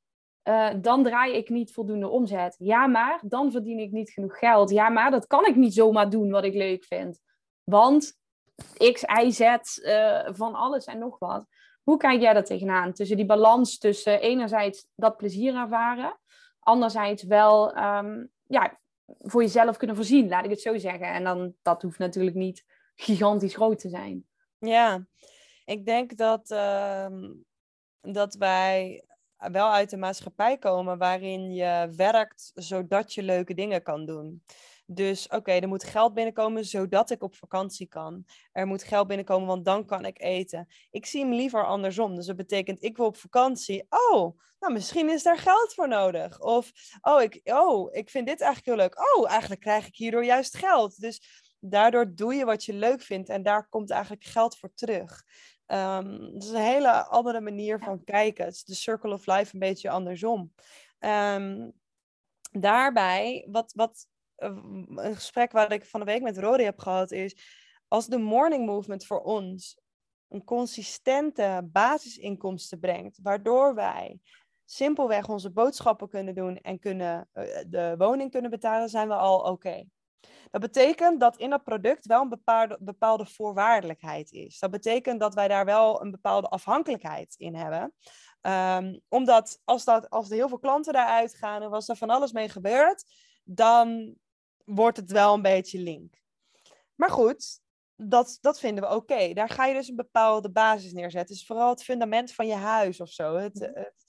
uh, 0.49 0.69
dan 0.81 1.03
draai 1.03 1.33
ik 1.33 1.49
niet 1.49 1.73
voldoende 1.73 2.07
omzet. 2.07 2.55
Ja, 2.59 2.87
maar 2.87 3.21
dan 3.23 3.51
verdien 3.51 3.79
ik 3.79 3.91
niet 3.91 4.09
genoeg 4.09 4.37
geld. 4.37 4.69
Ja, 4.69 4.89
maar 4.89 5.11
dat 5.11 5.27
kan 5.27 5.45
ik 5.45 5.55
niet 5.55 5.73
zomaar 5.73 6.09
doen 6.09 6.29
wat 6.29 6.43
ik 6.43 6.53
leuk 6.53 6.83
vind. 6.83 7.21
Want 7.63 8.17
X, 8.91 9.03
Y, 9.03 9.31
Z, 9.31 9.39
uh, 9.39 10.27
van 10.31 10.55
alles 10.55 10.85
en 10.85 10.99
nog 10.99 11.19
wat. 11.19 11.45
Hoe 11.83 11.97
kijk 11.97 12.21
jij 12.21 12.33
daar 12.33 12.43
tegenaan? 12.43 12.93
Tussen 12.93 13.17
die 13.17 13.25
balans 13.25 13.77
tussen 13.77 14.21
enerzijds 14.21 14.87
dat 14.95 15.17
plezier 15.17 15.55
ervaren, 15.55 16.19
anderzijds 16.59 17.23
wel 17.23 17.77
um, 17.77 18.29
ja, 18.47 18.79
voor 19.19 19.41
jezelf 19.41 19.77
kunnen 19.77 19.95
voorzien, 19.95 20.29
laat 20.29 20.43
ik 20.43 20.49
het 20.49 20.61
zo 20.61 20.77
zeggen. 20.77 21.07
En 21.07 21.23
dan, 21.23 21.53
dat 21.61 21.81
hoeft 21.81 21.99
natuurlijk 21.99 22.35
niet 22.35 22.65
gigantisch 22.95 23.55
groot 23.55 23.79
te 23.79 23.89
zijn. 23.89 24.27
Ja, 24.57 25.05
ik 25.65 25.85
denk 25.85 26.17
dat, 26.17 26.51
ehm, 26.51 27.31
dat 28.01 28.35
wij 28.35 29.03
wel 29.51 29.71
uit 29.71 29.89
de 29.89 29.97
maatschappij 29.97 30.57
komen 30.57 30.97
waarin 30.97 31.53
je 31.53 31.93
werkt 31.95 32.51
zodat 32.53 33.13
je 33.13 33.23
leuke 33.23 33.53
dingen 33.53 33.83
kan 33.83 34.05
doen. 34.05 34.43
Dus 34.91 35.27
oké, 35.27 35.51
er 35.51 35.67
moet 35.67 35.83
geld 35.83 36.13
binnenkomen 36.13 36.65
zodat 36.65 37.09
ik 37.09 37.23
op 37.23 37.35
vakantie 37.35 37.87
kan. 37.87 38.25
Er 38.51 38.67
moet 38.67 38.83
geld 38.83 39.07
binnenkomen, 39.07 39.47
want 39.47 39.65
dan 39.65 39.85
kan 39.85 40.05
ik 40.05 40.21
eten. 40.21 40.67
Ik 40.91 41.05
zie 41.05 41.21
hem 41.21 41.33
liever 41.33 41.65
andersom. 41.65 42.15
Dus 42.15 42.25
dat 42.25 42.35
betekent, 42.35 42.83
ik 42.83 42.97
wil 42.97 43.05
op 43.05 43.17
vakantie. 43.17 43.85
Oh, 43.89 44.39
nou 44.59 44.73
misschien 44.73 45.09
is 45.09 45.23
daar 45.23 45.37
geld 45.37 45.73
voor 45.73 45.87
nodig. 45.87 46.39
Of, 46.39 46.71
oh 47.01 47.21
ik, 47.21 47.41
oh, 47.43 47.93
ik 47.95 48.09
vind 48.09 48.27
dit 48.27 48.41
eigenlijk 48.41 48.65
heel 48.65 48.87
leuk. 48.87 49.15
Oh, 49.15 49.29
eigenlijk 49.29 49.61
krijg 49.61 49.87
ik 49.87 49.95
hierdoor 49.95 50.25
juist 50.25 50.57
geld. 50.57 50.99
Dus 50.99 51.21
daardoor 51.59 52.15
doe 52.15 52.33
je 52.33 52.45
wat 52.45 52.65
je 52.65 52.73
leuk 52.73 53.01
vindt 53.01 53.29
en 53.29 53.43
daar 53.43 53.67
komt 53.69 53.89
eigenlijk 53.89 54.23
geld 54.23 54.57
voor 54.57 54.73
terug. 54.73 55.23
Um, 55.71 56.33
dat 56.33 56.43
is 56.43 56.49
een 56.49 56.61
hele 56.61 57.05
andere 57.05 57.41
manier 57.41 57.79
van 57.79 58.03
kijken. 58.03 58.45
Het 58.45 58.53
is 58.53 58.63
de 58.63 58.73
circle 58.73 59.13
of 59.13 59.25
life 59.25 59.53
een 59.53 59.59
beetje 59.59 59.89
andersom. 59.89 60.53
Um, 60.99 61.73
daarbij, 62.51 63.47
wat, 63.51 63.71
wat 63.75 64.07
eh, 64.35 64.57
een 64.95 65.15
gesprek 65.15 65.51
waar 65.51 65.71
ik 65.71 65.85
van 65.85 65.99
de 65.99 66.05
week 66.05 66.21
met 66.21 66.37
Rory 66.37 66.63
heb 66.63 66.79
gehad, 66.79 67.11
is 67.11 67.35
als 67.87 68.07
de 68.07 68.17
morning 68.17 68.65
movement 68.65 69.05
voor 69.05 69.21
ons 69.21 69.79
een 70.27 70.43
consistente 70.43 71.67
basisinkomsten 71.71 72.79
brengt, 72.79 73.19
waardoor 73.21 73.75
wij 73.75 74.19
simpelweg 74.65 75.29
onze 75.29 75.51
boodschappen 75.51 76.09
kunnen 76.09 76.35
doen 76.35 76.57
en 76.57 76.79
kunnen, 76.79 77.29
uh, 77.33 77.43
de 77.67 77.95
woning 77.97 78.31
kunnen 78.31 78.51
betalen, 78.51 78.89
zijn 78.89 79.07
we 79.07 79.13
al 79.15 79.39
oké. 79.39 79.83
Dat 80.51 80.61
betekent 80.61 81.19
dat 81.19 81.37
in 81.37 81.49
dat 81.49 81.63
product 81.63 82.05
wel 82.05 82.21
een 82.21 82.29
bepaalde, 82.29 82.77
bepaalde 82.79 83.25
voorwaardelijkheid 83.25 84.31
is. 84.31 84.59
Dat 84.59 84.71
betekent 84.71 85.19
dat 85.19 85.33
wij 85.33 85.47
daar 85.47 85.65
wel 85.65 86.01
een 86.01 86.11
bepaalde 86.11 86.47
afhankelijkheid 86.47 87.35
in 87.37 87.55
hebben. 87.55 87.93
Um, 88.41 89.01
omdat 89.07 89.61
als, 89.63 89.83
dat, 89.83 90.09
als 90.09 90.29
er 90.29 90.35
heel 90.35 90.47
veel 90.47 90.59
klanten 90.59 90.93
daaruit 90.93 91.35
gaan 91.35 91.61
en 91.61 91.69
was 91.69 91.89
er 91.89 91.95
van 91.95 92.09
alles 92.09 92.31
mee 92.31 92.49
gebeurd, 92.49 93.03
dan 93.43 94.15
wordt 94.65 94.97
het 94.97 95.11
wel 95.11 95.33
een 95.33 95.41
beetje 95.41 95.79
link. 95.79 96.21
Maar 96.95 97.09
goed, 97.09 97.59
dat, 97.95 98.37
dat 98.41 98.59
vinden 98.59 98.83
we 98.83 98.95
oké. 98.95 99.33
Daar 99.33 99.49
ga 99.49 99.65
je 99.65 99.73
dus 99.73 99.87
een 99.87 99.95
bepaalde 99.95 100.51
basis 100.51 100.91
neerzetten. 100.91 101.35
Dus 101.35 101.45
vooral 101.45 101.69
het 101.69 101.83
fundament 101.83 102.33
van 102.33 102.47
je 102.47 102.55
huis 102.55 103.01
of 103.01 103.09
zo. 103.09 103.35
Het, 103.35 103.53
mhm. 103.53 103.71
het 103.73 104.05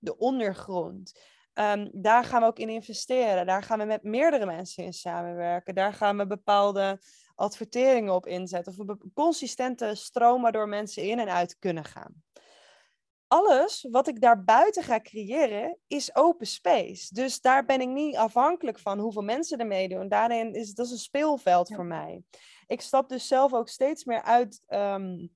de 0.00 0.16
ondergrond. 0.18 1.20
Ehm, 1.60 1.88
daar 1.92 2.24
gaan 2.24 2.40
we 2.40 2.46
ook 2.46 2.58
in 2.58 2.68
investeren. 2.68 3.46
Daar 3.46 3.62
gaan 3.62 3.78
we 3.78 3.84
met 3.84 4.02
meerdere 4.02 4.46
mensen 4.46 4.84
in 4.84 4.92
samenwerken. 4.92 5.74
Daar 5.74 5.92
gaan 5.92 6.16
we 6.16 6.26
bepaalde 6.26 7.00
adverteringen 7.34 8.14
op 8.14 8.26
inzetten. 8.26 8.72
Of 8.72 8.88
een 8.88 9.10
consistente 9.14 9.94
stroom 9.94 10.42
waardoor 10.42 10.68
mensen 10.68 11.02
in 11.02 11.18
en 11.18 11.28
uit 11.28 11.58
kunnen 11.58 11.84
gaan. 11.84 12.22
Alles 13.26 13.86
wat 13.90 14.08
ik 14.08 14.20
daar 14.20 14.44
buiten 14.44 14.82
ga 14.82 15.00
creëren 15.00 15.78
is 15.86 16.14
open 16.14 16.46
space. 16.46 17.14
Dus 17.14 17.40
daar 17.40 17.64
ben 17.64 17.80
ik 17.80 17.88
niet 17.88 18.16
afhankelijk 18.16 18.78
van 18.78 18.98
hoeveel 18.98 19.22
mensen 19.22 19.58
er 19.58 19.66
meedoen. 19.66 20.08
Daarin 20.08 20.54
is 20.54 20.74
dat 20.74 20.86
is 20.86 20.92
een 20.92 20.98
speelveld 20.98 21.74
voor 21.74 21.86
mij. 21.86 22.22
Ik 22.66 22.80
stap 22.80 23.08
dus 23.08 23.26
zelf 23.26 23.52
ook 23.52 23.68
steeds 23.68 24.04
meer 24.04 24.22
uit 24.22 24.62
ehm, 24.66 25.26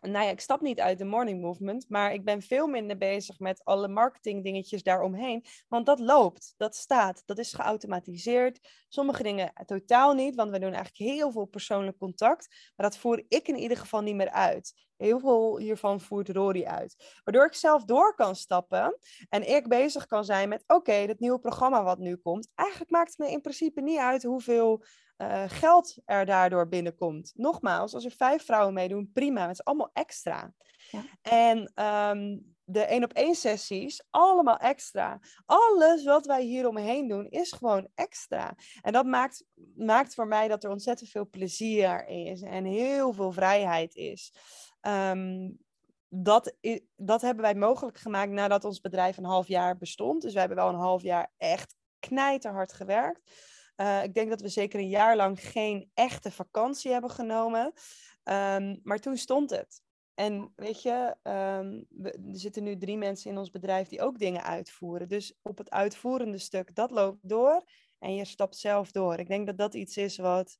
nou 0.00 0.24
ja, 0.24 0.30
ik 0.30 0.40
stap 0.40 0.60
niet 0.60 0.80
uit 0.80 0.98
de 0.98 1.04
morning 1.04 1.40
movement, 1.40 1.88
maar 1.88 2.12
ik 2.12 2.24
ben 2.24 2.42
veel 2.42 2.66
minder 2.66 2.98
bezig 2.98 3.38
met 3.38 3.64
alle 3.64 3.88
marketing 3.88 4.44
dingetjes 4.44 4.82
daaromheen. 4.82 5.44
Want 5.68 5.86
dat 5.86 5.98
loopt, 5.98 6.54
dat 6.56 6.76
staat, 6.76 7.22
dat 7.26 7.38
is 7.38 7.52
geautomatiseerd. 7.52 8.84
Sommige 8.88 9.22
dingen 9.22 9.52
totaal 9.66 10.14
niet, 10.14 10.34
want 10.34 10.50
we 10.50 10.58
doen 10.58 10.72
eigenlijk 10.72 11.10
heel 11.12 11.32
veel 11.32 11.46
persoonlijk 11.46 11.98
contact. 11.98 12.72
Maar 12.76 12.90
dat 12.90 12.98
voer 12.98 13.24
ik 13.28 13.48
in 13.48 13.56
ieder 13.56 13.76
geval 13.76 14.00
niet 14.00 14.14
meer 14.14 14.30
uit. 14.30 14.87
Heel 14.98 15.18
veel 15.18 15.58
hiervan 15.58 16.00
voert 16.00 16.28
Rory 16.28 16.64
uit. 16.64 17.20
Waardoor 17.24 17.46
ik 17.46 17.54
zelf 17.54 17.84
door 17.84 18.14
kan 18.14 18.36
stappen 18.36 18.98
en 19.28 19.48
ik 19.48 19.68
bezig 19.68 20.06
kan 20.06 20.24
zijn 20.24 20.48
met: 20.48 20.62
oké, 20.62 20.74
okay, 20.74 21.06
dat 21.06 21.18
nieuwe 21.18 21.38
programma 21.38 21.82
wat 21.82 21.98
nu 21.98 22.16
komt. 22.16 22.48
Eigenlijk 22.54 22.90
maakt 22.90 23.08
het 23.08 23.18
me 23.18 23.30
in 23.30 23.40
principe 23.40 23.80
niet 23.80 23.98
uit 23.98 24.22
hoeveel 24.22 24.84
uh, 25.18 25.44
geld 25.46 25.96
er 26.04 26.26
daardoor 26.26 26.68
binnenkomt. 26.68 27.32
Nogmaals, 27.34 27.94
als 27.94 28.04
er 28.04 28.10
vijf 28.10 28.44
vrouwen 28.44 28.74
meedoen, 28.74 29.10
prima. 29.12 29.40
Het 29.40 29.50
is 29.50 29.64
allemaal 29.64 29.90
extra. 29.92 30.52
Ja. 30.90 31.04
En 31.22 31.84
um, 31.84 32.56
de 32.64 32.80
één 32.80 33.04
op 33.04 33.12
één 33.12 33.34
sessies, 33.34 34.04
allemaal 34.10 34.56
extra. 34.56 35.20
Alles 35.46 36.04
wat 36.04 36.26
wij 36.26 36.42
hier 36.42 36.68
omheen 36.68 37.08
doen, 37.08 37.26
is 37.28 37.52
gewoon 37.52 37.88
extra. 37.94 38.54
En 38.82 38.92
dat 38.92 39.06
maakt, 39.06 39.44
maakt 39.76 40.14
voor 40.14 40.26
mij 40.26 40.48
dat 40.48 40.64
er 40.64 40.70
ontzettend 40.70 41.10
veel 41.10 41.28
plezier 41.28 42.06
is 42.06 42.42
en 42.42 42.64
heel 42.64 43.12
veel 43.12 43.32
vrijheid 43.32 43.94
is. 43.94 44.32
Um, 44.80 45.58
dat, 46.08 46.56
dat 46.96 47.20
hebben 47.22 47.42
wij 47.42 47.54
mogelijk 47.54 47.98
gemaakt 47.98 48.32
nadat 48.32 48.64
ons 48.64 48.80
bedrijf 48.80 49.16
een 49.16 49.24
half 49.24 49.48
jaar 49.48 49.76
bestond. 49.76 50.22
Dus 50.22 50.32
wij 50.32 50.40
hebben 50.42 50.64
wel 50.64 50.68
een 50.68 50.80
half 50.80 51.02
jaar 51.02 51.32
echt 51.36 51.74
knijterhard 51.98 52.72
gewerkt. 52.72 53.20
Uh, 53.76 54.02
ik 54.02 54.14
denk 54.14 54.30
dat 54.30 54.40
we 54.40 54.48
zeker 54.48 54.78
een 54.78 54.88
jaar 54.88 55.16
lang 55.16 55.40
geen 55.40 55.90
echte 55.94 56.30
vakantie 56.30 56.92
hebben 56.92 57.10
genomen. 57.10 57.72
Um, 58.24 58.80
maar 58.82 58.98
toen 58.98 59.16
stond 59.16 59.50
het. 59.50 59.82
En 60.14 60.52
weet 60.56 60.82
je, 60.82 61.16
we, 61.88 62.10
er 62.10 62.38
zitten 62.38 62.62
nu 62.62 62.76
drie 62.76 62.96
mensen 62.96 63.30
in 63.30 63.38
ons 63.38 63.50
bedrijf 63.50 63.88
die 63.88 64.02
ook 64.02 64.18
dingen 64.18 64.42
uitvoeren. 64.42 65.08
Dus 65.08 65.34
op 65.42 65.58
het 65.58 65.70
uitvoerende 65.70 66.38
stuk, 66.38 66.74
dat 66.74 66.90
loopt 66.90 67.28
door. 67.28 67.64
En 67.98 68.14
je 68.14 68.24
stapt 68.24 68.56
zelf 68.56 68.90
door. 68.90 69.18
Ik 69.18 69.28
denk 69.28 69.46
dat 69.46 69.58
dat 69.58 69.74
iets 69.74 69.96
is 69.96 70.16
wat, 70.16 70.58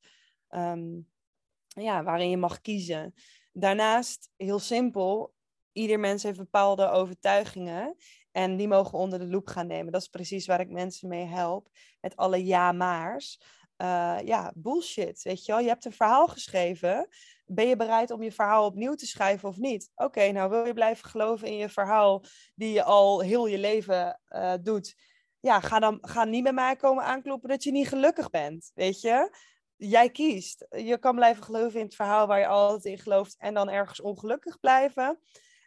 ja, 1.66 2.02
waarin 2.02 2.30
je 2.30 2.36
mag 2.36 2.60
kiezen. 2.60 3.14
Daarnaast, 3.58 4.30
heel 4.36 4.58
simpel, 4.58 5.34
ieder 5.72 6.00
mens 6.00 6.22
heeft 6.22 6.38
bepaalde 6.38 6.88
overtuigingen. 6.88 7.96
En 8.32 8.56
die 8.56 8.68
mogen 8.68 8.98
onder 8.98 9.18
de 9.18 9.26
loep 9.26 9.46
gaan 9.46 9.66
nemen. 9.66 9.92
Dat 9.92 10.00
is 10.00 10.08
precies 10.08 10.46
waar 10.46 10.60
ik 10.60 10.70
mensen 10.70 11.08
mee 11.08 11.24
help. 11.24 11.68
Met 12.00 12.16
alle 12.16 12.44
ja-maars. 12.44 13.40
Uh, 13.82 14.18
ja, 14.24 14.52
bullshit. 14.54 15.22
Weet 15.22 15.44
je 15.44 15.52
wel, 15.52 15.60
je 15.60 15.68
hebt 15.68 15.84
een 15.84 15.92
verhaal 15.92 16.26
geschreven. 16.26 17.08
Ben 17.46 17.68
je 17.68 17.76
bereid 17.76 18.10
om 18.10 18.22
je 18.22 18.32
verhaal 18.32 18.66
opnieuw 18.66 18.94
te 18.94 19.06
schrijven 19.06 19.48
of 19.48 19.56
niet? 19.56 19.90
Oké, 19.94 20.30
nou 20.30 20.50
wil 20.50 20.66
je 20.66 20.72
blijven 20.72 21.08
geloven 21.08 21.48
in 21.48 21.56
je 21.56 21.68
verhaal 21.68 22.24
die 22.54 22.72
je 22.72 22.82
al 22.82 23.20
heel 23.20 23.46
je 23.46 23.58
leven 23.58 24.20
uh, 24.30 24.54
doet. 24.62 24.96
Ja, 25.40 25.60
ga 25.60 25.78
dan 25.78 25.98
ga 26.00 26.24
niet 26.24 26.42
bij 26.42 26.52
mij 26.52 26.76
komen 26.76 27.04
aankloppen 27.04 27.48
dat 27.48 27.64
je 27.64 27.70
niet 27.70 27.88
gelukkig 27.88 28.30
bent. 28.30 28.70
Weet 28.74 29.00
je? 29.00 29.36
Jij 29.80 30.10
kiest. 30.10 30.66
Je 30.70 30.98
kan 30.98 31.14
blijven 31.14 31.42
geloven 31.42 31.78
in 31.78 31.84
het 31.84 31.94
verhaal 31.94 32.26
waar 32.26 32.38
je 32.38 32.46
altijd 32.46 32.84
in 32.84 32.98
gelooft 32.98 33.36
en 33.38 33.54
dan 33.54 33.68
ergens 33.68 34.00
ongelukkig 34.00 34.60
blijven. 34.60 35.20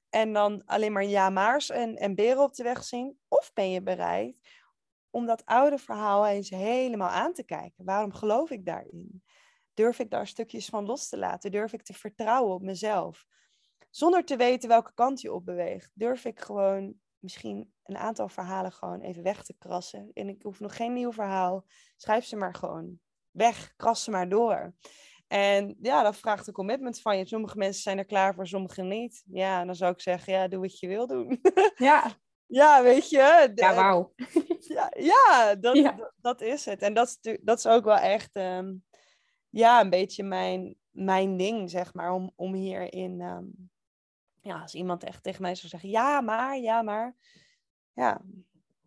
En 0.09 0.33
dan 0.33 0.65
alleen 0.65 0.91
maar 0.91 1.05
ja-maars 1.05 1.69
en, 1.69 1.95
en 1.95 2.15
beren 2.15 2.43
op 2.43 2.53
de 2.53 2.63
weg 2.63 2.83
zien. 2.83 3.19
Of 3.27 3.53
ben 3.53 3.71
je 3.71 3.81
bereid 3.81 4.37
om 5.09 5.25
dat 5.25 5.45
oude 5.45 5.77
verhaal 5.77 6.27
eens 6.27 6.49
helemaal 6.49 7.09
aan 7.09 7.33
te 7.33 7.43
kijken? 7.43 7.85
Waarom 7.85 8.13
geloof 8.13 8.49
ik 8.49 8.65
daarin? 8.65 9.23
Durf 9.73 9.99
ik 9.99 10.09
daar 10.09 10.27
stukjes 10.27 10.65
van 10.65 10.85
los 10.85 11.09
te 11.09 11.17
laten? 11.17 11.51
Durf 11.51 11.73
ik 11.73 11.83
te 11.83 11.93
vertrouwen 11.93 12.53
op 12.53 12.61
mezelf? 12.61 13.25
Zonder 13.89 14.25
te 14.25 14.35
weten 14.35 14.69
welke 14.69 14.93
kant 14.93 15.21
je 15.21 15.33
op 15.33 15.45
beweegt, 15.45 15.91
durf 15.93 16.25
ik 16.25 16.39
gewoon 16.39 16.99
misschien 17.19 17.73
een 17.83 17.97
aantal 17.97 18.29
verhalen 18.29 18.71
gewoon 18.71 19.01
even 19.01 19.23
weg 19.23 19.43
te 19.43 19.55
krassen. 19.57 20.11
En 20.13 20.29
ik 20.29 20.41
hoef 20.41 20.59
nog 20.59 20.75
geen 20.75 20.93
nieuw 20.93 21.11
verhaal. 21.11 21.65
Schrijf 21.95 22.25
ze 22.25 22.35
maar 22.35 22.53
gewoon 22.55 22.99
weg, 23.31 23.73
kras 23.75 24.03
ze 24.03 24.11
maar 24.11 24.29
door. 24.29 24.73
En 25.31 25.75
ja, 25.81 26.03
dat 26.03 26.17
vraagt 26.17 26.47
een 26.47 26.53
commitment 26.53 27.01
van 27.01 27.17
je. 27.17 27.25
Sommige 27.25 27.57
mensen 27.57 27.81
zijn 27.81 27.97
er 27.97 28.05
klaar 28.05 28.33
voor, 28.33 28.47
sommige 28.47 28.81
niet. 28.81 29.23
Ja, 29.31 29.65
dan 29.65 29.75
zou 29.75 29.91
ik 29.91 30.01
zeggen, 30.01 30.33
ja, 30.33 30.47
doe 30.47 30.59
wat 30.59 30.79
je 30.79 30.87
wil 30.87 31.07
doen. 31.07 31.41
Ja. 31.75 32.11
ja, 32.45 32.83
weet 32.83 33.09
je. 33.09 33.51
Ja, 33.55 33.75
wauw. 33.75 34.13
Ja, 34.59 34.91
ja, 34.97 35.55
dat, 35.55 35.95
Dat, 36.21 36.41
is 36.41 36.65
het. 36.65 36.81
En 36.81 36.93
dat 36.93 37.07
is, 37.07 37.37
dat 37.41 37.57
is 37.57 37.67
ook 37.67 37.83
wel 37.83 37.97
echt, 37.97 38.29
um, 38.33 38.83
ja, 39.49 39.81
een 39.81 39.89
beetje 39.89 40.23
mijn, 40.23 40.75
mijn 40.89 41.37
ding, 41.37 41.69
zeg 41.69 41.93
maar. 41.93 42.13
Om, 42.13 42.31
om 42.35 42.53
hierin, 42.53 43.21
um, 43.21 43.69
ja, 44.41 44.61
als 44.61 44.73
iemand 44.73 45.03
echt 45.03 45.23
tegen 45.23 45.41
mij 45.41 45.55
zou 45.55 45.67
zeggen, 45.67 45.89
ja, 45.89 46.21
maar, 46.21 46.57
ja, 46.57 46.81
maar. 46.81 47.15
Ja, 47.93 48.21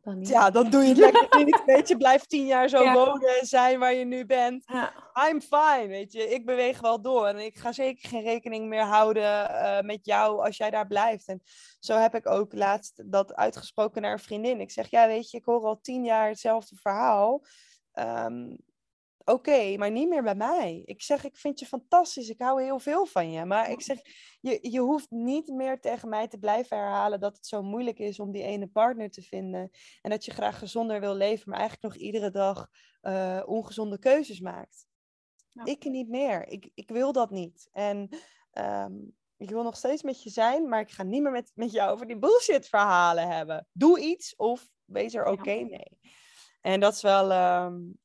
dan 0.04 0.20
Ja, 0.20 0.50
dan 0.50 0.70
doe 0.70 0.82
je 0.82 0.88
het 0.88 0.98
lekker 0.98 1.44
niet. 1.44 1.62
Weet 1.66 1.88
je, 1.88 1.96
blijf 1.96 2.24
tien 2.24 2.46
jaar 2.46 2.68
zo 2.68 2.92
wonen 2.92 3.38
en 3.40 3.46
zijn 3.46 3.78
waar 3.78 3.94
je 3.94 4.04
nu 4.04 4.26
bent. 4.26 4.62
Ja. 4.66 4.92
I'm 5.30 5.40
fine, 5.40 5.86
weet 5.86 6.12
je. 6.12 6.28
Ik 6.28 6.46
beweeg 6.46 6.80
wel 6.80 7.02
door. 7.02 7.26
En 7.26 7.38
ik 7.38 7.58
ga 7.58 7.72
zeker 7.72 8.08
geen 8.08 8.22
rekening 8.22 8.68
meer 8.68 8.84
houden 8.84 9.50
uh, 9.50 9.80
met 9.80 10.04
jou 10.06 10.44
als 10.44 10.56
jij 10.56 10.70
daar 10.70 10.86
blijft. 10.86 11.28
En 11.28 11.42
zo 11.78 11.96
heb 11.96 12.14
ik 12.14 12.26
ook 12.26 12.52
laatst 12.52 13.02
dat 13.06 13.34
uitgesproken 13.34 14.02
naar 14.02 14.12
een 14.12 14.18
vriendin. 14.18 14.60
Ik 14.60 14.70
zeg, 14.70 14.90
ja, 14.90 15.06
weet 15.06 15.30
je, 15.30 15.38
ik 15.38 15.44
hoor 15.44 15.64
al 15.64 15.80
tien 15.80 16.04
jaar 16.04 16.28
hetzelfde 16.28 16.76
verhaal. 16.76 17.44
Um, 17.94 18.58
oké, 19.24 19.76
maar 19.76 19.90
niet 19.90 20.08
meer 20.08 20.22
bij 20.22 20.34
mij. 20.34 20.82
Ik 20.84 21.02
zeg, 21.02 21.24
ik 21.24 21.36
vind 21.36 21.58
je 21.58 21.66
fantastisch, 21.66 22.28
ik 22.28 22.40
hou 22.40 22.62
heel 22.62 22.78
veel 22.78 23.06
van 23.06 23.30
je. 23.30 23.44
Maar 23.44 23.70
ik 23.70 23.80
zeg, 23.80 23.98
je, 24.40 24.58
je 24.70 24.80
hoeft 24.80 25.10
niet 25.10 25.48
meer 25.48 25.80
tegen 25.80 26.08
mij 26.08 26.28
te 26.28 26.38
blijven 26.38 26.76
herhalen 26.76 27.20
dat 27.20 27.36
het 27.36 27.46
zo 27.46 27.62
moeilijk 27.62 27.98
is 27.98 28.20
om 28.20 28.32
die 28.32 28.42
ene 28.42 28.66
partner 28.66 29.10
te 29.10 29.22
vinden. 29.22 29.70
En 30.02 30.10
dat 30.10 30.24
je 30.24 30.30
graag 30.30 30.58
gezonder 30.58 31.00
wil 31.00 31.14
leven, 31.14 31.50
maar 31.50 31.58
eigenlijk 31.58 31.94
nog 31.94 32.02
iedere 32.02 32.30
dag 32.30 32.68
uh, 33.02 33.42
ongezonde 33.46 33.98
keuzes 33.98 34.40
maakt. 34.40 34.86
Ik 35.64 35.84
niet 35.84 36.08
meer. 36.08 36.48
Ik, 36.48 36.70
ik 36.74 36.90
wil 36.90 37.12
dat 37.12 37.30
niet. 37.30 37.68
En 37.72 38.08
um, 38.52 39.14
ik 39.36 39.50
wil 39.50 39.62
nog 39.62 39.76
steeds 39.76 40.02
met 40.02 40.22
je 40.22 40.30
zijn, 40.30 40.68
maar 40.68 40.80
ik 40.80 40.90
ga 40.90 41.02
niet 41.02 41.22
meer 41.22 41.32
met, 41.32 41.50
met 41.54 41.72
jou 41.72 41.92
over 41.92 42.06
die 42.06 42.18
bullshit 42.18 42.68
verhalen 42.68 43.28
hebben. 43.28 43.66
Doe 43.72 44.00
iets 44.00 44.36
of 44.36 44.68
wees 44.84 45.14
er 45.14 45.26
oké 45.26 45.64
mee. 45.64 45.98
En 46.60 46.80
dat 46.80 46.94
is 46.94 47.02
wel, 47.02 47.32
um, 47.64 47.98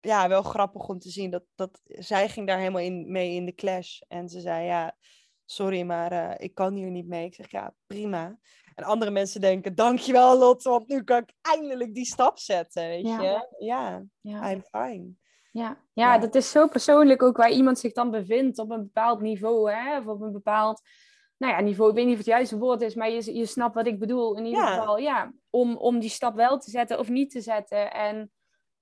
ja, 0.00 0.28
wel 0.28 0.42
grappig 0.42 0.88
om 0.88 0.98
te 0.98 1.10
zien. 1.10 1.30
Dat, 1.30 1.44
dat, 1.54 1.80
zij 1.84 2.28
ging 2.28 2.46
daar 2.46 2.58
helemaal 2.58 2.80
in, 2.80 3.10
mee 3.10 3.34
in 3.34 3.46
de 3.46 3.54
clash. 3.54 4.00
En 4.08 4.28
ze 4.28 4.40
zei, 4.40 4.64
ja, 4.64 4.96
sorry, 5.44 5.82
maar 5.82 6.12
uh, 6.12 6.34
ik 6.36 6.54
kan 6.54 6.74
hier 6.74 6.90
niet 6.90 7.08
mee. 7.08 7.24
Ik 7.24 7.34
zeg, 7.34 7.50
ja, 7.50 7.74
prima. 7.86 8.38
En 8.74 8.84
andere 8.84 9.10
mensen 9.10 9.40
denken, 9.40 9.74
dankjewel 9.74 10.38
Lotte, 10.38 10.68
want 10.68 10.88
nu 10.88 11.04
kan 11.04 11.18
ik 11.18 11.32
eindelijk 11.40 11.94
die 11.94 12.04
stap 12.04 12.38
zetten, 12.38 12.88
weet 12.88 13.06
ja. 13.06 13.22
je. 13.22 13.46
Ja, 13.58 14.02
ja, 14.20 14.50
I'm 14.50 14.62
fine. 14.62 15.10
Ja. 15.52 15.84
ja, 15.92 16.18
dat 16.18 16.34
is 16.34 16.50
zo 16.50 16.68
persoonlijk 16.68 17.22
ook 17.22 17.36
waar 17.36 17.50
iemand 17.50 17.78
zich 17.78 17.92
dan 17.92 18.10
bevindt 18.10 18.58
op 18.58 18.70
een 18.70 18.82
bepaald 18.82 19.20
niveau, 19.20 19.72
hè? 19.72 19.98
of 19.98 20.06
op 20.06 20.20
een 20.20 20.32
bepaald 20.32 20.82
nou 21.36 21.52
ja, 21.52 21.60
niveau, 21.60 21.90
ik 21.90 21.96
weet 21.96 22.04
niet 22.04 22.12
of 22.12 22.20
het 22.20 22.28
juiste 22.28 22.58
woord 22.58 22.80
is, 22.80 22.94
maar 22.94 23.10
je, 23.10 23.34
je 23.34 23.46
snapt 23.46 23.74
wat 23.74 23.86
ik 23.86 23.98
bedoel. 23.98 24.36
In 24.36 24.44
ieder 24.44 24.66
geval, 24.66 24.98
ja, 24.98 25.32
om, 25.50 25.76
om 25.76 25.98
die 25.98 26.10
stap 26.10 26.34
wel 26.34 26.58
te 26.58 26.70
zetten 26.70 26.98
of 26.98 27.08
niet 27.08 27.30
te 27.30 27.40
zetten. 27.40 27.92
En 27.92 28.30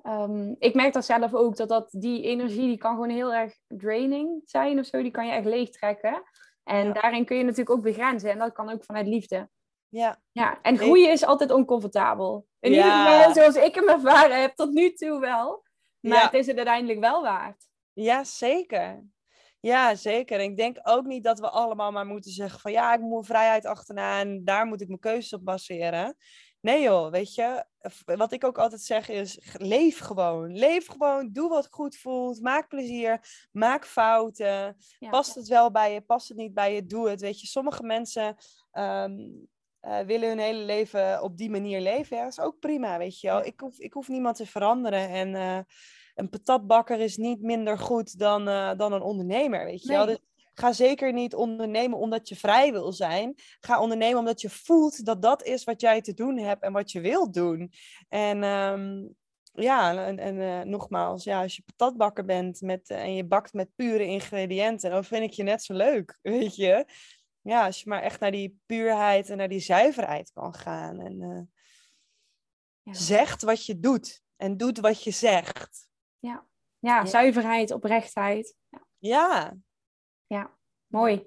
um, 0.08 0.56
ik 0.58 0.74
merk 0.74 0.92
dat 0.92 1.04
zelf 1.04 1.34
ook, 1.34 1.56
dat, 1.56 1.68
dat 1.68 1.88
die 1.90 2.22
energie, 2.22 2.66
die 2.66 2.78
kan 2.78 2.94
gewoon 2.94 3.10
heel 3.10 3.34
erg 3.34 3.54
draining 3.66 4.42
zijn 4.44 4.78
of 4.78 4.86
zo. 4.86 5.02
Die 5.02 5.10
kan 5.10 5.26
je 5.26 5.32
echt 5.32 5.44
leegtrekken. 5.44 6.22
En 6.64 6.92
daarin 6.92 7.24
kun 7.24 7.36
je 7.36 7.42
natuurlijk 7.42 7.70
ook 7.70 7.82
begrenzen. 7.82 8.30
En 8.30 8.38
dat 8.38 8.52
kan 8.52 8.70
ook 8.70 8.84
vanuit 8.84 9.06
liefde. 9.06 9.48
Ja. 9.88 10.20
ja. 10.32 10.58
En 10.62 10.78
groeien 10.78 11.10
is 11.10 11.24
altijd 11.24 11.50
oncomfortabel. 11.50 12.46
In 12.60 12.70
ieder 12.70 12.90
geval, 12.90 13.34
zoals 13.34 13.56
ik 13.56 13.74
hem 13.74 13.88
ervaren 13.88 14.40
heb, 14.40 14.54
tot 14.54 14.72
nu 14.72 14.92
toe 14.92 15.20
wel. 15.20 15.66
Maar 16.00 16.22
het 16.22 16.34
is 16.34 16.46
het 16.46 16.56
uiteindelijk 16.56 17.00
wel 17.00 17.22
waard. 17.22 17.68
Ja, 17.92 18.24
zeker. 18.24 19.06
Ja, 19.60 19.94
zeker. 19.94 20.38
En 20.38 20.44
ik 20.44 20.56
denk 20.56 20.78
ook 20.82 21.04
niet 21.04 21.24
dat 21.24 21.40
we 21.40 21.50
allemaal 21.50 21.92
maar 21.92 22.06
moeten 22.06 22.30
zeggen 22.30 22.60
van 22.60 22.72
ja, 22.72 22.94
ik 22.94 23.00
moet 23.00 23.10
mijn 23.10 23.24
vrijheid 23.24 23.66
achterna 23.66 24.20
en 24.20 24.44
daar 24.44 24.66
moet 24.66 24.80
ik 24.80 24.88
mijn 24.88 25.00
keuzes 25.00 25.32
op 25.32 25.44
baseren. 25.44 26.16
Nee 26.60 26.82
joh, 26.82 27.10
weet 27.10 27.34
je, 27.34 27.64
wat 28.04 28.32
ik 28.32 28.44
ook 28.44 28.58
altijd 28.58 28.80
zeg 28.80 29.08
is, 29.08 29.38
leef 29.52 29.98
gewoon. 29.98 30.52
Leef 30.52 30.86
gewoon, 30.86 31.32
doe 31.32 31.48
wat 31.48 31.68
goed 31.70 31.96
voelt, 31.96 32.40
maak 32.40 32.68
plezier, 32.68 33.20
maak 33.52 33.86
fouten. 33.86 34.76
Past 35.10 35.34
het 35.34 35.48
wel 35.48 35.70
bij 35.70 35.92
je, 35.92 36.00
past 36.00 36.28
het 36.28 36.36
niet 36.36 36.54
bij 36.54 36.74
je, 36.74 36.86
doe 36.86 37.08
het. 37.08 37.20
Weet 37.20 37.40
je, 37.40 37.46
sommige 37.46 37.82
mensen 37.82 38.36
ehm, 38.70 39.12
uh, 39.82 40.00
willen 40.00 40.28
hun 40.28 40.38
hele 40.38 40.64
leven 40.64 41.22
op 41.22 41.36
die 41.36 41.50
manier 41.50 41.80
leven. 41.80 42.16
Ja, 42.16 42.22
dat 42.22 42.32
is 42.32 42.40
ook 42.40 42.58
prima, 42.58 42.98
weet 42.98 43.20
je 43.20 43.28
wel. 43.28 43.44
Ik 43.44 43.60
hoef, 43.60 43.78
ik 43.78 43.92
hoef 43.92 44.08
niemand 44.08 44.36
te 44.36 44.46
veranderen. 44.46 45.08
En 45.08 45.28
uh, 45.28 45.58
een 46.14 46.28
patatbakker 46.28 47.00
is 47.00 47.16
niet 47.16 47.42
minder 47.42 47.78
goed 47.78 48.18
dan, 48.18 48.48
uh, 48.48 48.70
dan 48.76 48.92
een 48.92 49.02
ondernemer, 49.02 49.64
weet 49.64 49.82
je 49.82 49.88
wel. 49.88 50.06
Dus 50.06 50.18
ga 50.58 50.72
zeker 50.72 51.12
niet 51.12 51.34
ondernemen 51.34 51.98
omdat 51.98 52.28
je 52.28 52.36
vrij 52.36 52.72
wil 52.72 52.92
zijn. 52.92 53.34
Ga 53.60 53.80
ondernemen 53.80 54.18
omdat 54.18 54.40
je 54.40 54.50
voelt 54.50 55.04
dat 55.04 55.22
dat 55.22 55.42
is 55.44 55.64
wat 55.64 55.80
jij 55.80 56.00
te 56.00 56.14
doen 56.14 56.38
hebt 56.38 56.62
en 56.62 56.72
wat 56.72 56.92
je 56.92 57.00
wilt 57.00 57.34
doen. 57.34 57.72
En 58.08 58.42
um, 58.42 59.16
ja, 59.52 60.06
en, 60.06 60.18
en 60.18 60.68
nogmaals, 60.70 61.24
ja, 61.24 61.42
als 61.42 61.56
je 61.56 61.62
patatbakker 61.66 62.24
bent 62.24 62.60
met, 62.60 62.90
en 62.90 63.14
je 63.14 63.24
bakt 63.24 63.52
met 63.52 63.74
pure 63.74 64.04
ingrediënten, 64.04 64.90
dan 64.90 65.04
vind 65.04 65.22
ik 65.22 65.32
je 65.32 65.42
net 65.42 65.62
zo 65.62 65.74
leuk, 65.74 66.18
weet 66.22 66.56
je 66.56 66.86
ja, 67.48 67.64
als 67.64 67.82
je 67.82 67.88
maar 67.88 68.02
echt 68.02 68.20
naar 68.20 68.30
die 68.30 68.60
puurheid 68.66 69.30
en 69.30 69.36
naar 69.36 69.48
die 69.48 69.60
zuiverheid 69.60 70.32
kan 70.32 70.54
gaan. 70.54 71.00
En 71.00 71.20
uh, 71.20 71.40
ja. 72.82 72.92
zegt 72.92 73.42
wat 73.42 73.66
je 73.66 73.78
doet. 73.78 74.22
En 74.36 74.56
doet 74.56 74.78
wat 74.78 75.02
je 75.02 75.10
zegt. 75.10 75.88
Ja, 76.18 76.46
ja, 76.78 77.06
zuiverheid, 77.06 77.70
oprechtheid. 77.70 78.56
Ja. 78.68 78.86
Ja, 78.98 79.56
ja 80.28 80.56
mooi. 80.86 81.26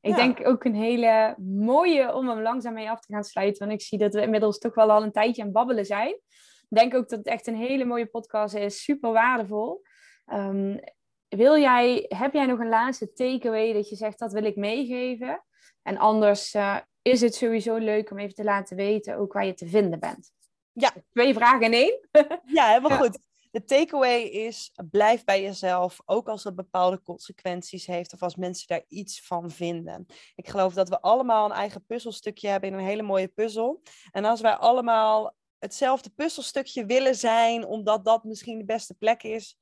Ik 0.00 0.14
denk 0.14 0.46
ook 0.46 0.64
een 0.64 0.74
hele 0.74 1.34
mooie 1.38 2.14
om 2.14 2.28
hem 2.28 2.40
langzaam 2.40 2.74
mee 2.74 2.90
af 2.90 3.00
te 3.00 3.12
gaan 3.12 3.24
sluiten. 3.24 3.66
Want 3.66 3.80
ik 3.80 3.86
zie 3.86 3.98
dat 3.98 4.14
we 4.14 4.22
inmiddels 4.22 4.58
toch 4.58 4.74
wel 4.74 4.90
al 4.90 5.02
een 5.02 5.12
tijdje 5.12 5.42
aan 5.42 5.52
babbelen 5.52 5.84
zijn. 5.84 6.08
Ik 6.68 6.76
denk 6.76 6.94
ook 6.94 7.08
dat 7.08 7.18
het 7.18 7.26
echt 7.26 7.46
een 7.46 7.56
hele 7.56 7.84
mooie 7.84 8.06
podcast 8.06 8.54
is. 8.54 8.82
Super 8.82 9.12
waardevol. 9.12 9.82
Um, 10.32 10.80
wil 11.28 11.58
jij, 11.58 12.04
heb 12.08 12.32
jij 12.32 12.46
nog 12.46 12.58
een 12.58 12.68
laatste 12.68 13.12
takeaway 13.12 13.72
dat 13.72 13.88
je 13.88 13.96
zegt 13.96 14.18
dat 14.18 14.32
wil 14.32 14.44
ik 14.44 14.56
meegeven? 14.56 15.44
En 15.82 15.98
anders 15.98 16.54
uh, 16.54 16.76
is 17.02 17.20
het 17.20 17.34
sowieso 17.34 17.76
leuk 17.76 18.10
om 18.10 18.18
even 18.18 18.34
te 18.34 18.44
laten 18.44 18.76
weten 18.76 19.16
ook 19.16 19.32
waar 19.32 19.46
je 19.46 19.54
te 19.54 19.68
vinden 19.68 20.00
bent. 20.00 20.32
Ja. 20.72 20.92
Twee 21.10 21.34
vragen 21.34 21.60
in 21.60 21.72
één. 21.72 22.08
ja, 22.44 22.66
helemaal 22.66 22.90
ja. 22.90 22.96
goed. 22.96 23.18
De 23.50 23.64
takeaway 23.64 24.22
is, 24.22 24.72
blijf 24.90 25.24
bij 25.24 25.42
jezelf, 25.42 26.00
ook 26.04 26.28
als 26.28 26.42
dat 26.42 26.54
bepaalde 26.54 27.02
consequenties 27.02 27.86
heeft 27.86 28.12
of 28.12 28.22
als 28.22 28.36
mensen 28.36 28.66
daar 28.66 28.84
iets 28.88 29.26
van 29.26 29.50
vinden. 29.50 30.06
Ik 30.34 30.48
geloof 30.48 30.74
dat 30.74 30.88
we 30.88 31.00
allemaal 31.00 31.44
een 31.44 31.56
eigen 31.56 31.84
puzzelstukje 31.86 32.48
hebben 32.48 32.70
in 32.70 32.78
een 32.78 32.84
hele 32.84 33.02
mooie 33.02 33.28
puzzel. 33.28 33.82
En 34.10 34.24
als 34.24 34.40
wij 34.40 34.54
allemaal 34.54 35.34
hetzelfde 35.58 36.10
puzzelstukje 36.10 36.86
willen 36.86 37.14
zijn, 37.14 37.66
omdat 37.66 38.04
dat 38.04 38.24
misschien 38.24 38.58
de 38.58 38.64
beste 38.64 38.94
plek 38.94 39.22
is, 39.22 39.58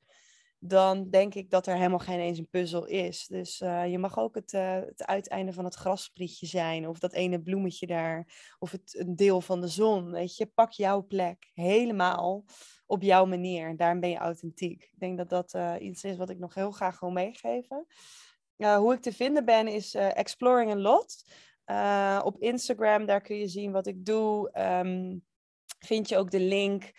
dan 0.59 1.11
denk 1.11 1.35
ik 1.35 1.51
dat 1.51 1.67
er 1.67 1.77
helemaal 1.77 1.99
geen 1.99 2.19
eens 2.19 2.39
een 2.39 2.49
puzzel 2.49 2.87
is. 2.87 3.27
Dus 3.27 3.61
uh, 3.61 3.91
je 3.91 3.99
mag 3.99 4.19
ook 4.19 4.35
het, 4.35 4.53
uh, 4.53 4.75
het 4.75 5.07
uiteinde 5.07 5.53
van 5.53 5.65
het 5.65 5.75
grassprietje 5.75 6.47
zijn, 6.47 6.89
of 6.89 6.99
dat 6.99 7.13
ene 7.13 7.43
bloemetje 7.43 7.87
daar, 7.87 8.55
of 8.59 8.71
het, 8.71 8.99
een 8.99 9.17
deel 9.17 9.41
van 9.41 9.61
de 9.61 9.69
zon. 9.69 10.11
Weet 10.11 10.37
je, 10.37 10.47
pak 10.47 10.73
jouw 10.73 11.07
plek 11.07 11.51
helemaal 11.53 12.45
op 12.87 13.03
jouw 13.03 13.25
manier. 13.25 13.77
Daarom 13.77 14.01
ben 14.01 14.11
je 14.11 14.17
authentiek. 14.17 14.83
Ik 14.83 14.99
denk 14.99 15.19
dat 15.19 15.29
dat 15.29 15.55
uh, 15.55 15.75
iets 15.79 16.05
is 16.05 16.17
wat 16.17 16.31
ik 16.31 16.39
nog 16.39 16.55
heel 16.55 16.71
graag 16.71 17.01
wil 17.01 17.11
meegeven. 17.11 17.87
hoe 18.57 18.95
ik 18.95 19.01
te 19.01 19.13
vinden 19.13 19.45
ben 19.45 19.69
is 19.69 19.95
Exploring 19.95 20.71
a 20.71 20.77
Lot. 20.77 21.25
op 22.25 22.41
Instagram, 22.41 23.07
daar 23.07 23.21
kun 23.21 23.37
je 23.37 23.49
zien 23.49 23.73
wat 23.73 23.87
ik 23.87 24.05
doe. 24.05 24.61
Um, 24.61 25.25
vind 25.79 26.09
je 26.09 26.17
ook 26.17 26.31
de 26.31 26.41
link 26.41 26.93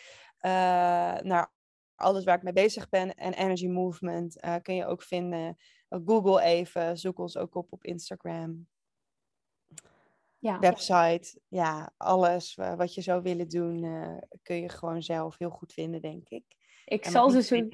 naar 1.21 1.55
alles 1.97 2.23
waar 2.23 2.35
ik 2.35 2.43
mee 2.43 2.53
bezig 2.53 2.89
ben 2.89 3.15
en 3.15 3.33
Energy 3.33 3.67
Movement 3.67 4.43
uh, 4.45 4.55
kun 4.61 4.75
je 4.75 4.85
ook 4.85 5.01
vinden. 5.01 5.57
Google 5.89 6.41
even, 6.41 6.97
zoek 6.97 7.19
ons 7.19 7.37
ook 7.37 7.55
op 7.55 7.71
op 7.71 7.83
Instagram. 7.83 8.67
Ja. 10.39 10.59
Website, 10.59 11.39
ja, 11.47 11.91
alles 11.97 12.55
wat 12.55 12.93
je 12.93 13.01
zou 13.01 13.21
willen 13.21 13.49
doen, 13.49 13.83
uh, 13.83 14.17
kun 14.41 14.55
je 14.55 14.69
gewoon 14.69 15.03
zelf 15.03 15.37
heel 15.37 15.49
goed 15.49 15.73
vinden, 15.73 16.01
denk 16.01 16.29
ik. 16.29 16.43
Ik 16.85 17.05
zal, 17.05 17.29
ze 17.29 17.41
zo, 17.41 17.67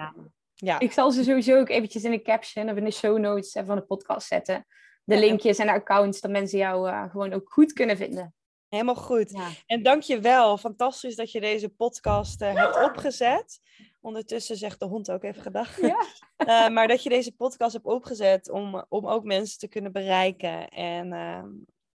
ja. 0.54 0.80
ik 0.80 0.92
zal 0.92 1.12
ze 1.12 1.24
sowieso 1.24 1.60
ook 1.60 1.70
eventjes 1.70 2.04
in 2.04 2.12
de 2.12 2.22
caption 2.22 2.70
of 2.70 2.78
in 2.78 2.84
de 2.84 2.92
show 2.92 3.18
notes 3.18 3.60
van 3.66 3.76
de 3.76 3.84
podcast 3.84 4.28
zetten. 4.28 4.66
De 5.04 5.20
linkjes 5.20 5.58
en 5.58 5.66
de 5.66 5.74
accounts, 5.74 6.22
dat 6.22 6.32
mensen 6.32 6.58
jou 6.58 6.90
uh, 6.90 7.10
gewoon 7.12 7.34
ook 7.34 7.52
goed 7.52 7.74
kunnen 7.74 7.98
vinden. 7.98 8.36
Helemaal 8.70 8.96
goed. 8.96 9.32
Ja. 9.32 9.50
En 9.66 9.84
dank 9.84 10.02
je 10.02 10.20
wel. 10.20 10.58
Fantastisch 10.58 11.16
dat 11.16 11.32
je 11.32 11.40
deze 11.40 11.70
podcast 11.70 12.42
uh, 12.42 12.56
hebt 12.56 12.84
opgezet. 12.84 13.60
Ondertussen 14.04 14.56
zegt 14.56 14.80
de 14.80 14.86
hond 14.86 15.12
ook 15.12 15.24
even 15.24 15.42
gedag. 15.42 15.82
Ja. 15.82 16.06
uh, 16.38 16.70
maar 16.76 16.88
dat 16.88 17.04
je 17.04 17.10
deze 17.10 17.36
podcast 17.36 17.74
hebt 17.74 17.86
opgezet 17.86 18.50
om, 18.50 18.86
om 18.90 19.08
ook 19.08 19.24
mensen 19.24 19.60
te 19.60 19.68
kunnen 19.68 19.92
bereiken. 19.92 20.70
En 20.70 21.14
uh, 21.14 21.44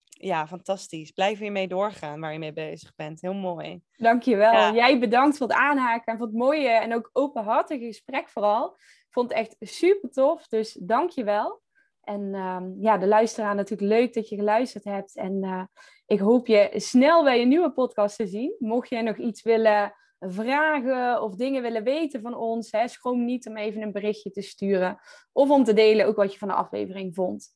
ja, 0.10 0.48
fantastisch. 0.48 1.12
Blijf 1.12 1.40
hiermee 1.40 1.68
doorgaan 1.68 2.20
waar 2.20 2.34
je 2.34 2.40
mee 2.40 2.54
bezig 2.54 2.96
bent. 2.96 3.22
Heel 3.22 3.34
mooi. 3.34 3.82
Dankjewel. 3.96 4.52
Ja. 4.52 4.74
Jij 4.74 5.00
bedankt 5.00 5.38
voor 5.38 5.48
het 5.48 5.56
aanhaken 5.56 6.12
en 6.12 6.18
voor 6.18 6.28
het 6.28 6.36
mooie 6.36 6.70
en 6.70 6.94
ook 6.94 7.10
openhartige 7.14 7.86
gesprek 7.86 8.30
vooral. 8.30 8.74
Ik 8.78 9.08
vond 9.10 9.30
het 9.30 9.38
echt 9.38 9.56
super 9.60 10.10
tof, 10.10 10.48
dus 10.48 10.78
dankjewel. 10.82 11.62
En 12.02 12.36
um, 12.36 12.76
ja, 12.80 12.98
de 12.98 13.08
luisteraar 13.08 13.56
natuurlijk 13.56 13.90
leuk 13.90 14.14
dat 14.14 14.30
je 14.30 14.36
geluisterd 14.36 14.84
hebt. 14.84 15.16
En 15.16 15.44
uh, 15.44 15.64
ik 16.06 16.20
hoop 16.20 16.48
je 16.48 16.70
snel 16.76 17.24
bij 17.24 17.42
een 17.42 17.48
nieuwe 17.48 17.72
podcast 17.72 18.16
te 18.16 18.28
zien. 18.28 18.56
Mocht 18.60 18.90
je 18.90 19.02
nog 19.02 19.18
iets 19.18 19.42
willen 19.42 19.94
vragen 20.20 21.22
of 21.22 21.36
dingen 21.36 21.62
willen 21.62 21.84
weten 21.84 22.22
van 22.22 22.36
ons, 22.36 22.72
hè, 22.72 22.88
schroom 22.88 23.26
niet 23.26 23.48
om 23.48 23.58
even 23.58 23.82
een 23.82 23.92
berichtje 23.92 24.32
te 24.32 24.42
sturen. 24.42 25.00
Of 25.32 25.50
om 25.50 25.64
te 25.64 25.74
delen 25.74 26.06
ook 26.06 26.16
wat 26.16 26.34
je 26.34 26.40
van 26.40 26.48
de 26.48 26.54
aflevering 26.54 27.16
vond. 27.16 27.56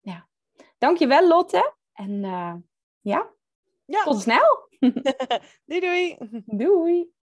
Ja. 0.00 0.28
Dankjewel 0.78 1.28
Lotte. 1.28 1.74
En 1.92 2.10
uh, 2.10 2.54
ja, 3.00 3.30
ja, 3.84 4.02
tot 4.04 4.20
snel. 4.20 4.68
doei 5.66 5.80
doei. 5.80 6.16
Doei. 6.46 7.16